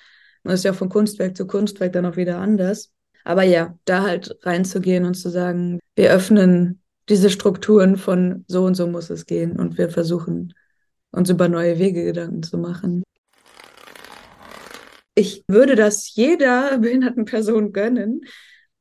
Und 0.44 0.52
das 0.52 0.61
ist 0.61 0.64
ja 0.64 0.72
von 0.72 0.88
Kunstwerk 0.88 1.37
zu 1.37 1.46
Kunstwerk 1.46 1.92
dann 1.92 2.07
auch 2.07 2.16
wieder 2.16 2.38
anders. 2.38 2.92
Aber 3.24 3.42
ja, 3.42 3.76
da 3.87 4.02
halt 4.02 4.38
reinzugehen 4.42 5.04
und 5.04 5.14
zu 5.14 5.30
sagen, 5.30 5.80
wir 5.96 6.12
öffnen 6.12 6.83
diese 7.09 7.30
Strukturen 7.30 7.96
von 7.96 8.44
so 8.46 8.64
und 8.64 8.74
so 8.74 8.87
muss 8.87 9.11
es 9.11 9.26
gehen 9.26 9.59
und 9.59 9.78
wir 9.78 9.90
versuchen 9.90 10.54
uns 11.11 11.30
über 11.30 11.48
neue 11.48 11.78
Wege 11.78 12.04
Gedanken 12.04 12.42
zu 12.42 12.59
machen 12.59 13.02
ich 15.14 15.44
würde 15.48 15.76
das 15.76 16.14
jeder 16.14 16.78
behinderten 16.78 17.24
Person 17.24 17.72
gönnen, 17.72 18.22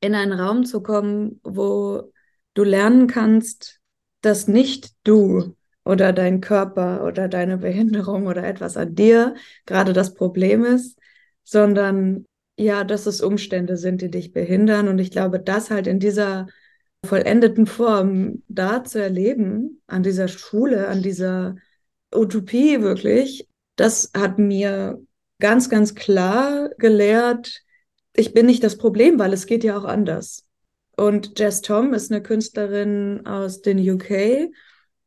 in 0.01 0.15
einen 0.15 0.33
Raum 0.33 0.65
zu 0.65 0.81
kommen, 0.81 1.39
wo 1.43 2.11
du 2.53 2.63
lernen 2.63 3.07
kannst, 3.07 3.79
dass 4.21 4.47
nicht 4.47 4.91
du 5.03 5.55
oder 5.85 6.13
dein 6.13 6.41
Körper 6.41 7.05
oder 7.05 7.27
deine 7.27 7.57
Behinderung 7.57 8.27
oder 8.27 8.43
etwas 8.43 8.77
an 8.77 8.95
dir 8.95 9.35
gerade 9.65 9.93
das 9.93 10.13
Problem 10.13 10.63
ist, 10.63 10.97
sondern 11.43 12.25
ja, 12.57 12.83
dass 12.83 13.05
es 13.05 13.21
Umstände 13.21 13.77
sind, 13.77 14.01
die 14.01 14.11
dich 14.11 14.31
behindern. 14.31 14.87
Und 14.87 14.99
ich 14.99 15.11
glaube, 15.11 15.39
das 15.39 15.71
halt 15.71 15.87
in 15.87 15.99
dieser 15.99 16.47
vollendeten 17.05 17.65
Form 17.65 18.43
da 18.47 18.83
zu 18.83 19.01
erleben, 19.01 19.81
an 19.87 20.03
dieser 20.03 20.27
Schule, 20.27 20.87
an 20.87 21.01
dieser 21.01 21.55
Utopie 22.13 22.81
wirklich, 22.81 23.47
das 23.75 24.11
hat 24.15 24.37
mir 24.37 25.01
ganz, 25.39 25.69
ganz 25.69 25.95
klar 25.95 26.69
gelehrt, 26.77 27.63
ich 28.15 28.33
bin 28.33 28.45
nicht 28.45 28.63
das 28.63 28.77
Problem, 28.77 29.17
weil 29.19 29.33
es 29.33 29.47
geht 29.47 29.63
ja 29.63 29.77
auch 29.77 29.85
anders. 29.85 30.45
Und 30.95 31.39
Jess 31.39 31.61
Tom 31.61 31.93
ist 31.93 32.11
eine 32.11 32.21
Künstlerin 32.21 33.25
aus 33.25 33.61
den 33.61 33.79
UK 33.79 34.51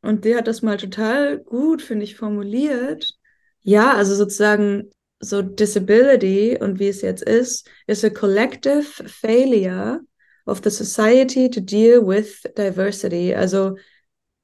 und 0.02 0.24
die 0.24 0.34
hat 0.34 0.48
das 0.48 0.62
mal 0.62 0.76
total 0.76 1.38
gut, 1.38 1.80
finde 1.80 2.04
ich, 2.04 2.16
formuliert. 2.16 3.14
Ja, 3.62 3.94
also 3.94 4.14
sozusagen 4.14 4.90
so 5.20 5.42
Disability 5.42 6.58
und 6.60 6.78
wie 6.78 6.88
es 6.88 7.02
jetzt 7.02 7.22
ist, 7.22 7.68
is 7.86 8.04
a 8.04 8.10
collective 8.10 8.84
failure 9.08 10.00
of 10.46 10.60
the 10.62 10.70
society 10.70 11.48
to 11.50 11.60
deal 11.60 12.06
with 12.06 12.42
diversity. 12.56 13.34
Also 13.34 13.76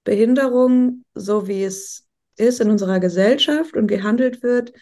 Behinderung, 0.05 1.05
so 1.15 1.47
wie 1.47 1.65
es 1.65 2.07
ist 2.37 2.61
in 2.61 2.71
unserer 2.71 3.01
Gesellschaft 3.01 3.77
und 3.77 3.87
gehandelt 3.87 4.43
wird, 4.43 4.73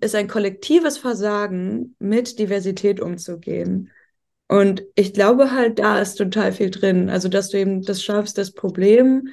ist 0.00 0.14
ein 0.14 0.28
kollektives 0.28 0.98
Versagen, 0.98 1.96
mit 1.98 2.38
Diversität 2.38 3.00
umzugehen. 3.00 3.90
Und 4.48 4.84
ich 4.94 5.12
glaube 5.12 5.52
halt, 5.52 5.78
da 5.78 6.00
ist 6.00 6.16
total 6.16 6.52
viel 6.52 6.70
drin. 6.70 7.08
Also, 7.08 7.28
dass 7.28 7.48
du 7.48 7.58
eben 7.58 7.82
das 7.82 8.02
schaffst, 8.02 8.38
das 8.38 8.52
Problem 8.52 9.28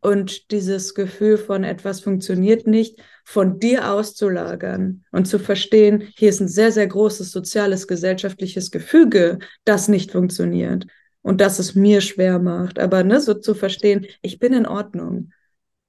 und 0.00 0.50
dieses 0.50 0.94
Gefühl 0.94 1.36
von 1.36 1.64
etwas 1.64 2.00
funktioniert 2.00 2.66
nicht, 2.66 3.00
von 3.24 3.58
dir 3.58 3.92
auszulagern 3.92 5.04
und 5.12 5.26
zu 5.26 5.38
verstehen, 5.38 6.08
hier 6.16 6.30
ist 6.30 6.40
ein 6.40 6.48
sehr, 6.48 6.72
sehr 6.72 6.86
großes 6.86 7.30
soziales, 7.30 7.86
gesellschaftliches 7.86 8.70
Gefüge, 8.70 9.38
das 9.64 9.88
nicht 9.88 10.12
funktioniert 10.12 10.86
und 11.22 11.40
das 11.40 11.58
es 11.58 11.74
mir 11.74 12.00
schwer 12.00 12.38
macht. 12.38 12.78
Aber 12.78 13.04
ne, 13.04 13.20
so 13.20 13.34
zu 13.34 13.54
verstehen, 13.54 14.06
ich 14.22 14.38
bin 14.38 14.52
in 14.52 14.66
Ordnung. 14.66 15.32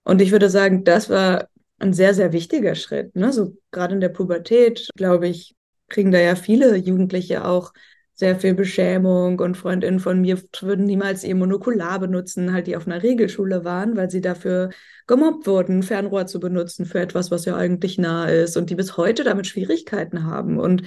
Und 0.04 0.22
ich 0.22 0.32
würde 0.32 0.50
sagen, 0.50 0.84
das 0.84 1.10
war 1.10 1.48
ein 1.80 1.94
sehr, 1.94 2.14
sehr 2.14 2.34
wichtiger 2.34 2.76
Schritt. 2.76 3.16
Ne? 3.16 3.32
So 3.32 3.58
gerade 3.72 3.94
in 3.94 4.02
der 4.02 4.10
Pubertät, 4.10 4.90
glaube 4.96 5.28
ich, 5.28 5.56
kriegen 5.90 6.12
da 6.12 6.20
ja 6.20 6.36
viele 6.36 6.76
Jugendliche 6.76 7.46
auch 7.46 7.74
sehr 8.22 8.40
viel 8.40 8.54
Beschämung 8.54 9.40
und 9.40 9.58
Freundinnen 9.58 10.00
von 10.00 10.22
mir 10.22 10.40
würden 10.62 10.86
niemals 10.86 11.24
ihr 11.24 11.34
Monokular 11.34 12.00
benutzen, 12.00 12.54
halt 12.54 12.68
die 12.68 12.78
auf 12.78 12.86
einer 12.86 13.02
Regelschule 13.02 13.66
waren, 13.66 13.98
weil 13.98 14.12
sie 14.12 14.22
dafür 14.22 14.70
gemobbt 15.08 15.48
wurden, 15.48 15.82
Fernrohr 15.82 16.28
zu 16.28 16.40
benutzen 16.40 16.86
für 16.86 17.00
etwas, 17.00 17.32
was 17.32 17.46
ja 17.46 17.56
eigentlich 17.56 17.98
nah 17.98 18.28
ist 18.30 18.58
und 18.58 18.70
die 18.70 18.76
bis 18.76 18.96
heute 18.96 19.24
damit 19.24 19.48
Schwierigkeiten 19.48 20.24
haben 20.24 20.60
und 20.60 20.84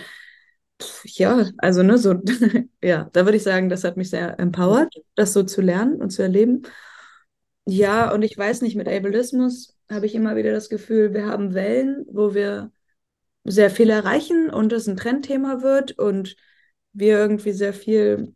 ja, 1.03 1.49
also 1.59 1.83
ne, 1.83 1.99
so 1.99 2.15
ja, 2.85 3.11
da 3.13 3.25
würde 3.25 3.37
ich 3.37 3.43
sagen, 3.43 3.69
das 3.69 3.83
hat 3.83 3.97
mich 3.97 4.11
sehr 4.11 4.39
empowert, 4.39 4.95
das 5.17 5.33
so 5.33 5.43
zu 5.43 5.61
lernen 5.61 6.01
und 6.01 6.11
zu 6.11 6.23
erleben. 6.23 6.63
Ja, 7.67 8.13
und 8.13 8.23
ich 8.23 8.39
weiß 8.39 8.63
nicht, 8.63 8.77
mit 8.77 8.87
Ableismus 8.87 9.77
habe 9.91 10.07
ich 10.07 10.15
immer 10.15 10.37
wieder 10.37 10.53
das 10.53 10.69
Gefühl, 10.69 11.15
wir 11.15 11.27
haben 11.27 11.53
Wellen, 11.53 12.07
wo 12.13 12.33
wir 12.33 12.71
sehr 13.43 13.71
viel 13.71 13.91
erreichen 13.91 14.51
und 14.51 14.73
es 14.73 14.87
ein 14.87 14.97
Trendthema 14.97 15.63
wird 15.63 15.99
und 15.99 16.37
wir 16.95 17.19
irgendwie 17.19 17.53
sehr 17.53 17.75
viel 17.75 18.35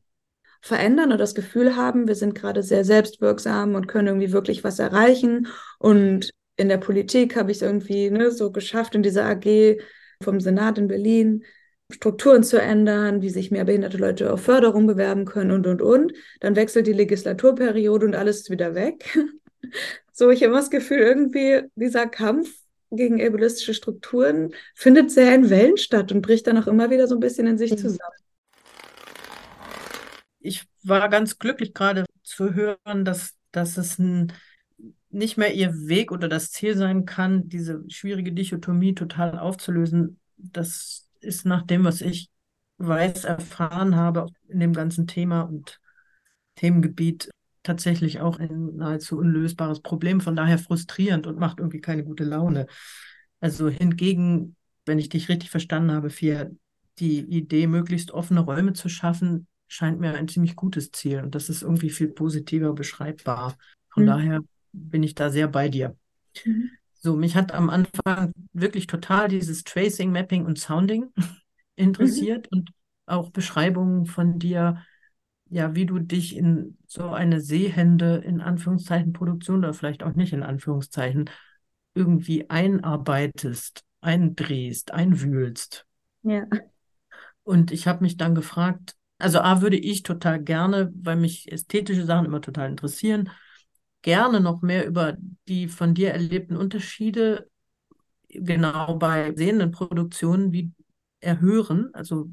verändern 0.60 1.12
und 1.12 1.18
das 1.18 1.34
Gefühl 1.34 1.76
haben, 1.76 2.08
wir 2.08 2.14
sind 2.14 2.34
gerade 2.34 2.62
sehr 2.62 2.84
selbstwirksam 2.84 3.74
und 3.74 3.86
können 3.86 4.08
irgendwie 4.08 4.32
wirklich 4.32 4.64
was 4.64 4.78
erreichen. 4.78 5.46
Und 5.78 6.30
in 6.56 6.68
der 6.68 6.78
Politik 6.78 7.36
habe 7.36 7.50
ich 7.50 7.58
es 7.58 7.62
irgendwie 7.62 8.10
ne, 8.10 8.30
so 8.30 8.50
geschafft, 8.50 8.94
in 8.94 9.02
dieser 9.02 9.24
AG 9.24 9.78
vom 10.22 10.40
Senat 10.40 10.78
in 10.78 10.88
Berlin 10.88 11.44
Strukturen 11.90 12.42
zu 12.42 12.60
ändern, 12.60 13.22
wie 13.22 13.30
sich 13.30 13.50
mehr 13.50 13.64
behinderte 13.64 13.96
Leute 13.96 14.30
auf 14.30 14.42
Förderung 14.42 14.86
bewerben 14.86 15.24
können 15.24 15.52
und, 15.52 15.66
und, 15.66 15.80
und. 15.80 16.12
Dann 16.40 16.54
wechselt 16.54 16.86
die 16.86 16.92
Legislaturperiode 16.92 18.04
und 18.04 18.14
alles 18.14 18.40
ist 18.40 18.50
wieder 18.50 18.74
weg. 18.74 19.18
So, 20.12 20.30
ich 20.30 20.42
habe 20.42 20.54
das 20.54 20.70
Gefühl, 20.70 20.98
irgendwie 20.98 21.62
dieser 21.76 22.06
Kampf 22.06 22.48
gegen 22.90 23.20
ableistische 23.24 23.74
Strukturen 23.74 24.52
findet 24.74 25.10
sehr 25.12 25.32
in 25.34 25.48
Wellen 25.48 25.76
statt 25.76 26.10
und 26.10 26.22
bricht 26.22 26.46
dann 26.46 26.58
auch 26.58 26.66
immer 26.66 26.90
wieder 26.90 27.06
so 27.06 27.14
ein 27.16 27.20
bisschen 27.20 27.46
in 27.46 27.58
sich 27.58 27.72
mhm. 27.72 27.76
zusammen. 27.76 28.16
Ich 30.40 30.66
war 30.82 31.08
ganz 31.08 31.38
glücklich 31.38 31.74
gerade 31.74 32.04
zu 32.22 32.54
hören, 32.54 33.04
dass, 33.04 33.36
dass 33.50 33.76
es 33.76 33.98
ein 33.98 34.32
nicht 35.10 35.38
mehr 35.38 35.54
ihr 35.54 35.72
Weg 35.88 36.12
oder 36.12 36.28
das 36.28 36.50
Ziel 36.50 36.76
sein 36.76 37.04
kann, 37.06 37.48
diese 37.48 37.82
schwierige 37.88 38.32
Dichotomie 38.32 38.94
total 38.94 39.38
aufzulösen. 39.38 40.20
Das 40.36 41.08
ist 41.20 41.46
nach 41.46 41.62
dem, 41.62 41.84
was 41.84 42.00
ich 42.00 42.30
weiß, 42.78 43.24
erfahren 43.24 43.96
habe 43.96 44.26
in 44.48 44.60
dem 44.60 44.72
ganzen 44.72 45.06
Thema 45.06 45.42
und 45.42 45.80
Themengebiet 46.56 47.30
tatsächlich 47.62 48.20
auch 48.20 48.38
ein 48.38 48.76
nahezu 48.76 49.18
unlösbares 49.18 49.80
Problem, 49.80 50.20
von 50.20 50.36
daher 50.36 50.58
frustrierend 50.58 51.26
und 51.26 51.38
macht 51.38 51.58
irgendwie 51.58 51.80
keine 51.80 52.04
gute 52.04 52.24
Laune. 52.24 52.66
Also 53.40 53.68
hingegen, 53.68 54.56
wenn 54.86 54.98
ich 54.98 55.08
dich 55.08 55.28
richtig 55.28 55.50
verstanden 55.50 55.92
habe, 55.92 56.10
Fia, 56.10 56.50
die 56.98 57.20
Idee, 57.20 57.66
möglichst 57.66 58.10
offene 58.10 58.40
Räume 58.40 58.72
zu 58.72 58.88
schaffen, 58.88 59.46
scheint 59.68 60.00
mir 60.00 60.14
ein 60.14 60.28
ziemlich 60.28 60.56
gutes 60.56 60.90
Ziel 60.90 61.20
und 61.20 61.34
das 61.34 61.48
ist 61.48 61.62
irgendwie 61.62 61.90
viel 61.90 62.08
positiver 62.08 62.72
beschreibbar. 62.72 63.56
Von 63.90 64.04
mhm. 64.04 64.06
daher 64.06 64.40
bin 64.72 65.02
ich 65.02 65.14
da 65.14 65.30
sehr 65.30 65.48
bei 65.48 65.68
dir. 65.68 65.96
Mhm. 66.44 66.70
So, 66.94 67.16
mich 67.16 67.36
hat 67.36 67.52
am 67.52 67.70
Anfang 67.70 68.32
wirklich 68.52 68.86
total 68.88 69.28
dieses 69.28 69.62
Tracing, 69.62 70.10
Mapping 70.10 70.44
und 70.44 70.58
Sounding 70.58 71.12
interessiert 71.76 72.48
mhm. 72.50 72.58
und 72.58 72.70
auch 73.06 73.30
Beschreibungen 73.30 74.06
von 74.06 74.38
dir, 74.38 74.82
ja, 75.48 75.74
wie 75.74 75.86
du 75.86 75.98
dich 75.98 76.36
in 76.36 76.76
so 76.86 77.08
eine 77.10 77.40
sehende, 77.40 78.16
in 78.16 78.40
Anführungszeichen, 78.40 79.12
Produktion 79.12 79.58
oder 79.58 79.74
vielleicht 79.74 80.02
auch 80.02 80.14
nicht 80.14 80.32
in 80.32 80.42
Anführungszeichen, 80.42 81.30
irgendwie 81.94 82.50
einarbeitest, 82.50 83.84
eindrehst, 84.00 84.92
einwühlst. 84.92 85.86
Ja. 86.22 86.46
Und 87.44 87.70
ich 87.70 87.86
habe 87.86 88.02
mich 88.02 88.16
dann 88.16 88.34
gefragt, 88.34 88.94
also 89.18 89.40
A 89.40 89.60
würde 89.62 89.76
ich 89.76 90.02
total 90.02 90.42
gerne, 90.42 90.92
weil 90.94 91.16
mich 91.16 91.50
ästhetische 91.52 92.04
Sachen 92.04 92.26
immer 92.26 92.40
total 92.40 92.70
interessieren, 92.70 93.30
gerne 94.02 94.40
noch 94.40 94.62
mehr 94.62 94.86
über 94.86 95.16
die 95.48 95.68
von 95.68 95.94
dir 95.94 96.12
erlebten 96.12 96.56
Unterschiede 96.56 97.48
genau 98.28 98.96
bei 98.98 99.34
sehenden 99.36 99.72
Produktionen 99.72 100.52
wie 100.52 100.72
erhören, 101.20 101.90
also 101.94 102.30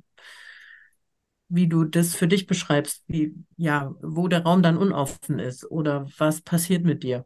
wie 1.50 1.68
du 1.68 1.84
das 1.86 2.16
für 2.16 2.28
dich 2.28 2.48
beschreibst, 2.48 3.04
wie, 3.08 3.36
ja, 3.58 3.94
wo 4.02 4.28
der 4.28 4.44
Raum 4.44 4.64
dann 4.64 4.78
unoffen 4.78 5.40
ist 5.40 5.70
oder 5.70 6.08
was 6.18 6.42
passiert 6.42 6.84
mit 6.84 7.04
dir. 7.04 7.26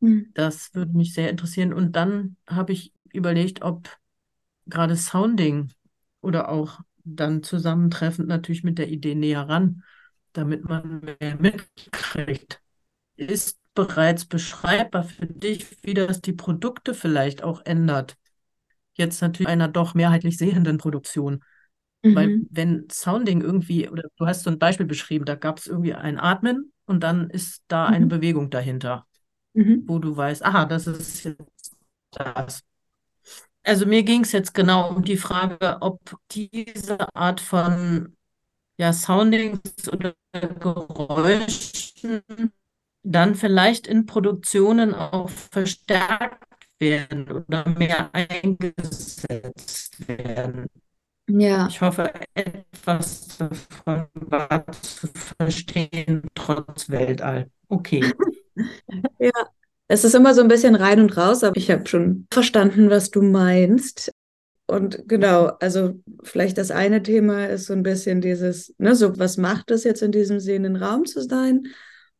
Mhm. 0.00 0.30
Das 0.34 0.74
würde 0.74 0.92
mich 0.96 1.14
sehr 1.14 1.30
interessieren. 1.30 1.72
Und 1.72 1.96
dann 1.96 2.36
habe 2.48 2.72
ich 2.72 2.92
überlegt, 3.12 3.62
ob 3.62 3.90
gerade 4.66 4.96
Sounding 4.96 5.72
oder 6.22 6.48
auch 6.50 6.80
dann 7.06 7.42
zusammentreffend 7.42 8.28
natürlich 8.28 8.64
mit 8.64 8.78
der 8.78 8.88
Idee 8.88 9.14
näher 9.14 9.48
ran, 9.48 9.82
damit 10.32 10.64
man 10.64 11.00
mehr 11.20 11.36
mitkriegt. 11.38 12.60
Ist 13.16 13.58
bereits 13.74 14.24
beschreibbar 14.24 15.04
für 15.04 15.26
dich, 15.26 15.66
wie 15.82 15.94
das 15.94 16.20
die 16.20 16.32
Produkte 16.32 16.94
vielleicht 16.94 17.42
auch 17.42 17.64
ändert. 17.64 18.16
Jetzt 18.94 19.20
natürlich 19.20 19.48
einer 19.48 19.68
doch 19.68 19.94
mehrheitlich 19.94 20.36
sehenden 20.36 20.78
Produktion. 20.78 21.44
Mhm. 22.02 22.14
Weil 22.14 22.40
wenn 22.50 22.88
Sounding 22.90 23.40
irgendwie, 23.42 23.88
oder 23.88 24.04
du 24.16 24.26
hast 24.26 24.42
so 24.42 24.50
ein 24.50 24.58
Beispiel 24.58 24.86
beschrieben, 24.86 25.24
da 25.24 25.34
gab 25.34 25.58
es 25.58 25.66
irgendwie 25.66 25.94
ein 25.94 26.18
Atmen 26.18 26.72
und 26.86 27.02
dann 27.02 27.30
ist 27.30 27.62
da 27.68 27.88
mhm. 27.88 27.94
eine 27.94 28.06
Bewegung 28.06 28.50
dahinter, 28.50 29.06
mhm. 29.54 29.84
wo 29.86 29.98
du 29.98 30.16
weißt, 30.16 30.44
aha, 30.44 30.64
das 30.64 30.86
ist 30.86 31.24
jetzt 31.24 31.76
das. 32.10 32.62
Also 33.66 33.84
mir 33.84 34.04
ging 34.04 34.22
es 34.22 34.30
jetzt 34.30 34.54
genau 34.54 34.90
um 34.90 35.02
die 35.02 35.16
Frage, 35.16 35.78
ob 35.80 35.98
diese 36.30 37.14
Art 37.16 37.40
von 37.40 38.16
ja, 38.78 38.92
Soundings 38.92 39.60
oder 39.92 40.14
Geräuschen 40.32 42.22
dann 43.02 43.34
vielleicht 43.34 43.88
in 43.88 44.06
Produktionen 44.06 44.94
auch 44.94 45.30
verstärkt 45.30 46.44
werden 46.78 47.28
oder 47.28 47.68
mehr 47.68 48.10
eingesetzt 48.12 50.06
werden. 50.06 50.66
Ja. 51.28 51.66
Ich 51.66 51.80
hoffe, 51.80 52.12
etwas 52.34 53.36
davon 53.38 54.06
war 54.14 54.64
zu 54.80 55.08
verstehen, 55.08 56.22
trotz 56.34 56.88
Weltall. 56.88 57.50
Okay. 57.68 58.12
ja, 59.18 59.32
es 59.88 60.04
ist 60.04 60.14
immer 60.14 60.34
so 60.34 60.40
ein 60.40 60.48
bisschen 60.48 60.74
rein 60.74 61.00
und 61.00 61.16
raus, 61.16 61.44
aber 61.44 61.56
ich 61.56 61.70
habe 61.70 61.86
schon 61.86 62.26
verstanden, 62.32 62.90
was 62.90 63.10
du 63.10 63.22
meinst. 63.22 64.12
Und 64.66 65.04
genau, 65.06 65.52
also 65.60 66.00
vielleicht 66.24 66.58
das 66.58 66.72
eine 66.72 67.02
Thema 67.02 67.46
ist 67.46 67.66
so 67.66 67.72
ein 67.72 67.84
bisschen 67.84 68.20
dieses, 68.20 68.74
ne, 68.78 68.96
so 68.96 69.16
was 69.16 69.36
macht 69.36 69.70
es 69.70 69.84
jetzt 69.84 70.02
in 70.02 70.10
diesem 70.10 70.40
sehenden 70.40 70.76
Raum 70.76 71.04
zu 71.04 71.22
sein? 71.22 71.68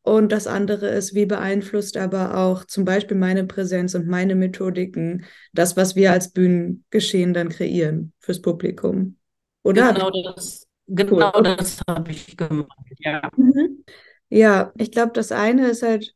Und 0.03 0.31
das 0.31 0.47
andere 0.47 0.87
ist, 0.91 1.15
wie 1.17 1.27
beeinflusst 1.27 1.97
aber 1.97 2.37
auch 2.37 2.65
zum 2.65 2.85
Beispiel 2.85 3.17
meine 3.17 3.43
Präsenz 3.43 3.97
und 3.97 4.07
meine 4.07 4.37
Methodiken 4.37 5.25
das, 5.53 5.77
was 5.77 5.97
wir 5.97 6.13
als 6.13 6.31
Bühnengeschehen 6.31 7.35
dann 7.35 7.49
kreieren 7.49 8.13
fürs 8.21 8.41
Publikum. 8.41 9.17
Oder? 9.65 9.93
Genau 9.93 10.11
das, 10.13 10.69
genau 10.87 11.33
cool. 11.35 11.43
das 11.43 11.81
habe 11.89 12.13
ich 12.13 12.37
gemacht, 12.37 12.71
ja. 13.01 13.29
Mhm. 13.37 13.83
Ja, 14.29 14.73
ich 14.77 14.93
glaube, 14.93 15.11
das 15.13 15.33
eine 15.33 15.69
ist 15.69 15.83
halt, 15.83 16.15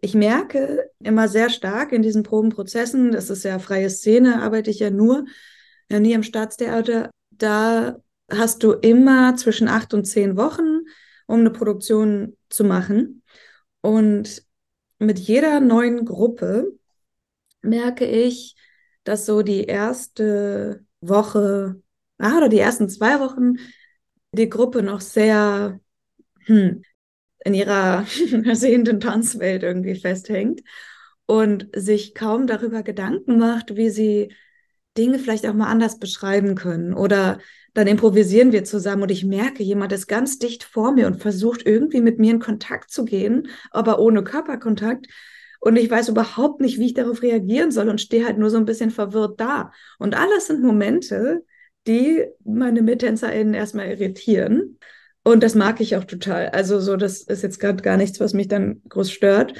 ich 0.00 0.14
merke 0.14 0.90
immer 1.00 1.28
sehr 1.28 1.50
stark 1.50 1.92
in 1.92 2.02
diesen 2.02 2.22
Probenprozessen, 2.22 3.12
das 3.12 3.30
ist 3.30 3.44
ja 3.44 3.58
freie 3.58 3.90
Szene, 3.90 4.42
arbeite 4.42 4.70
ich 4.70 4.78
ja 4.78 4.90
nur, 4.90 5.26
ja 5.90 6.00
nie 6.00 6.12
im 6.12 6.22
Staatstheater, 6.22 7.10
da 7.30 8.00
hast 8.30 8.62
du 8.62 8.72
immer 8.72 9.36
zwischen 9.36 9.68
acht 9.68 9.92
und 9.94 10.04
zehn 10.04 10.36
Wochen, 10.36 10.80
um 11.26 11.40
eine 11.40 11.50
Produktion 11.50 12.36
zu 12.48 12.64
machen. 12.64 13.22
Und 13.80 14.44
mit 14.98 15.18
jeder 15.18 15.60
neuen 15.60 16.04
Gruppe 16.04 16.72
merke 17.62 18.06
ich, 18.06 18.56
dass 19.04 19.26
so 19.26 19.42
die 19.42 19.64
erste 19.64 20.84
Woche 21.00 21.82
ah, 22.18 22.36
oder 22.36 22.48
die 22.48 22.58
ersten 22.58 22.88
zwei 22.88 23.20
Wochen 23.20 23.56
die 24.32 24.48
Gruppe 24.48 24.82
noch 24.82 25.00
sehr 25.00 25.80
hm, 26.44 26.82
in 27.44 27.54
ihrer 27.54 28.06
sehenden 28.52 29.00
Tanzwelt 29.00 29.62
irgendwie 29.62 29.94
festhängt 29.94 30.62
und 31.26 31.68
sich 31.74 32.14
kaum 32.14 32.46
darüber 32.46 32.82
Gedanken 32.82 33.38
macht, 33.38 33.76
wie 33.76 33.90
sie 33.90 34.32
Dinge 34.98 35.18
vielleicht 35.18 35.46
auch 35.46 35.54
mal 35.54 35.70
anders 35.70 35.98
beschreiben 35.98 36.54
können 36.54 36.92
oder 36.92 37.38
dann 37.74 37.86
improvisieren 37.86 38.52
wir 38.52 38.64
zusammen 38.64 39.02
und 39.02 39.10
ich 39.10 39.24
merke, 39.24 39.62
jemand 39.62 39.92
ist 39.92 40.08
ganz 40.08 40.38
dicht 40.38 40.64
vor 40.64 40.92
mir 40.92 41.06
und 41.06 41.22
versucht 41.22 41.64
irgendwie 41.64 42.00
mit 42.00 42.18
mir 42.18 42.32
in 42.32 42.40
Kontakt 42.40 42.90
zu 42.90 43.04
gehen, 43.04 43.48
aber 43.70 44.00
ohne 44.00 44.24
Körperkontakt. 44.24 45.06
Und 45.60 45.76
ich 45.76 45.90
weiß 45.90 46.08
überhaupt 46.08 46.60
nicht, 46.60 46.78
wie 46.78 46.86
ich 46.86 46.94
darauf 46.94 47.22
reagieren 47.22 47.70
soll 47.70 47.88
und 47.88 48.00
stehe 48.00 48.24
halt 48.24 48.38
nur 48.38 48.50
so 48.50 48.56
ein 48.56 48.64
bisschen 48.64 48.90
verwirrt 48.90 49.38
da. 49.38 49.72
Und 49.98 50.16
alles 50.16 50.46
sind 50.46 50.62
Momente, 50.62 51.44
die 51.86 52.24
meine 52.44 52.82
MittänzerInnen 52.82 53.54
erstmal 53.54 53.88
irritieren. 53.88 54.78
Und 55.22 55.42
das 55.42 55.54
mag 55.54 55.80
ich 55.80 55.96
auch 55.96 56.04
total. 56.04 56.48
Also 56.48 56.80
so, 56.80 56.96
das 56.96 57.22
ist 57.22 57.42
jetzt 57.42 57.60
gerade 57.60 57.82
gar 57.82 57.96
nichts, 57.96 58.20
was 58.20 58.32
mich 58.32 58.48
dann 58.48 58.82
groß 58.88 59.10
stört. 59.10 59.54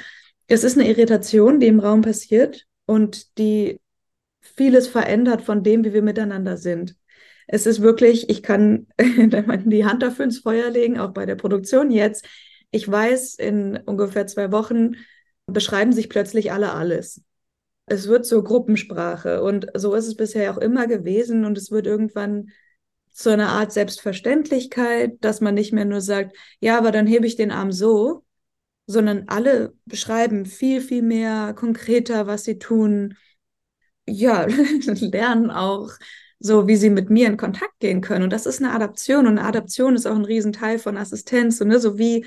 Es 0.47 0.63
ist 0.63 0.77
eine 0.77 0.89
Irritation, 0.89 1.59
die 1.59 1.67
im 1.67 1.79
Raum 1.79 2.01
passiert 2.01 2.65
und 2.85 3.37
die 3.37 3.79
vieles 4.41 4.87
verändert 4.87 5.41
von 5.41 5.63
dem, 5.63 5.83
wie 5.83 5.93
wir 5.93 6.01
miteinander 6.01 6.57
sind. 6.57 6.95
Es 7.47 7.65
ist 7.65 7.81
wirklich, 7.81 8.29
ich 8.29 8.43
kann 8.43 8.87
die 8.99 9.85
Hand 9.85 10.01
dafür 10.01 10.25
ins 10.25 10.39
Feuer 10.39 10.69
legen, 10.69 10.99
auch 10.99 11.11
bei 11.11 11.25
der 11.25 11.35
Produktion 11.35 11.91
jetzt. 11.91 12.25
Ich 12.71 12.89
weiß, 12.89 13.35
in 13.35 13.77
ungefähr 13.77 14.25
zwei 14.27 14.51
Wochen 14.51 14.95
beschreiben 15.45 15.91
sich 15.93 16.09
plötzlich 16.09 16.51
alle 16.51 16.73
alles. 16.73 17.21
Es 17.85 18.07
wird 18.07 18.25
so 18.25 18.41
Gruppensprache 18.41 19.43
und 19.43 19.67
so 19.75 19.93
ist 19.95 20.07
es 20.07 20.15
bisher 20.15 20.51
auch 20.51 20.57
immer 20.57 20.87
gewesen 20.87 21.45
und 21.45 21.57
es 21.57 21.71
wird 21.71 21.87
irgendwann 21.87 22.49
zu 23.11 23.29
einer 23.31 23.49
Art 23.49 23.71
Selbstverständlichkeit, 23.71 25.17
dass 25.21 25.41
man 25.41 25.55
nicht 25.55 25.73
mehr 25.73 25.85
nur 25.85 26.01
sagt, 26.01 26.35
ja, 26.59 26.77
aber 26.77 26.91
dann 26.91 27.07
hebe 27.07 27.27
ich 27.27 27.35
den 27.35 27.51
Arm 27.51 27.71
so, 27.71 28.23
sondern 28.87 29.25
alle 29.27 29.73
beschreiben 29.85 30.45
viel, 30.45 30.81
viel 30.81 31.01
mehr 31.01 31.53
konkreter, 31.53 32.27
was 32.27 32.43
sie 32.43 32.59
tun. 32.59 33.15
Ja, 34.07 34.45
lernen 34.85 35.51
auch 35.51 35.91
so 36.41 36.67
wie 36.67 36.75
sie 36.75 36.89
mit 36.89 37.09
mir 37.09 37.27
in 37.27 37.37
Kontakt 37.37 37.79
gehen 37.79 38.01
können. 38.01 38.23
Und 38.23 38.33
das 38.33 38.47
ist 38.47 38.61
eine 38.61 38.73
Adaption 38.73 39.27
und 39.27 39.37
eine 39.37 39.47
Adaption 39.47 39.95
ist 39.95 40.07
auch 40.07 40.15
ein 40.15 40.25
Riesenteil 40.25 40.79
von 40.79 40.97
Assistenz. 40.97 41.61
Und 41.61 41.67
ne, 41.67 41.79
so 41.79 41.99
wie, 41.99 42.25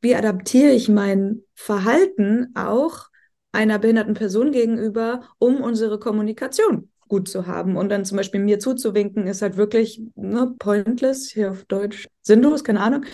wie 0.00 0.14
adaptiere 0.16 0.72
ich 0.72 0.88
mein 0.88 1.42
Verhalten 1.54 2.52
auch 2.56 3.08
einer 3.52 3.78
behinderten 3.78 4.14
Person 4.14 4.52
gegenüber, 4.52 5.28
um 5.38 5.60
unsere 5.60 5.98
Kommunikation 5.98 6.90
gut 7.12 7.28
zu 7.28 7.46
haben. 7.46 7.76
Und 7.76 7.90
dann 7.90 8.06
zum 8.06 8.16
Beispiel 8.16 8.40
mir 8.40 8.58
zuzuwinken, 8.58 9.26
ist 9.26 9.42
halt 9.42 9.58
wirklich 9.58 10.00
ne, 10.14 10.54
pointless, 10.58 11.28
hier 11.30 11.50
auf 11.50 11.64
Deutsch 11.66 12.08
sinnlos, 12.22 12.64
keine 12.64 12.80
Ahnung. 12.80 13.04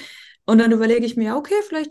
Und 0.46 0.58
dann 0.58 0.70
überlege 0.70 1.04
ich 1.04 1.16
mir, 1.16 1.36
okay, 1.36 1.56
vielleicht 1.66 1.90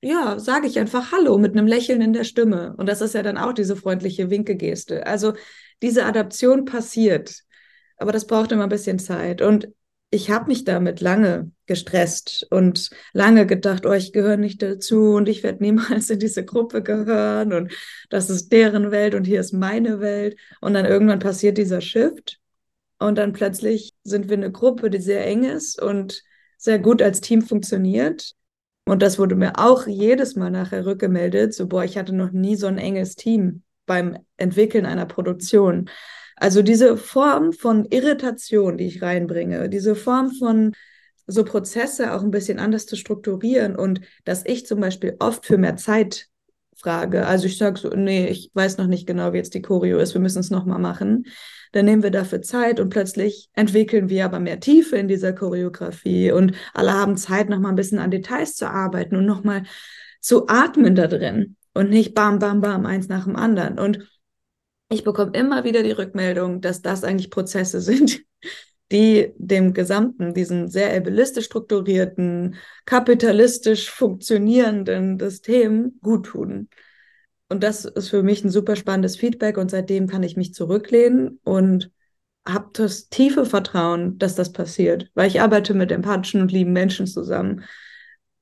ja, 0.00 0.38
sage 0.38 0.68
ich 0.68 0.78
einfach 0.78 1.10
Hallo 1.10 1.38
mit 1.38 1.52
einem 1.52 1.66
Lächeln 1.66 2.02
in 2.02 2.12
der 2.12 2.22
Stimme. 2.22 2.74
Und 2.76 2.88
das 2.88 3.00
ist 3.00 3.14
ja 3.14 3.22
dann 3.24 3.36
auch 3.36 3.52
diese 3.52 3.74
freundliche 3.74 4.30
Winkegeste. 4.30 5.06
Also 5.08 5.34
diese 5.82 6.06
Adaption 6.06 6.64
passiert. 6.64 7.40
Aber 7.96 8.12
das 8.12 8.28
braucht 8.28 8.52
immer 8.52 8.62
ein 8.62 8.68
bisschen 8.68 9.00
Zeit. 9.00 9.42
Und 9.42 9.68
ich 10.10 10.30
habe 10.30 10.48
mich 10.48 10.64
damit 10.64 11.00
lange 11.00 11.52
gestresst 11.66 12.46
und 12.50 12.90
lange 13.12 13.46
gedacht, 13.46 13.86
oh, 13.86 13.92
ich 13.92 14.12
gehöre 14.12 14.36
nicht 14.36 14.60
dazu 14.60 15.14
und 15.14 15.28
ich 15.28 15.42
werde 15.42 15.62
niemals 15.62 16.10
in 16.10 16.18
diese 16.18 16.44
Gruppe 16.44 16.82
gehören 16.82 17.52
und 17.52 17.72
das 18.10 18.28
ist 18.28 18.50
deren 18.52 18.90
Welt 18.90 19.14
und 19.14 19.24
hier 19.24 19.40
ist 19.40 19.52
meine 19.52 20.00
Welt. 20.00 20.36
Und 20.60 20.74
dann 20.74 20.84
irgendwann 20.84 21.20
passiert 21.20 21.58
dieser 21.58 21.80
Shift 21.80 22.40
und 22.98 23.18
dann 23.18 23.32
plötzlich 23.32 23.94
sind 24.02 24.28
wir 24.28 24.36
eine 24.36 24.50
Gruppe, 24.50 24.90
die 24.90 25.00
sehr 25.00 25.24
eng 25.26 25.44
ist 25.44 25.80
und 25.80 26.24
sehr 26.58 26.80
gut 26.80 27.00
als 27.02 27.20
Team 27.20 27.42
funktioniert. 27.42 28.34
Und 28.84 29.02
das 29.02 29.18
wurde 29.18 29.36
mir 29.36 29.58
auch 29.58 29.86
jedes 29.86 30.34
Mal 30.34 30.50
nachher 30.50 30.84
rückgemeldet, 30.84 31.54
so, 31.54 31.68
boah, 31.68 31.84
ich 31.84 31.96
hatte 31.96 32.14
noch 32.14 32.32
nie 32.32 32.56
so 32.56 32.66
ein 32.66 32.78
enges 32.78 33.14
Team 33.14 33.62
beim 33.86 34.18
Entwickeln 34.36 34.86
einer 34.86 35.06
Produktion. 35.06 35.88
Also 36.40 36.62
diese 36.62 36.96
Form 36.96 37.52
von 37.52 37.84
Irritation, 37.84 38.78
die 38.78 38.86
ich 38.86 39.02
reinbringe, 39.02 39.68
diese 39.68 39.94
Form 39.94 40.32
von 40.32 40.72
so 41.26 41.44
Prozesse 41.44 42.14
auch 42.14 42.22
ein 42.22 42.30
bisschen 42.30 42.58
anders 42.58 42.86
zu 42.86 42.96
strukturieren 42.96 43.76
und 43.76 44.00
dass 44.24 44.44
ich 44.46 44.66
zum 44.66 44.80
Beispiel 44.80 45.16
oft 45.18 45.44
für 45.44 45.58
mehr 45.58 45.76
Zeit 45.76 46.28
frage. 46.74 47.26
Also 47.26 47.44
ich 47.44 47.58
sage 47.58 47.78
so, 47.78 47.90
nee, 47.90 48.26
ich 48.28 48.50
weiß 48.54 48.78
noch 48.78 48.86
nicht 48.86 49.06
genau, 49.06 49.34
wie 49.34 49.36
jetzt 49.36 49.52
die 49.52 49.60
Choreo 49.60 49.98
ist, 49.98 50.14
wir 50.14 50.20
müssen 50.22 50.38
es 50.38 50.50
nochmal 50.50 50.78
machen. 50.78 51.26
Dann 51.72 51.84
nehmen 51.84 52.02
wir 52.02 52.10
dafür 52.10 52.40
Zeit 52.40 52.80
und 52.80 52.88
plötzlich 52.88 53.50
entwickeln 53.52 54.08
wir 54.08 54.24
aber 54.24 54.40
mehr 54.40 54.60
Tiefe 54.60 54.96
in 54.96 55.08
dieser 55.08 55.34
Choreografie 55.34 56.32
und 56.32 56.54
alle 56.72 56.94
haben 56.94 57.18
Zeit, 57.18 57.50
nochmal 57.50 57.72
ein 57.72 57.76
bisschen 57.76 57.98
an 57.98 58.10
Details 58.10 58.56
zu 58.56 58.66
arbeiten 58.66 59.14
und 59.14 59.26
nochmal 59.26 59.64
zu 60.22 60.48
atmen 60.48 60.94
da 60.94 61.06
drin 61.06 61.56
und 61.74 61.90
nicht 61.90 62.14
bam, 62.14 62.38
bam, 62.38 62.62
bam, 62.62 62.86
eins 62.86 63.08
nach 63.08 63.24
dem 63.24 63.36
anderen. 63.36 63.78
Und 63.78 64.08
ich 64.90 65.04
bekomme 65.04 65.32
immer 65.34 65.64
wieder 65.64 65.82
die 65.82 65.92
Rückmeldung, 65.92 66.60
dass 66.60 66.82
das 66.82 67.04
eigentlich 67.04 67.30
Prozesse 67.30 67.80
sind, 67.80 68.22
die 68.92 69.32
dem 69.38 69.72
gesamten, 69.72 70.34
diesen 70.34 70.68
sehr 70.68 70.94
ableistisch 70.96 71.46
strukturierten, 71.46 72.56
kapitalistisch 72.84 73.90
funktionierenden 73.90 75.18
System 75.18 75.98
gut 76.02 76.26
tun. 76.26 76.68
Und 77.48 77.62
das 77.62 77.84
ist 77.84 78.10
für 78.10 78.22
mich 78.22 78.44
ein 78.44 78.50
super 78.50 78.76
spannendes 78.76 79.16
Feedback 79.16 79.58
und 79.58 79.70
seitdem 79.70 80.06
kann 80.06 80.22
ich 80.22 80.36
mich 80.36 80.54
zurücklehnen 80.54 81.40
und 81.44 81.90
habe 82.46 82.70
das 82.72 83.08
tiefe 83.08 83.44
Vertrauen, 83.44 84.18
dass 84.18 84.34
das 84.34 84.52
passiert, 84.52 85.10
weil 85.14 85.28
ich 85.28 85.40
arbeite 85.40 85.74
mit 85.74 85.92
empathischen 85.92 86.40
und 86.40 86.52
lieben 86.52 86.72
Menschen 86.72 87.06
zusammen 87.06 87.64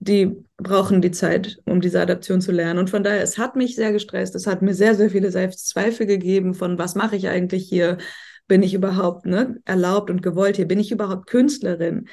die 0.00 0.44
brauchen 0.56 1.02
die 1.02 1.10
Zeit, 1.10 1.58
um 1.64 1.80
diese 1.80 2.00
Adaption 2.00 2.40
zu 2.40 2.52
lernen. 2.52 2.78
Und 2.78 2.90
von 2.90 3.02
daher, 3.02 3.22
es 3.22 3.38
hat 3.38 3.56
mich 3.56 3.74
sehr 3.74 3.92
gestresst. 3.92 4.34
Es 4.34 4.46
hat 4.46 4.62
mir 4.62 4.74
sehr, 4.74 4.94
sehr 4.94 5.10
viele 5.10 5.30
Selbstzweifel 5.30 6.06
gegeben 6.06 6.54
von, 6.54 6.78
was 6.78 6.94
mache 6.94 7.16
ich 7.16 7.28
eigentlich 7.28 7.68
hier? 7.68 7.98
Bin 8.46 8.62
ich 8.62 8.74
überhaupt 8.74 9.26
ne, 9.26 9.60
erlaubt 9.64 10.10
und 10.10 10.22
gewollt 10.22 10.56
hier? 10.56 10.66
Bin 10.68 10.78
ich 10.80 10.92
überhaupt 10.92 11.26
Künstlerin? 11.26 12.08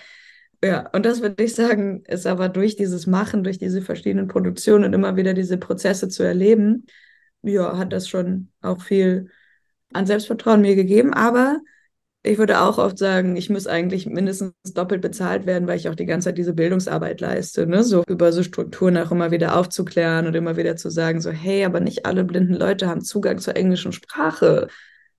Ja, 0.64 0.90
und 0.94 1.06
das 1.06 1.22
würde 1.22 1.44
ich 1.44 1.54
sagen, 1.54 2.04
ist 2.08 2.26
aber 2.26 2.50
durch 2.50 2.76
dieses 2.76 3.08
Machen, 3.08 3.44
durch 3.44 3.60
diese 3.60 3.82
verschiedenen 3.82 4.28
Produktionen 4.28 4.86
und 4.86 4.94
immer 4.94 5.16
wieder 5.16 5.34
diese 5.34 5.58
Prozesse 5.58 6.10
zu 6.10 6.24
erleben, 6.24 6.88
ja, 7.44 7.78
hat 7.78 7.94
das 7.94 8.10
schon 8.10 8.50
auch 8.62 8.82
viel 8.82 9.30
an 9.94 10.08
Selbstvertrauen 10.08 10.62
mir 10.62 10.76
gegeben. 10.76 11.14
Aber 11.14 11.60
ich 12.26 12.38
würde 12.38 12.61
auch 12.61 12.78
oft 12.78 12.97
sagen, 12.97 13.36
ich 13.36 13.49
muss 13.49 13.67
eigentlich 13.67 14.07
mindestens 14.07 14.53
doppelt 14.73 15.01
bezahlt 15.01 15.45
werden, 15.45 15.67
weil 15.67 15.78
ich 15.78 15.89
auch 15.89 15.95
die 15.95 16.05
ganze 16.05 16.30
Zeit 16.30 16.38
diese 16.38 16.53
Bildungsarbeit 16.53 17.21
leiste, 17.21 17.67
ne? 17.67 17.84
so 17.84 18.03
über 18.07 18.32
so 18.32 18.41
Strukturen 18.41 18.97
auch 18.97 19.11
immer 19.11 19.32
wieder 19.32 19.57
aufzuklären 19.57 20.26
und 20.26 20.36
immer 20.36 20.57
wieder 20.57 20.76
zu 20.76 20.89
sagen, 20.89 21.21
so, 21.21 21.30
hey, 21.30 21.65
aber 21.65 21.80
nicht 21.80 22.05
alle 22.05 22.23
blinden 22.23 22.55
Leute 22.55 22.88
haben 22.88 23.01
Zugang 23.01 23.38
zur 23.38 23.55
englischen 23.55 23.91
Sprache. 23.91 24.67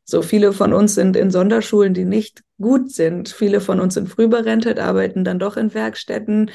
So 0.04 0.22
viele 0.22 0.52
von 0.52 0.72
uns 0.72 0.94
sind 0.94 1.16
in 1.16 1.30
Sonderschulen, 1.30 1.94
die 1.94 2.04
nicht 2.04 2.42
gut 2.60 2.90
sind. 2.92 3.28
Viele 3.28 3.60
von 3.60 3.80
uns 3.80 3.94
sind 3.94 4.08
früh 4.08 4.28
berentet, 4.28 4.78
arbeiten 4.78 5.24
dann 5.24 5.38
doch 5.38 5.56
in 5.56 5.74
Werkstätten 5.74 6.50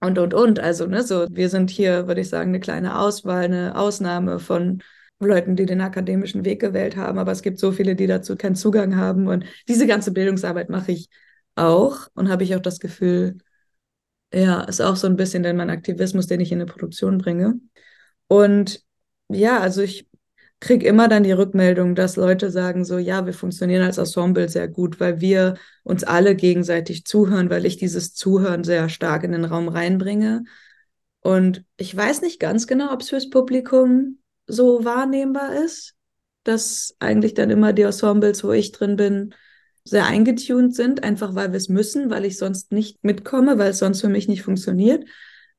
und, 0.00 0.18
und, 0.18 0.34
und. 0.34 0.60
Also, 0.60 0.86
ne, 0.86 1.02
so, 1.02 1.26
wir 1.30 1.48
sind 1.48 1.70
hier, 1.70 2.06
würde 2.06 2.20
ich 2.20 2.28
sagen, 2.28 2.50
eine 2.50 2.60
kleine 2.60 2.98
Auswahl, 2.98 3.44
eine 3.44 3.76
Ausnahme 3.76 4.38
von 4.38 4.82
Leuten, 5.20 5.56
die 5.56 5.66
den 5.66 5.80
akademischen 5.80 6.44
Weg 6.44 6.60
gewählt 6.60 6.96
haben, 6.96 7.18
aber 7.18 7.32
es 7.32 7.42
gibt 7.42 7.58
so 7.58 7.72
viele, 7.72 7.94
die 7.94 8.06
dazu 8.06 8.36
keinen 8.36 8.56
Zugang 8.56 8.96
haben. 8.96 9.28
Und 9.28 9.44
diese 9.68 9.86
ganze 9.86 10.12
Bildungsarbeit 10.12 10.70
mache 10.70 10.92
ich 10.92 11.10
auch 11.54 12.08
und 12.14 12.30
habe 12.30 12.42
ich 12.44 12.54
auch 12.56 12.60
das 12.60 12.80
Gefühl, 12.80 13.38
ja, 14.32 14.62
ist 14.62 14.80
auch 14.80 14.96
so 14.96 15.06
ein 15.06 15.16
bisschen 15.16 15.42
denn 15.42 15.56
mein 15.56 15.70
Aktivismus, 15.70 16.26
den 16.26 16.40
ich 16.40 16.52
in 16.52 16.58
eine 16.60 16.66
Produktion 16.66 17.18
bringe. 17.18 17.60
Und 18.28 18.82
ja, 19.28 19.60
also 19.60 19.82
ich 19.82 20.08
kriege 20.60 20.86
immer 20.86 21.08
dann 21.08 21.24
die 21.24 21.32
Rückmeldung, 21.32 21.94
dass 21.94 22.16
Leute 22.16 22.50
sagen 22.50 22.84
so, 22.84 22.98
ja, 22.98 23.26
wir 23.26 23.32
funktionieren 23.32 23.82
als 23.82 23.98
Ensemble 23.98 24.48
sehr 24.48 24.68
gut, 24.68 25.00
weil 25.00 25.20
wir 25.20 25.56
uns 25.82 26.04
alle 26.04 26.36
gegenseitig 26.36 27.04
zuhören, 27.06 27.50
weil 27.50 27.66
ich 27.66 27.76
dieses 27.78 28.14
Zuhören 28.14 28.62
sehr 28.62 28.88
stark 28.88 29.24
in 29.24 29.32
den 29.32 29.46
Raum 29.46 29.68
reinbringe. 29.68 30.44
Und 31.20 31.64
ich 31.76 31.94
weiß 31.96 32.22
nicht 32.22 32.40
ganz 32.40 32.66
genau, 32.66 32.92
ob 32.92 33.00
es 33.00 33.08
fürs 33.10 33.30
Publikum 33.30 34.18
so 34.50 34.84
wahrnehmbar 34.84 35.54
ist, 35.64 35.94
dass 36.44 36.94
eigentlich 36.98 37.34
dann 37.34 37.50
immer 37.50 37.72
die 37.72 37.82
Ensembles, 37.82 38.44
wo 38.44 38.52
ich 38.52 38.72
drin 38.72 38.96
bin, 38.96 39.34
sehr 39.84 40.06
eingetuned 40.06 40.74
sind, 40.74 41.02
einfach 41.04 41.34
weil 41.34 41.52
wir 41.52 41.56
es 41.56 41.68
müssen, 41.68 42.10
weil 42.10 42.24
ich 42.24 42.38
sonst 42.38 42.72
nicht 42.72 43.02
mitkomme, 43.04 43.58
weil 43.58 43.70
es 43.70 43.78
sonst 43.78 44.00
für 44.00 44.08
mich 44.08 44.28
nicht 44.28 44.42
funktioniert. 44.42 45.04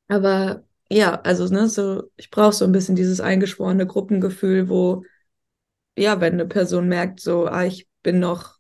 Aber 0.08 0.64
ja, 0.90 1.22
also 1.22 1.48
ne, 1.54 1.68
so 1.70 2.04
ich 2.18 2.30
brauche 2.32 2.54
so 2.54 2.66
ein 2.66 2.72
bisschen 2.72 2.96
dieses 2.96 3.20
eingeschworene 3.22 3.88
Gruppengefühl, 3.88 4.70
wo 4.70 5.04
ja, 5.98 6.20
wenn 6.22 6.34
eine 6.34 6.46
Person 6.48 6.88
merkt, 6.88 7.20
so, 7.20 7.48
ah, 7.48 7.66
ich 7.66 7.88
bin 8.04 8.20
noch, 8.20 8.58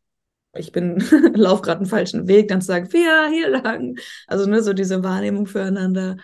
ich 0.53 0.71
bin 0.71 0.99
lauf 1.35 1.61
gerade 1.61 1.79
einen 1.81 1.89
falschen 1.89 2.27
Weg, 2.27 2.47
dann 2.49 2.61
zu 2.61 2.67
sagen, 2.67 2.89
ja, 2.93 3.27
hier 3.29 3.49
lang. 3.49 3.97
Also 4.27 4.45
ne, 4.49 4.61
so 4.63 4.73
diese 4.73 5.03
Wahrnehmung 5.03 5.47
füreinander. 5.47 6.17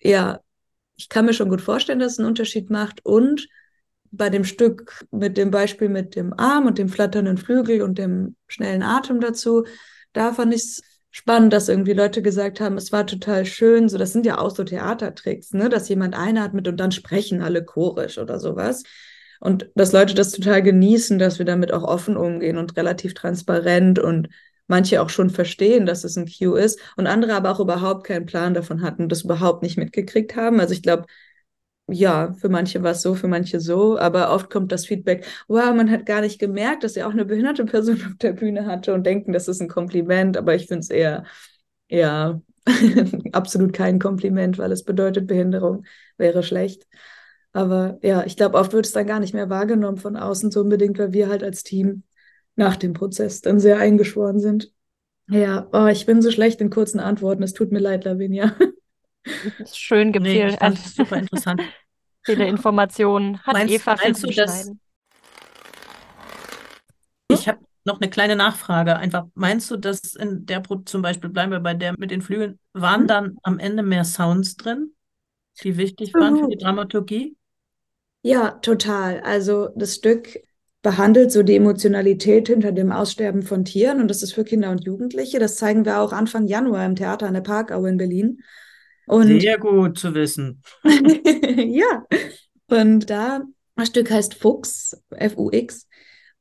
Ja, 0.00 0.40
ich 0.96 1.08
kann 1.08 1.26
mir 1.26 1.34
schon 1.34 1.48
gut 1.48 1.60
vorstellen, 1.60 1.98
dass 1.98 2.12
es 2.12 2.18
einen 2.18 2.28
Unterschied 2.28 2.70
macht. 2.70 3.04
Und 3.04 3.48
bei 4.10 4.30
dem 4.30 4.44
Stück 4.44 5.04
mit 5.10 5.36
dem 5.36 5.50
Beispiel 5.50 5.88
mit 5.88 6.16
dem 6.16 6.32
Arm 6.38 6.66
und 6.66 6.78
dem 6.78 6.88
flatternden 6.88 7.36
Flügel 7.36 7.82
und 7.82 7.98
dem 7.98 8.36
schnellen 8.48 8.82
Atem 8.82 9.20
dazu, 9.20 9.64
da 10.12 10.32
fand 10.32 10.54
ich 10.54 10.62
es 10.62 10.82
spannend, 11.10 11.52
dass 11.52 11.68
irgendwie 11.68 11.92
Leute 11.92 12.22
gesagt 12.22 12.60
haben, 12.60 12.76
es 12.76 12.92
war 12.92 13.06
total 13.06 13.46
schön. 13.46 13.88
So, 13.88 13.98
das 13.98 14.12
sind 14.12 14.26
ja 14.26 14.38
auch 14.38 14.54
so 14.54 14.64
Theatertricks, 14.64 15.52
ne, 15.52 15.68
dass 15.68 15.88
jemand 15.88 16.14
einatmet 16.14 16.68
und 16.68 16.78
dann 16.78 16.92
sprechen 16.92 17.42
alle 17.42 17.64
chorisch 17.64 18.18
oder 18.18 18.38
sowas. 18.38 18.82
Und 19.40 19.70
dass 19.74 19.92
Leute 19.92 20.14
das 20.14 20.32
total 20.32 20.62
genießen, 20.62 21.18
dass 21.18 21.38
wir 21.38 21.46
damit 21.46 21.72
auch 21.72 21.84
offen 21.84 22.16
umgehen 22.16 22.56
und 22.56 22.76
relativ 22.76 23.14
transparent 23.14 23.98
und 23.98 24.28
manche 24.68 25.00
auch 25.02 25.10
schon 25.10 25.30
verstehen, 25.30 25.86
dass 25.86 26.04
es 26.04 26.16
ein 26.16 26.26
Q 26.26 26.54
ist 26.54 26.80
und 26.96 27.06
andere 27.06 27.34
aber 27.34 27.50
auch 27.52 27.60
überhaupt 27.60 28.04
keinen 28.06 28.26
Plan 28.26 28.54
davon 28.54 28.82
hatten, 28.82 29.08
das 29.08 29.22
überhaupt 29.22 29.62
nicht 29.62 29.76
mitgekriegt 29.78 30.36
haben. 30.36 30.60
Also 30.60 30.74
ich 30.74 30.82
glaube, 30.82 31.06
ja, 31.88 32.32
für 32.34 32.48
manche 32.48 32.82
war 32.82 32.92
es 32.92 33.02
so, 33.02 33.14
für 33.14 33.28
manche 33.28 33.60
so, 33.60 33.98
aber 33.98 34.32
oft 34.32 34.50
kommt 34.50 34.72
das 34.72 34.86
Feedback, 34.86 35.24
wow, 35.48 35.72
man 35.74 35.90
hat 35.90 36.04
gar 36.06 36.20
nicht 36.20 36.38
gemerkt, 36.40 36.82
dass 36.84 36.96
er 36.96 37.06
auch 37.06 37.12
eine 37.12 37.24
behinderte 37.24 37.64
Person 37.64 37.96
auf 38.06 38.16
der 38.20 38.32
Bühne 38.32 38.66
hatte 38.66 38.92
und 38.94 39.04
denken, 39.06 39.32
das 39.32 39.48
ist 39.48 39.60
ein 39.60 39.68
Kompliment, 39.68 40.36
aber 40.36 40.54
ich 40.54 40.66
finde 40.66 40.80
es 40.80 40.90
eher, 40.90 41.24
ja, 41.88 42.40
absolut 43.32 43.72
kein 43.72 43.98
Kompliment, 44.00 44.58
weil 44.58 44.72
es 44.72 44.84
bedeutet, 44.84 45.26
Behinderung 45.28 45.84
wäre 46.18 46.42
schlecht. 46.42 46.86
Aber 47.52 47.98
ja, 48.02 48.24
ich 48.26 48.36
glaube, 48.36 48.58
oft 48.58 48.72
wird 48.72 48.86
es 48.86 48.92
dann 48.92 49.06
gar 49.06 49.20
nicht 49.20 49.32
mehr 49.34 49.48
wahrgenommen 49.48 49.96
von 49.98 50.16
außen 50.16 50.50
so 50.50 50.60
unbedingt, 50.60 50.98
weil 50.98 51.12
wir 51.12 51.28
halt 51.28 51.42
als 51.44 51.62
Team 51.62 52.02
nach 52.56 52.76
dem 52.76 52.94
Prozess 52.94 53.42
dann 53.42 53.60
sehr 53.60 53.78
eingeschworen 53.78 54.40
sind. 54.40 54.72
Ja, 55.28 55.68
oh, 55.72 55.86
ich 55.86 56.06
bin 56.06 56.22
so 56.22 56.30
schlecht 56.30 56.60
in 56.60 56.70
kurzen 56.70 57.00
Antworten. 57.00 57.42
Es 57.42 57.52
tut 57.52 57.72
mir 57.72 57.80
leid, 57.80 58.04
Lavinia. 58.04 58.56
Schön 59.72 60.12
gepfählt. 60.12 60.58
Nee, 60.60 60.76
super 60.76 61.16
interessant. 61.16 61.62
Viele 62.22 62.46
Informationen. 62.48 63.38
Hat 63.42 63.54
meinst, 63.54 63.74
Eva 63.74 63.96
meinst 63.96 64.24
du, 64.24 64.30
dass 64.30 64.72
ich 67.28 67.48
habe 67.48 67.60
noch 67.84 68.00
eine 68.00 68.10
kleine 68.10 68.36
Nachfrage. 68.36 68.96
Einfach, 68.96 69.26
meinst 69.34 69.70
du, 69.70 69.76
dass 69.76 70.14
in 70.14 70.46
der 70.46 70.60
Pro 70.60 70.76
zum 70.76 71.02
Beispiel 71.02 71.30
bleiben 71.30 71.52
wir 71.52 71.60
bei 71.60 71.74
der 71.74 71.94
mit 71.98 72.10
den 72.10 72.22
Flügeln, 72.22 72.58
waren 72.72 73.02
mhm. 73.02 73.06
dann 73.06 73.38
am 73.42 73.58
Ende 73.58 73.82
mehr 73.82 74.04
Sounds 74.04 74.56
drin, 74.56 74.92
die 75.62 75.76
wichtig 75.76 76.14
waren 76.14 76.36
für 76.36 76.48
die 76.48 76.56
Dramaturgie? 76.56 77.36
Ja, 78.22 78.52
total. 78.52 79.20
Also 79.20 79.70
das 79.76 79.94
Stück 79.94 80.36
behandelt 80.86 81.32
so 81.32 81.42
die 81.42 81.56
Emotionalität 81.56 82.46
hinter 82.46 82.70
dem 82.70 82.92
Aussterben 82.92 83.42
von 83.42 83.64
Tieren 83.64 84.00
und 84.00 84.06
das 84.06 84.22
ist 84.22 84.34
für 84.34 84.44
Kinder 84.44 84.70
und 84.70 84.84
Jugendliche. 84.84 85.40
Das 85.40 85.56
zeigen 85.56 85.84
wir 85.84 85.98
auch 85.98 86.12
Anfang 86.12 86.46
Januar 86.46 86.86
im 86.86 86.94
Theater 86.94 87.26
an 87.26 87.34
der 87.34 87.40
Parkau 87.40 87.84
in 87.86 87.96
Berlin. 87.96 88.40
Und 89.08 89.40
Sehr 89.40 89.58
gut 89.58 89.98
zu 89.98 90.14
wissen. 90.14 90.62
ja, 90.84 92.06
und 92.68 93.10
da, 93.10 93.42
das 93.74 93.88
Stück 93.88 94.12
heißt 94.12 94.34
Fuchs, 94.34 94.96
F-U-X. 95.10 95.88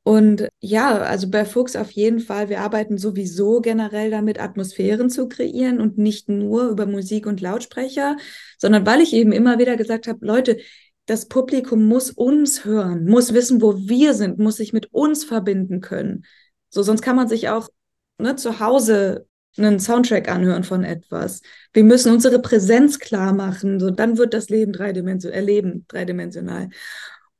Und 0.04 0.48
ja, 0.60 1.00
also 1.00 1.28
bei 1.32 1.44
Fuchs 1.44 1.76
auf 1.76 1.90
jeden 1.90 2.20
Fall, 2.20 2.48
wir 2.50 2.62
arbeiten 2.62 3.00
sowieso 3.00 3.62
generell 3.62 4.12
damit, 4.12 4.40
Atmosphären 4.40 5.10
zu 5.10 5.28
kreieren 5.28 5.82
und 5.82 5.98
nicht 5.98 6.30
nur 6.30 6.70
über 6.70 6.86
Musik 6.86 7.26
und 7.26 7.42
Lautsprecher, 7.42 8.16
sondern 8.60 8.86
weil 8.86 9.02
ich 9.02 9.14
eben 9.14 9.32
immer 9.32 9.58
wieder 9.58 9.76
gesagt 9.76 10.06
habe, 10.06 10.24
Leute, 10.24 10.60
das 11.06 11.28
Publikum 11.28 11.86
muss 11.86 12.10
uns 12.12 12.66
hören, 12.66 13.06
muss 13.06 13.34
wissen, 13.34 13.62
wo 13.62 13.78
wir 13.78 14.14
sind, 14.14 14.40
muss 14.40 14.58
sich 14.58 14.74
mit 14.74 14.94
uns 14.94 15.24
verbinden 15.24 15.82
können. 15.82 16.26
So, 16.70 16.84
sonst 16.84 17.02
kann 17.02 17.16
man 17.16 17.28
sich 17.28 17.50
auch 17.50 17.70
ne, 18.18 18.36
zu 18.36 18.60
Hause 18.60 19.28
einen 19.58 19.80
Soundtrack 19.80 20.30
anhören 20.30 20.64
von 20.64 20.84
etwas. 20.84 21.42
Wir 21.72 21.84
müssen 21.84 22.12
unsere 22.12 22.40
Präsenz 22.40 23.00
klar 23.00 23.34
machen, 23.34 23.80
so 23.80 23.90
dann 23.90 24.18
wird 24.18 24.34
das 24.34 24.50
Leben 24.50 24.74
dreidimensional, 24.74 25.38
erleben 25.38 25.86
dreidimensional. 25.88 26.70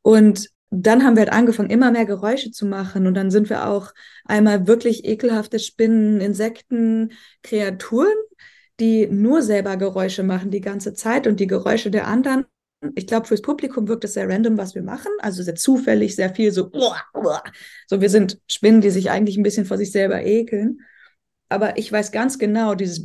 Und 0.02 0.50
dann 0.70 1.04
haben 1.04 1.16
wir 1.16 1.22
halt 1.22 1.34
angefangen, 1.34 1.70
immer 1.70 1.92
mehr 1.92 2.06
Geräusche 2.06 2.52
zu 2.52 2.66
machen. 2.66 3.08
Und 3.08 3.14
dann 3.16 3.32
sind 3.32 3.50
wir 3.50 3.68
auch 3.68 3.94
einmal 4.26 4.68
wirklich 4.68 5.06
ekelhafte 5.06 5.60
Spinnen, 5.60 6.22
Insekten, 6.22 7.14
Kreaturen, 7.44 8.16
die 8.80 9.08
nur 9.08 9.42
selber 9.42 9.78
Geräusche 9.78 10.24
machen 10.24 10.52
die 10.52 10.62
ganze 10.62 10.94
Zeit 10.94 11.28
und 11.28 11.40
die 11.40 11.48
Geräusche 11.48 11.92
der 11.92 12.08
anderen. 12.08 12.46
Ich 12.96 13.08
glaube, 13.08 13.28
fürs 13.28 13.42
Publikum 13.42 13.88
wirkt 13.88 14.04
es 14.04 14.14
sehr 14.14 14.30
random, 14.30 14.58
was 14.58 14.76
wir 14.76 14.84
machen. 14.84 15.12
Also 15.20 15.42
sehr 15.42 15.56
zufällig, 15.56 16.16
sehr 16.16 16.34
viel 16.34 16.52
so. 16.52 16.72
So, 17.88 18.02
wir 18.02 18.10
sind 18.10 18.40
Spinnen, 18.48 18.82
die 18.82 18.92
sich 18.92 19.10
eigentlich 19.10 19.38
ein 19.38 19.44
bisschen 19.44 19.66
vor 19.66 19.78
sich 19.78 19.92
selber 19.92 20.24
ekeln. 20.24 20.82
Aber 21.50 21.78
ich 21.78 21.92
weiß 21.92 22.12
ganz 22.12 22.38
genau, 22.38 22.76
dieses 22.76 23.04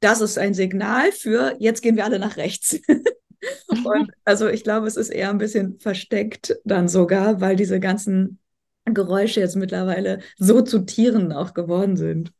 das 0.00 0.20
ist 0.20 0.38
ein 0.38 0.54
Signal 0.54 1.12
für 1.12 1.56
jetzt 1.58 1.82
gehen 1.82 1.96
wir 1.96 2.04
alle 2.04 2.18
nach 2.18 2.36
rechts. 2.36 2.80
Und 3.68 4.10
also 4.24 4.48
ich 4.48 4.64
glaube, 4.64 4.86
es 4.86 4.96
ist 4.96 5.10
eher 5.10 5.30
ein 5.30 5.38
bisschen 5.38 5.78
versteckt 5.78 6.56
dann 6.64 6.88
sogar, 6.88 7.40
weil 7.40 7.56
diese 7.56 7.80
ganzen 7.80 8.38
Geräusche 8.84 9.40
jetzt 9.40 9.56
mittlerweile 9.56 10.20
so 10.36 10.62
zu 10.62 10.80
Tieren 10.80 11.32
auch 11.32 11.54
geworden 11.54 11.96
sind. 11.96 12.32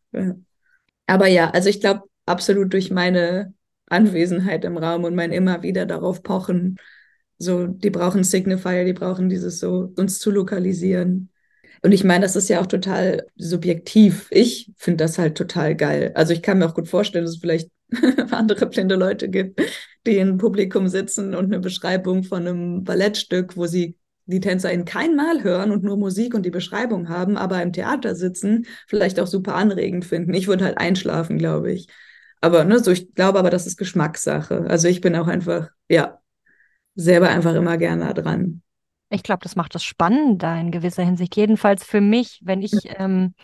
Aber 1.07 1.27
ja, 1.27 1.51
also 1.51 1.69
ich 1.69 1.81
glaube 1.81 2.03
absolut 2.27 2.73
durch 2.73 2.91
meine 2.91 3.55
Anwesenheit 3.91 4.65
im 4.65 4.77
Raum 4.77 5.05
und 5.05 5.15
mein 5.15 5.33
immer 5.33 5.63
wieder 5.63 5.87
darauf 5.87 6.23
pochen, 6.23 6.79
so, 7.39 7.67
die 7.67 7.91
brauchen 7.91 8.25
Signifier, 8.25 8.85
die 8.85 8.93
brauchen 8.93 9.29
dieses 9.29 9.61
so, 9.61 9.93
uns 9.97 10.19
zu 10.19 10.31
lokalisieren. 10.31 11.31
Und 11.83 11.93
ich 11.93 12.03
meine, 12.03 12.23
das 12.23 12.35
ist 12.35 12.49
ja 12.49 12.61
auch 12.61 12.67
total 12.67 13.27
subjektiv. 13.37 14.27
Ich 14.31 14.73
finde 14.77 15.05
das 15.05 15.19
halt 15.19 15.37
total 15.37 15.77
geil. 15.77 16.13
Also 16.15 16.33
ich 16.33 16.43
kann 16.43 16.59
mir 16.59 16.67
auch 16.67 16.75
gut 16.75 16.89
vorstellen, 16.89 17.25
dass 17.25 17.35
es 17.35 17.41
vielleicht 17.41 17.71
andere 18.33 18.67
blinde 18.67 18.97
Leute 18.97 19.29
gibt, 19.29 19.61
die 20.07 20.19
im 20.19 20.39
Publikum 20.39 20.89
sitzen 20.89 21.35
und 21.35 21.47
eine 21.47 21.61
Beschreibung 21.61 22.25
von 22.25 22.47
einem 22.47 22.85
Ballettstück, 22.85 23.57
wo 23.57 23.67
sie 23.67 23.97
die 24.27 24.41
TänzerInnen 24.41 24.85
kein 24.85 25.17
Mal 25.17 25.43
hören 25.43 25.71
und 25.71 25.85
nur 25.85 25.97
Musik 25.97 26.35
und 26.35 26.45
die 26.45 26.51
Beschreibung 26.51 27.09
haben, 27.09 27.39
aber 27.39 27.63
im 27.63 27.73
Theater 27.73 28.15
sitzen, 28.15 28.67
vielleicht 28.87 29.21
auch 29.21 29.27
super 29.27 29.55
anregend 29.55 30.05
finden. 30.05 30.35
Ich 30.35 30.49
würde 30.49 30.65
halt 30.65 30.77
einschlafen, 30.77 31.39
glaube 31.39 31.73
ich. 31.73 31.89
Aber 32.41 32.65
ne, 32.65 32.79
so 32.79 32.91
ich 32.91 33.15
glaube 33.15 33.39
aber, 33.39 33.51
das 33.51 33.67
ist 33.67 33.77
Geschmackssache. 33.77 34.67
Also 34.69 34.89
ich 34.89 35.01
bin 35.01 35.17
auch 35.17 35.27
einfach, 35.27 35.71
ja, 35.89 36.19
selber 36.95 37.29
einfach 37.29 37.55
immer 37.55 37.77
gerne 37.77 38.13
dran. 38.15 38.63
Ich 39.11 39.23
glaube, 39.23 39.41
das 39.43 39.57
macht 39.57 39.75
es 39.75 39.85
spannender 39.85 40.59
in 40.61 40.71
gewisser 40.71 41.03
Hinsicht. 41.03 41.35
Jedenfalls 41.37 41.85
für 41.85 42.01
mich, 42.01 42.41
wenn 42.43 42.61
ich, 42.61 42.73
ähm, 42.99 43.35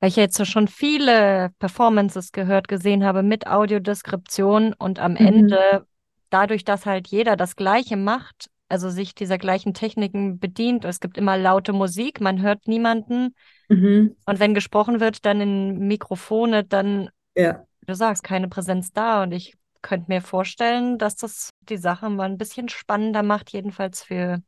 weil 0.00 0.08
ich 0.08 0.16
jetzt 0.16 0.44
schon 0.46 0.68
viele 0.68 1.50
Performances 1.58 2.32
gehört, 2.32 2.68
gesehen 2.68 3.04
habe 3.04 3.22
mit 3.22 3.46
Audiodeskription 3.46 4.72
und 4.72 4.98
am 4.98 5.12
mhm. 5.12 5.18
Ende, 5.18 5.86
dadurch, 6.30 6.64
dass 6.64 6.86
halt 6.86 7.08
jeder 7.08 7.36
das 7.36 7.56
Gleiche 7.56 7.96
macht, 7.96 8.48
also 8.68 8.88
sich 8.88 9.14
dieser 9.14 9.36
gleichen 9.36 9.74
Techniken 9.74 10.38
bedient, 10.38 10.84
es 10.84 11.00
gibt 11.00 11.18
immer 11.18 11.36
laute 11.36 11.72
Musik, 11.72 12.20
man 12.20 12.40
hört 12.40 12.68
niemanden. 12.68 13.34
Mhm. 13.68 14.16
Und 14.24 14.38
wenn 14.38 14.54
gesprochen 14.54 15.00
wird, 15.00 15.26
dann 15.26 15.40
in 15.40 15.88
Mikrofone, 15.88 16.64
dann, 16.64 17.10
ja. 17.34 17.66
Du 17.90 17.96
sagst, 17.96 18.22
keine 18.22 18.48
Präsenz 18.48 18.92
da. 18.92 19.22
Und 19.22 19.32
ich 19.32 19.56
könnte 19.82 20.06
mir 20.08 20.22
vorstellen, 20.22 20.98
dass 20.98 21.16
das 21.16 21.50
die 21.68 21.76
Sache 21.76 22.08
mal 22.10 22.24
ein 22.24 22.38
bisschen 22.38 22.68
spannender 22.68 23.22
macht, 23.22 23.50
jedenfalls 23.50 24.02
für 24.02 24.42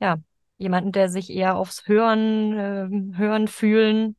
ja, 0.00 0.18
jemanden, 0.58 0.92
der 0.92 1.08
sich 1.08 1.30
eher 1.30 1.56
aufs 1.56 1.86
Hören, 1.86 2.52
äh, 2.52 3.16
Hören, 3.16 3.48
Fühlen, 3.48 4.16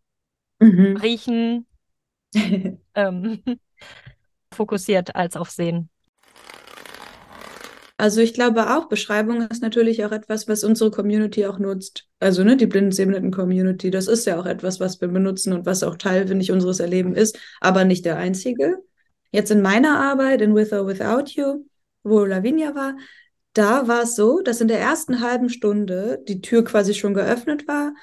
mhm. 0.60 0.98
Riechen 0.98 1.68
ähm, 2.96 3.44
fokussiert 4.54 5.16
als 5.16 5.36
auf 5.36 5.50
Sehen. 5.50 5.90
Also 8.04 8.20
ich 8.20 8.34
glaube 8.34 8.76
auch, 8.76 8.90
Beschreibung 8.90 9.44
ist 9.44 9.62
natürlich 9.62 10.04
auch 10.04 10.12
etwas, 10.12 10.50
was 10.50 10.66
unsere 10.66 10.92
Community 10.92 11.46
auch 11.46 11.58
nutzt. 11.58 12.06
Also 12.20 12.44
ne, 12.44 12.58
die 12.58 12.66
Blinden-Sehbehinderten-Community, 12.66 13.92
das 13.92 14.10
ist 14.10 14.26
ja 14.26 14.38
auch 14.38 14.46
etwas, 14.46 14.82
was 14.82 15.00
wir 15.00 15.08
benutzen 15.08 15.54
und 15.54 15.66
was 15.66 15.84
auch 15.84 15.96
Teil, 15.96 16.28
finde 16.28 16.44
ich, 16.44 16.52
unseres 16.52 16.82
Erlebens 16.82 17.18
ist, 17.18 17.40
aber 17.62 17.86
nicht 17.86 18.04
der 18.04 18.18
einzige. 18.18 18.80
Jetzt 19.32 19.52
in 19.52 19.62
meiner 19.62 20.02
Arbeit, 20.02 20.42
in 20.42 20.54
With 20.54 20.74
or 20.74 20.86
Without 20.86 21.30
You, 21.30 21.66
wo 22.04 22.26
Lavinia 22.26 22.76
war, 22.76 22.98
da 23.54 23.88
war 23.88 24.04
es 24.04 24.18
so, 24.18 24.42
dass 24.42 24.60
in 24.60 24.68
der 24.68 24.82
ersten 24.82 25.22
halben 25.22 25.48
Stunde 25.48 26.22
die 26.28 26.42
Tür 26.42 26.66
quasi 26.66 26.94
schon 26.94 27.14
geöffnet 27.14 27.70
war 27.70 27.94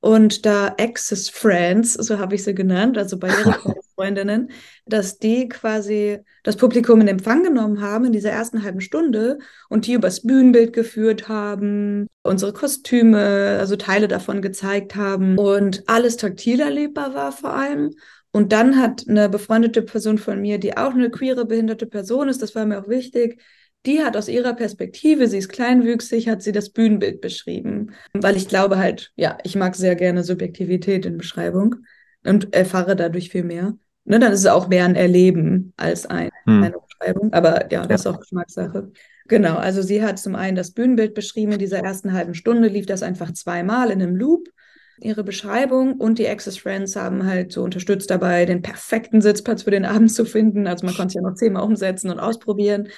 und 0.00 0.46
da 0.46 0.76
Access 0.78 1.28
Friends, 1.28 1.94
so 1.94 2.18
habe 2.18 2.36
ich 2.36 2.44
sie 2.44 2.54
genannt, 2.54 2.96
also 2.96 3.18
Barrierefreundinnen, 3.18 4.50
dass 4.86 5.18
die 5.18 5.48
quasi 5.48 6.20
das 6.44 6.56
Publikum 6.56 7.00
in 7.00 7.08
Empfang 7.08 7.42
genommen 7.42 7.80
haben 7.80 8.04
in 8.04 8.12
dieser 8.12 8.30
ersten 8.30 8.62
halben 8.62 8.80
Stunde 8.80 9.38
und 9.68 9.86
die 9.86 9.94
übers 9.94 10.22
Bühnenbild 10.22 10.72
geführt 10.72 11.28
haben, 11.28 12.06
unsere 12.22 12.52
Kostüme, 12.52 13.56
also 13.58 13.74
Teile 13.74 14.06
davon 14.06 14.40
gezeigt 14.40 14.94
haben 14.94 15.36
und 15.36 15.82
alles 15.88 16.16
taktil 16.16 16.60
erlebbar 16.60 17.14
war 17.14 17.32
vor 17.32 17.54
allem. 17.54 17.90
Und 18.30 18.52
dann 18.52 18.80
hat 18.80 19.04
eine 19.08 19.28
befreundete 19.28 19.82
Person 19.82 20.18
von 20.18 20.40
mir, 20.40 20.58
die 20.58 20.76
auch 20.76 20.92
eine 20.92 21.10
queere 21.10 21.44
behinderte 21.44 21.86
Person 21.86 22.28
ist, 22.28 22.40
das 22.40 22.54
war 22.54 22.66
mir 22.66 22.78
auch 22.78 22.88
wichtig, 22.88 23.40
die 23.86 24.02
hat 24.02 24.16
aus 24.16 24.28
ihrer 24.28 24.54
Perspektive, 24.54 25.28
sie 25.28 25.38
ist 25.38 25.48
kleinwüchsig, 25.48 26.28
hat 26.28 26.42
sie 26.42 26.52
das 26.52 26.70
Bühnenbild 26.70 27.20
beschrieben. 27.20 27.92
Weil 28.12 28.36
ich 28.36 28.48
glaube 28.48 28.78
halt, 28.78 29.12
ja, 29.16 29.38
ich 29.44 29.56
mag 29.56 29.76
sehr 29.76 29.94
gerne 29.94 30.24
Subjektivität 30.24 31.06
in 31.06 31.16
Beschreibung 31.16 31.76
und 32.24 32.54
erfahre 32.54 32.96
dadurch 32.96 33.30
viel 33.30 33.44
mehr. 33.44 33.74
Ne, 34.04 34.18
dann 34.18 34.32
ist 34.32 34.40
es 34.40 34.46
auch 34.46 34.68
mehr 34.68 34.84
ein 34.84 34.94
Erleben 34.94 35.74
als 35.76 36.06
ein, 36.06 36.30
hm. 36.44 36.62
eine 36.62 36.76
Beschreibung. 36.78 37.32
Aber 37.32 37.70
ja, 37.70 37.86
das 37.86 38.04
ja. 38.04 38.10
ist 38.10 38.16
auch 38.16 38.20
Geschmackssache. 38.20 38.90
Genau, 39.26 39.56
also 39.56 39.82
sie 39.82 40.02
hat 40.02 40.18
zum 40.18 40.34
einen 40.34 40.56
das 40.56 40.70
Bühnenbild 40.70 41.14
beschrieben. 41.14 41.52
In 41.52 41.58
dieser 41.58 41.80
ersten 41.80 42.14
halben 42.14 42.34
Stunde 42.34 42.68
lief 42.68 42.86
das 42.86 43.02
einfach 43.02 43.32
zweimal 43.32 43.90
in 43.90 44.02
einem 44.02 44.16
Loop 44.16 44.48
ihre 45.00 45.22
Beschreibung 45.22 45.94
und 45.94 46.18
die 46.18 46.26
Access 46.26 46.58
Friends 46.58 46.96
haben 46.96 47.24
halt 47.24 47.52
so 47.52 47.62
unterstützt 47.62 48.10
dabei, 48.10 48.46
den 48.46 48.62
perfekten 48.62 49.20
Sitzplatz 49.20 49.62
für 49.62 49.70
den 49.70 49.84
Abend 49.84 50.12
zu 50.12 50.24
finden. 50.24 50.66
Also 50.66 50.86
man 50.86 50.94
konnte 50.94 51.08
es 51.08 51.14
ja 51.14 51.20
noch 51.20 51.34
zehnmal 51.34 51.62
umsetzen 51.62 52.10
und 52.10 52.18
ausprobieren. 52.18 52.88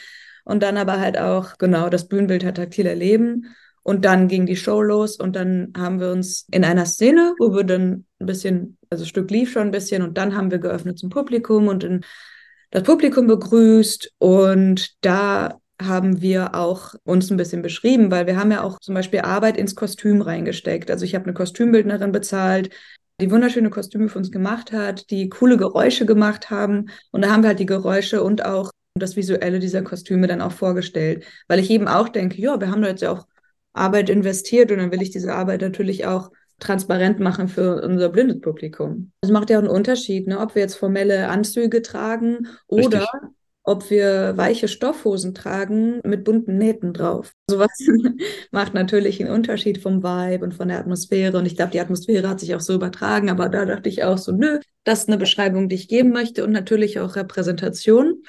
Und 0.45 0.63
dann 0.63 0.77
aber 0.77 1.01
halt 1.01 1.19
auch, 1.19 1.59
genau, 1.59 1.89
das 1.89 2.09
Bühnenbild 2.09 2.45
hat 2.45 2.57
taktil 2.57 2.87
erleben. 2.87 3.47
Und 3.83 4.05
dann 4.05 4.29
ging 4.29 4.47
die 4.47 4.57
Show 4.57 4.83
los 4.83 5.17
und 5.17 5.37
dann 5.37 5.73
haben 5.77 6.01
wir 6.01 6.11
uns 6.11 6.47
in 6.51 6.65
einer 6.65 6.85
Szene, 6.85 7.35
wo 7.39 7.55
wir 7.55 7.65
dann 7.65 8.05
ein 8.19 8.27
bisschen, 8.27 8.77
also 8.91 9.03
das 9.03 9.09
Stück 9.09 9.31
lief 9.31 9.53
schon 9.53 9.63
ein 9.63 9.71
bisschen 9.71 10.03
und 10.03 10.19
dann 10.19 10.37
haben 10.37 10.51
wir 10.51 10.59
geöffnet 10.59 10.99
zum 10.99 11.09
Publikum 11.09 11.67
und 11.67 11.83
in 11.83 12.05
das 12.71 12.83
Publikum 12.83 13.27
begrüßt 13.27 14.13
und 14.19 14.95
da 15.01 15.59
haben 15.81 16.21
wir 16.21 16.55
auch 16.55 16.95
uns 17.05 17.31
ein 17.31 17.37
bisschen 17.37 17.63
beschrieben, 17.63 18.11
weil 18.11 18.27
wir 18.27 18.37
haben 18.37 18.53
ja 18.53 18.63
auch 18.63 18.79
zum 18.81 18.95
Beispiel 18.95 19.21
Arbeit 19.21 19.57
ins 19.57 19.75
Kostüm 19.75 20.21
reingesteckt. 20.21 20.91
Also 20.91 21.05
ich 21.05 21.15
habe 21.15 21.25
eine 21.25 21.35
Kostümbildnerin 21.35 22.13
bezahlt, 22.13 22.71
die 23.21 23.31
wunderschöne 23.31 23.71
Kostüme 23.71 24.09
für 24.09 24.19
uns 24.19 24.31
gemacht 24.31 24.73
hat, 24.73 25.11
die 25.11 25.29
coole 25.29 25.57
Geräusche 25.57 26.07
gemacht 26.07 26.51
haben. 26.51 26.91
Und 27.11 27.23
da 27.25 27.31
haben 27.31 27.43
wir 27.43 27.49
halt 27.49 27.61
die 27.61 27.67
Geräusche 27.67 28.23
und 28.23 28.45
auch 28.45 28.71
das 29.01 29.17
Visuelle 29.17 29.59
dieser 29.59 29.83
Kostüme 29.83 30.27
dann 30.27 30.41
auch 30.41 30.53
vorgestellt. 30.53 31.25
Weil 31.49 31.59
ich 31.59 31.71
eben 31.71 31.89
auch 31.89 32.09
denke, 32.09 32.41
ja, 32.41 32.61
wir 32.61 32.71
haben 32.71 32.83
da 32.83 32.89
jetzt 32.89 33.03
ja 33.03 33.13
auch 33.13 33.27
Arbeit 33.73 34.11
investiert 34.11 34.71
und 34.71 34.79
dann 34.79 34.93
will 34.93 35.03
ich 35.03 35.11
diese 35.11 35.35
Arbeit 35.35 35.61
natürlich 35.61 36.07
auch 36.07 36.31
transparent 36.59 37.21
machen 37.21 37.49
für 37.49 37.83
unser 37.83 38.11
blindes 38.11 38.41
Publikum. 38.41 39.13
Es 39.23 39.31
macht 39.31 39.51
ja 39.51 39.59
auch 39.59 39.63
einen 39.63 39.71
Unterschied, 39.71 40.27
ne, 40.27 40.41
ob 40.41 40.55
wir 40.55 40.63
jetzt 40.63 40.75
formelle 40.75 41.29
Anzüge 41.29 41.83
tragen 41.83 42.49
oder 42.67 43.01
Richtig 43.01 43.31
ob 43.63 43.91
wir 43.91 44.37
weiche 44.37 44.69
Stoffhosen 44.69 45.35
tragen 45.35 46.01
mit 46.05 46.25
bunten 46.25 46.57
Nähten 46.57 46.93
drauf. 46.93 47.33
Sowas 47.49 47.71
macht 48.51 48.75
natürlich 48.75 49.21
einen 49.21 49.33
Unterschied 49.33 49.79
vom 49.79 50.03
Vibe 50.03 50.45
und 50.45 50.55
von 50.55 50.69
der 50.69 50.79
Atmosphäre. 50.79 51.39
Und 51.39 51.47
ich 51.47 51.57
glaube, 51.57 51.73
die 51.73 51.81
Atmosphäre 51.81 52.29
hat 52.29 52.41
sich 52.41 52.55
auch 52.55 52.61
so 52.61 52.75
übertragen, 52.75 53.31
aber 53.31 53.49
da 53.49 53.67
dachte 53.67 53.89
ich 53.89 54.03
auch 54.03 54.19
so, 54.19 54.33
nö, 54.33 54.59
das 54.85 55.01
ist 55.01 55.09
eine 55.09 55.19
Beschreibung, 55.19 55.69
die 55.69 55.77
ich 55.77 55.89
geben 55.89 56.11
möchte 56.11 56.43
und 56.43 56.53
natürlich 56.53 57.01
auch 57.01 57.17
Repräsentation 57.17 58.23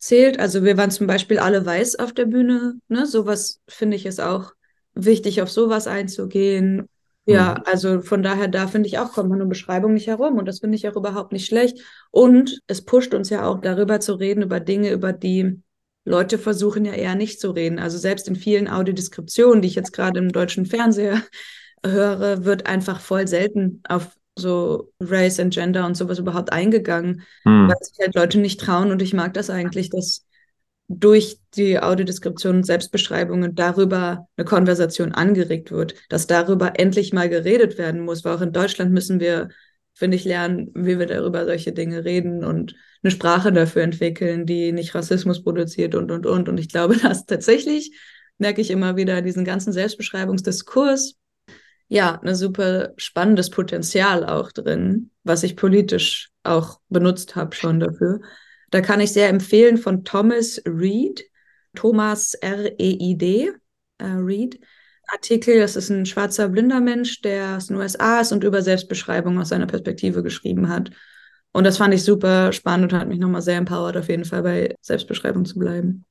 zählt. 0.00 0.40
Also 0.40 0.64
wir 0.64 0.76
waren 0.76 0.90
zum 0.90 1.06
Beispiel 1.06 1.38
alle 1.38 1.64
weiß 1.64 1.96
auf 1.98 2.12
der 2.12 2.26
Bühne. 2.26 2.80
Ne? 2.88 3.06
Sowas 3.06 3.60
finde 3.68 3.96
ich 3.96 4.06
ist 4.06 4.20
auch 4.20 4.52
wichtig, 4.94 5.42
auf 5.42 5.50
sowas 5.50 5.86
einzugehen. 5.86 6.88
Ja, 7.26 7.56
mhm. 7.58 7.64
also 7.66 8.00
von 8.00 8.22
daher, 8.22 8.48
da 8.48 8.66
finde 8.66 8.88
ich 8.88 8.98
auch, 8.98 9.12
kommt 9.12 9.28
man 9.30 9.42
um 9.42 9.48
Beschreibung 9.48 9.94
nicht 9.94 10.08
herum. 10.08 10.38
Und 10.38 10.46
das 10.46 10.60
finde 10.60 10.76
ich 10.76 10.88
auch 10.88 10.96
überhaupt 10.96 11.32
nicht 11.32 11.46
schlecht. 11.46 11.78
Und 12.10 12.60
es 12.66 12.84
pusht 12.84 13.14
uns 13.14 13.30
ja 13.30 13.46
auch 13.46 13.60
darüber 13.60 14.00
zu 14.00 14.14
reden, 14.14 14.42
über 14.42 14.58
Dinge, 14.58 14.90
über 14.90 15.12
die 15.12 15.62
Leute 16.04 16.38
versuchen 16.38 16.86
ja 16.86 16.92
eher 16.92 17.14
nicht 17.14 17.40
zu 17.40 17.50
reden. 17.50 17.78
Also 17.78 17.98
selbst 17.98 18.26
in 18.26 18.36
vielen 18.36 18.68
Audiodeskriptionen, 18.68 19.60
die 19.60 19.68
ich 19.68 19.74
jetzt 19.74 19.92
gerade 19.92 20.18
im 20.18 20.32
deutschen 20.32 20.64
Fernseher 20.64 21.22
höre, 21.84 22.44
wird 22.44 22.66
einfach 22.66 23.00
voll 23.00 23.28
selten 23.28 23.82
auf 23.86 24.08
so 24.40 24.92
Race 25.00 25.38
and 25.38 25.54
Gender 25.54 25.86
und 25.86 25.96
sowas 25.96 26.18
überhaupt 26.18 26.52
eingegangen, 26.52 27.22
hm. 27.44 27.68
weil 27.68 27.76
sich 27.80 27.98
halt 28.00 28.16
Leute 28.16 28.40
nicht 28.40 28.60
trauen. 28.60 28.90
Und 28.90 29.00
ich 29.00 29.14
mag 29.14 29.34
das 29.34 29.50
eigentlich, 29.50 29.90
dass 29.90 30.26
durch 30.88 31.38
die 31.54 31.78
Audiodeskription 31.78 32.56
und 32.56 32.66
Selbstbeschreibungen 32.66 33.54
darüber 33.54 34.26
eine 34.36 34.44
Konversation 34.44 35.12
angeregt 35.12 35.70
wird, 35.70 35.94
dass 36.08 36.26
darüber 36.26 36.72
endlich 36.80 37.12
mal 37.12 37.28
geredet 37.28 37.78
werden 37.78 38.00
muss, 38.00 38.24
weil 38.24 38.34
auch 38.34 38.40
in 38.40 38.52
Deutschland 38.52 38.90
müssen 38.92 39.20
wir 39.20 39.50
finde 40.00 40.16
ich, 40.16 40.24
lernen, 40.24 40.70
wie 40.74 40.98
wir 40.98 41.04
darüber 41.04 41.44
solche 41.44 41.72
Dinge 41.72 42.06
reden 42.06 42.42
und 42.42 42.74
eine 43.02 43.10
Sprache 43.10 43.52
dafür 43.52 43.82
entwickeln, 43.82 44.46
die 44.46 44.72
nicht 44.72 44.94
Rassismus 44.94 45.44
produziert 45.44 45.94
und, 45.94 46.10
und, 46.10 46.24
und. 46.24 46.48
Und 46.48 46.58
ich 46.58 46.68
glaube, 46.68 46.96
dass 47.02 47.26
tatsächlich, 47.26 47.94
merke 48.38 48.62
ich 48.62 48.70
immer 48.70 48.96
wieder, 48.96 49.20
diesen 49.20 49.44
ganzen 49.44 49.74
Selbstbeschreibungsdiskurs, 49.74 51.16
ja, 51.90 52.20
ein 52.22 52.36
super 52.36 52.94
spannendes 52.96 53.50
Potenzial 53.50 54.24
auch 54.24 54.52
drin, 54.52 55.10
was 55.24 55.42
ich 55.42 55.56
politisch 55.56 56.30
auch 56.44 56.78
benutzt 56.88 57.34
habe 57.34 57.54
schon 57.56 57.80
dafür. 57.80 58.20
Da 58.70 58.80
kann 58.80 59.00
ich 59.00 59.12
sehr 59.12 59.28
empfehlen 59.28 59.76
von 59.76 60.04
Thomas 60.04 60.62
Reed, 60.64 61.24
Thomas 61.74 62.34
R-E-I-D, 62.34 63.52
äh, 63.98 64.04
Reed. 64.04 64.60
Artikel, 65.08 65.58
das 65.58 65.74
ist 65.74 65.90
ein 65.90 66.06
schwarzer 66.06 66.48
blinder 66.48 66.80
Mensch, 66.80 67.22
der 67.22 67.56
aus 67.56 67.66
den 67.66 67.76
USA 67.76 68.20
ist 68.20 68.30
und 68.30 68.44
über 68.44 68.62
Selbstbeschreibung 68.62 69.40
aus 69.40 69.48
seiner 69.48 69.66
Perspektive 69.66 70.22
geschrieben 70.22 70.68
hat. 70.68 70.92
Und 71.50 71.64
das 71.64 71.78
fand 71.78 71.92
ich 71.92 72.04
super 72.04 72.52
spannend 72.52 72.92
und 72.92 73.00
hat 73.00 73.08
mich 73.08 73.18
nochmal 73.18 73.42
sehr 73.42 73.56
empowered, 73.56 73.96
auf 73.96 74.08
jeden 74.08 74.24
Fall 74.24 74.44
bei 74.44 74.76
Selbstbeschreibung 74.80 75.44
zu 75.44 75.58
bleiben. 75.58 76.04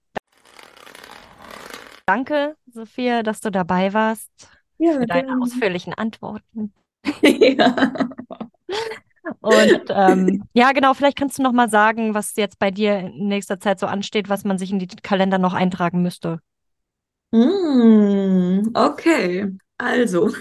Danke, 2.06 2.58
Sophia, 2.68 3.24
dass 3.24 3.40
du 3.40 3.50
dabei 3.50 3.94
warst 3.94 4.59
ja, 4.80 4.94
für 4.94 5.06
deine 5.06 5.28
gerne. 5.28 5.42
ausführlichen 5.42 5.94
Antworten. 5.94 6.74
ja. 7.22 7.94
Und 9.42 9.84
ähm, 9.90 10.44
ja, 10.54 10.72
genau, 10.72 10.94
vielleicht 10.94 11.18
kannst 11.18 11.38
du 11.38 11.44
noch 11.44 11.52
mal 11.52 11.70
sagen, 11.70 12.14
was 12.14 12.36
jetzt 12.36 12.60
bei 12.60 12.72
dir 12.72 12.98
in 13.00 13.28
nächster 13.28 13.60
Zeit 13.60 13.80
so 13.80 13.86
ansteht, 13.86 14.30
was 14.30 14.44
man 14.44 14.58
sich 14.58 14.72
in 14.72 14.80
die 14.80 14.88
Kalender 14.88 15.38
noch 15.38 15.54
eintragen 15.54 16.02
müsste. 16.02 16.40
Mm, 17.32 18.72
okay, 18.74 19.52
also 19.78 20.32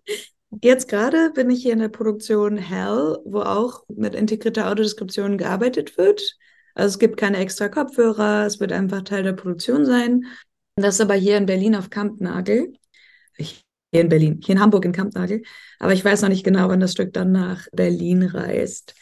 jetzt 0.62 0.88
gerade 0.88 1.30
bin 1.30 1.50
ich 1.50 1.62
hier 1.62 1.72
in 1.72 1.78
der 1.78 1.88
Produktion 1.88 2.58
Hell, 2.58 3.18
wo 3.24 3.40
auch 3.40 3.84
mit 3.88 4.14
integrierter 4.14 4.68
Audiodeskription 4.70 5.38
gearbeitet 5.38 5.96
wird. 5.96 6.36
Also 6.74 6.94
es 6.94 6.98
gibt 6.98 7.16
keine 7.16 7.38
extra 7.38 7.68
Kopfhörer, 7.68 8.46
es 8.46 8.60
wird 8.60 8.72
einfach 8.72 9.02
Teil 9.02 9.22
der 9.22 9.32
Produktion 9.32 9.86
sein. 9.86 10.26
Das 10.76 10.96
ist 10.96 11.00
aber 11.00 11.14
hier 11.14 11.38
in 11.38 11.46
Berlin 11.46 11.76
auf 11.76 11.88
Kampnagel. 11.88 12.72
Ich, 13.36 13.63
hier 13.94 14.00
in 14.00 14.08
Berlin, 14.08 14.40
hier 14.44 14.56
in 14.56 14.60
Hamburg 14.60 14.84
in 14.84 14.92
Kampnagel. 14.92 15.42
Aber 15.78 15.92
ich 15.92 16.04
weiß 16.04 16.22
noch 16.22 16.28
nicht 16.28 16.42
genau, 16.42 16.68
wann 16.68 16.80
das 16.80 16.90
Stück 16.90 17.12
dann 17.12 17.30
nach 17.30 17.68
Berlin 17.72 18.24
reist. 18.24 18.96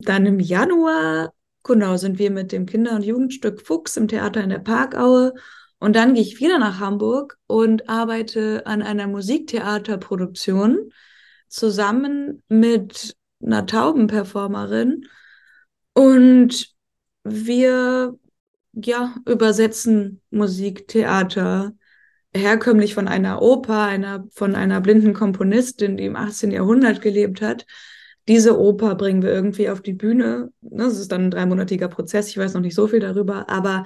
Dann 0.00 0.26
im 0.26 0.40
Januar, 0.40 1.32
genau, 1.62 1.96
sind 1.96 2.18
wir 2.18 2.32
mit 2.32 2.50
dem 2.50 2.66
Kinder- 2.66 2.96
und 2.96 3.04
Jugendstück 3.04 3.64
Fuchs 3.64 3.96
im 3.96 4.08
Theater 4.08 4.42
in 4.42 4.50
der 4.50 4.58
Parkaue. 4.58 5.34
Und 5.78 5.94
dann 5.94 6.14
gehe 6.14 6.24
ich 6.24 6.40
wieder 6.40 6.58
nach 6.58 6.80
Hamburg 6.80 7.38
und 7.46 7.88
arbeite 7.88 8.66
an 8.66 8.82
einer 8.82 9.06
Musiktheaterproduktion 9.06 10.90
zusammen 11.46 12.42
mit 12.48 13.16
einer 13.40 13.64
Taubenperformerin. 13.64 15.06
Und 15.94 16.74
wir 17.22 18.18
ja, 18.72 19.14
übersetzen 19.24 20.20
Musiktheater 20.30 21.74
herkömmlich 22.34 22.94
von 22.94 23.08
einer 23.08 23.42
Oper, 23.42 23.82
einer, 23.82 24.26
von 24.32 24.54
einer 24.54 24.80
blinden 24.80 25.12
Komponistin, 25.12 25.96
die 25.96 26.06
im 26.06 26.16
18. 26.16 26.50
Jahrhundert 26.50 27.00
gelebt 27.02 27.42
hat. 27.42 27.66
Diese 28.28 28.58
Oper 28.58 28.94
bringen 28.94 29.22
wir 29.22 29.30
irgendwie 29.30 29.68
auf 29.68 29.82
die 29.82 29.92
Bühne. 29.92 30.50
Das 30.60 30.98
ist 30.98 31.12
dann 31.12 31.24
ein 31.24 31.30
dreimonatiger 31.30 31.88
Prozess. 31.88 32.28
Ich 32.28 32.38
weiß 32.38 32.54
noch 32.54 32.60
nicht 32.60 32.74
so 32.74 32.86
viel 32.86 33.00
darüber, 33.00 33.48
aber 33.48 33.84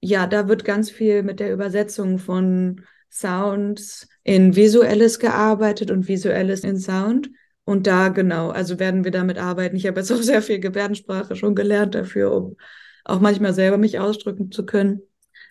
ja, 0.00 0.26
da 0.26 0.48
wird 0.48 0.64
ganz 0.64 0.90
viel 0.90 1.22
mit 1.22 1.40
der 1.40 1.52
Übersetzung 1.52 2.18
von 2.18 2.82
Sounds 3.10 4.08
in 4.24 4.56
Visuelles 4.56 5.18
gearbeitet 5.18 5.90
und 5.90 6.08
Visuelles 6.08 6.64
in 6.64 6.78
Sound. 6.78 7.30
Und 7.64 7.86
da 7.86 8.08
genau, 8.08 8.50
also 8.50 8.78
werden 8.78 9.04
wir 9.04 9.10
damit 9.10 9.38
arbeiten. 9.38 9.76
Ich 9.76 9.86
habe 9.86 10.00
jetzt 10.00 10.12
auch 10.12 10.22
sehr 10.22 10.42
viel 10.42 10.60
Gebärdensprache 10.60 11.34
schon 11.36 11.54
gelernt 11.54 11.94
dafür, 11.94 12.32
um 12.32 12.56
auch 13.04 13.20
manchmal 13.20 13.54
selber 13.54 13.78
mich 13.78 13.98
ausdrücken 13.98 14.50
zu 14.50 14.64
können. 14.66 15.02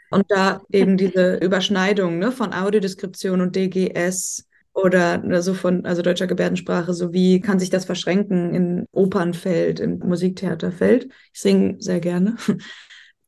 Und 0.09 0.25
da 0.29 0.61
eben 0.71 0.97
diese 0.97 1.35
Überschneidung 1.37 2.19
ne, 2.19 2.31
von 2.31 2.53
Audiodeskription 2.53 3.41
und 3.41 3.55
DGS 3.55 4.45
oder 4.73 5.21
so 5.21 5.29
also 5.29 5.53
von, 5.53 5.85
also 5.85 6.01
deutscher 6.01 6.27
Gebärdensprache, 6.27 6.93
so 6.93 7.13
wie 7.13 7.39
kann 7.39 7.59
sich 7.59 7.69
das 7.69 7.85
verschränken 7.85 8.53
in 8.53 8.85
Opernfeld, 8.91 9.79
in 9.79 9.99
Musiktheaterfeld. 9.99 11.07
Ich 11.33 11.39
singe 11.39 11.77
sehr 11.79 11.99
gerne. 11.99 12.35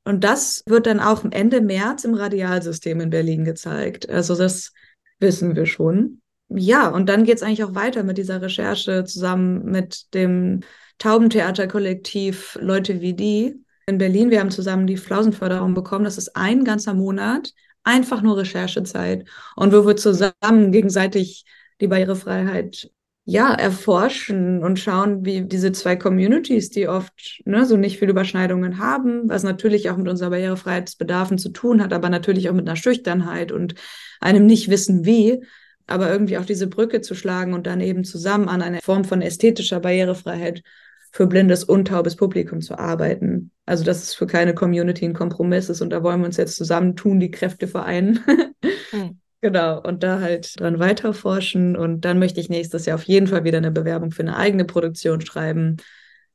Und 0.04 0.24
das 0.24 0.64
wird 0.66 0.88
dann 0.88 1.02
auch 1.02 1.26
Ende 1.32 1.60
März 1.60 2.06
im 2.06 2.14
Radialsystem 2.14 3.02
in 3.02 3.10
Berlin 3.10 3.44
gezeigt. 3.44 4.10
Also 4.10 4.36
das 4.36 4.72
wissen 5.20 5.56
wir 5.56 5.66
schon. 5.66 6.22
Ja, 6.50 6.88
und 6.88 7.10
dann 7.10 7.26
geht 7.26 7.36
es 7.38 7.44
eigentlich 7.44 7.66
auch 7.66 7.76
weiter 7.76 8.04
mit 8.04 8.18
dieser 8.18 8.42
Recherche 8.42 9.04
zusammen 9.04 9.66
mit 9.66 10.14
dem 10.14 10.62
Taubentheaterkollektiv 10.98 12.58
Leute 12.62 13.02
wie 13.02 13.14
die, 13.14 13.66
in 13.88 13.98
Berlin. 13.98 14.30
Wir 14.30 14.42
haben 14.42 14.52
zusammen 14.52 14.86
die 14.86 14.98
Flausenförderung 14.98 15.74
bekommen. 15.74 16.04
Das 16.06 16.18
ist 16.18 16.36
ein 16.36 16.66
ganzer 16.66 16.94
Monat, 16.94 17.54
einfach 17.84 18.22
nur 18.22 18.38
Recherchezeit. 18.38 19.28
Und 19.56 19.74
wo 19.74 19.88
wir 19.88 19.96
zusammen 19.96 20.72
gegenseitig 20.72 21.46
die 21.80 21.88
Barrierefreiheit 21.88 22.92
ja, 23.24 23.54
erforschen 23.54 24.64
und 24.64 24.80
schauen, 24.80 25.26
wie 25.26 25.42
diese 25.42 25.74
zwei 25.74 25.96
Communities, 25.98 26.70
die 26.70 26.88
oft 26.88 27.42
ne, 27.46 27.66
so 27.66 27.76
nicht 27.76 28.00
viel 28.00 28.10
Überschneidungen 28.10 28.78
haben, 28.78 29.28
was 29.30 29.44
natürlich 29.44 29.90
auch 29.90 29.98
mit 29.98 30.08
unserer 30.08 30.30
Barrierefreiheitsbedarfen 30.30 31.38
zu 31.38 31.50
tun 31.50 31.82
hat, 31.82 31.92
aber 31.92 32.10
natürlich 32.10 32.50
auch 32.50 32.54
mit 32.54 32.68
einer 32.68 32.78
Schüchternheit 32.78 33.52
und 33.52 33.76
einem 34.22 34.46
nicht 34.46 34.70
wissen 34.70 35.06
wie, 35.06 35.44
aber 35.88 36.10
irgendwie 36.10 36.38
auch 36.38 36.46
diese 36.46 36.68
Brücke 36.68 37.02
zu 37.02 37.16
schlagen 37.16 37.54
und 37.54 37.68
dann 37.68 37.82
eben 37.82 38.06
zusammen 38.06 38.48
an 38.48 38.62
einer 38.62 38.82
Form 38.82 39.04
von 39.04 39.22
ästhetischer 39.22 39.82
Barrierefreiheit 39.82 40.64
für 41.12 41.28
blindes 41.28 41.64
und 41.64 41.90
taubes 41.90 42.16
Publikum 42.16 42.62
zu 42.62 42.78
arbeiten. 42.78 43.37
Also 43.68 43.84
dass 43.84 44.02
es 44.02 44.16
für 44.16 44.26
keine 44.26 44.56
Community 44.56 45.06
ein 45.06 45.14
Kompromiss 45.14 45.70
ist 45.70 45.82
und 45.82 45.92
da 45.92 46.02
wollen 46.02 46.22
wir 46.22 46.26
uns 46.26 46.38
jetzt 46.38 46.56
zusammentun, 46.56 47.20
die 47.20 47.30
Kräfte 47.30 47.68
vereinen. 47.68 48.24
hm. 48.92 49.20
Genau, 49.42 49.80
und 49.82 50.02
da 50.02 50.20
halt 50.20 50.60
dran 50.60 50.80
weiterforschen. 50.80 51.76
Und 51.78 52.02
dann 52.02 52.18
möchte 52.18 52.40
ich 52.40 52.50
nächstes 52.50 52.86
Jahr 52.86 52.96
auf 52.96 53.04
jeden 53.04 53.28
Fall 53.28 53.44
wieder 53.44 53.60
eine 53.60 53.72
Bewerbung 53.72 54.12
für 54.12 54.24
eine 54.24 54.36
eigene 54.36 54.66
Produktion 54.66 55.22
schreiben, 55.22 55.78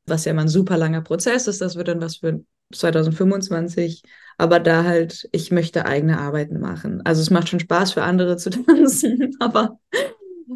was 0.06 0.24
ja 0.24 0.34
mal 0.34 0.42
ein 0.42 0.48
super 0.48 0.76
langer 0.76 1.00
Prozess 1.00 1.48
ist. 1.48 1.60
Das 1.60 1.74
wird 1.74 1.88
dann 1.88 2.00
was 2.00 2.18
für 2.18 2.44
2025. 2.72 4.02
Aber 4.38 4.60
da 4.60 4.84
halt, 4.84 5.28
ich 5.32 5.50
möchte 5.50 5.84
eigene 5.84 6.18
Arbeiten 6.18 6.60
machen. 6.60 7.02
Also 7.04 7.22
es 7.22 7.30
macht 7.30 7.48
schon 7.48 7.60
Spaß 7.60 7.92
für 7.92 8.02
andere 8.02 8.36
zu 8.36 8.50
tanzen, 8.66 9.36
aber 9.40 9.80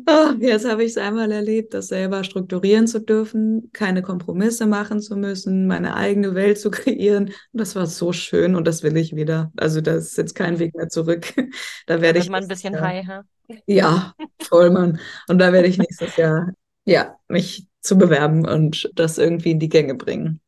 Oh, 0.06 0.32
jetzt 0.40 0.68
habe 0.68 0.84
ich 0.84 0.90
es 0.90 0.96
einmal 0.98 1.30
erlebt, 1.30 1.74
das 1.74 1.88
selber 1.88 2.24
strukturieren 2.24 2.86
zu 2.86 3.00
dürfen, 3.00 3.70
keine 3.72 4.02
Kompromisse 4.02 4.66
machen 4.66 5.00
zu 5.00 5.16
müssen, 5.16 5.66
meine 5.66 5.94
eigene 5.94 6.34
Welt 6.34 6.58
zu 6.58 6.70
kreieren. 6.70 7.26
Und 7.26 7.34
das 7.52 7.76
war 7.76 7.86
so 7.86 8.12
schön 8.12 8.54
und 8.54 8.66
das 8.66 8.82
will 8.82 8.96
ich 8.96 9.14
wieder. 9.16 9.52
Also 9.56 9.80
das 9.80 10.06
ist 10.06 10.18
jetzt 10.18 10.34
kein 10.34 10.58
Weg 10.58 10.74
mehr 10.74 10.88
zurück. 10.88 11.32
Da 11.86 12.00
werde 12.00 12.18
ich 12.18 12.28
mal 12.28 12.42
ein 12.42 12.48
bisschen 12.48 12.74
Jahr, 12.74 12.82
high, 12.82 13.06
ha? 13.06 13.22
Ja, 13.66 14.14
voll, 14.40 14.70
Mann. 14.70 14.98
Und 15.28 15.38
da 15.38 15.52
werde 15.52 15.68
ich 15.68 15.78
nächstes 15.78 16.16
Jahr 16.16 16.52
ja 16.84 17.16
mich 17.28 17.68
zu 17.80 17.96
bewerben 17.96 18.46
und 18.46 18.90
das 18.94 19.18
irgendwie 19.18 19.52
in 19.52 19.60
die 19.60 19.68
Gänge 19.68 19.94
bringen. 19.94 20.40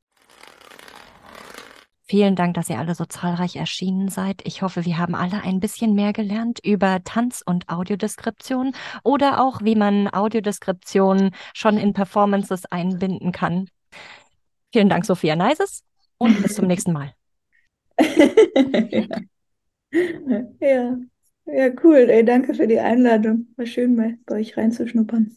Vielen 2.11 2.37
Dank, 2.37 2.55
dass 2.55 2.71
ihr 2.71 2.79
alle 2.79 2.95
so 2.95 3.05
zahlreich 3.05 3.57
erschienen 3.57 4.09
seid. 4.09 4.41
Ich 4.47 4.63
hoffe, 4.63 4.87
wir 4.87 4.97
haben 4.97 5.15
alle 5.15 5.43
ein 5.43 5.61
bisschen 5.61 5.95
mehr 5.95 6.15
gelernt 6.15 6.59
über 6.65 7.05
Tanz- 7.05 7.43
und 7.45 7.69
Audiodeskription 7.69 8.73
oder 9.05 9.43
auch, 9.43 9.61
wie 9.63 9.75
man 9.75 10.09
Audiodeskription 10.09 11.33
schon 11.53 11.77
in 11.77 11.93
Performances 11.93 12.65
einbinden 12.65 13.31
kann. 13.33 13.69
Vielen 14.73 14.89
Dank, 14.89 15.05
Sophia 15.05 15.37
Neises, 15.37 15.85
und 16.17 16.43
bis 16.43 16.55
zum 16.55 16.67
nächsten 16.67 16.93
Mal. 16.93 17.13
ja. 20.61 20.97
ja, 21.45 21.71
cool. 21.85 22.09
Ey, 22.09 22.25
danke 22.25 22.55
für 22.55 22.67
die 22.67 22.81
Einladung. 22.81 23.49
War 23.57 23.67
schön, 23.67 23.95
mal 23.97 24.17
bei 24.25 24.37
euch 24.37 24.57
reinzuschnuppern. 24.57 25.37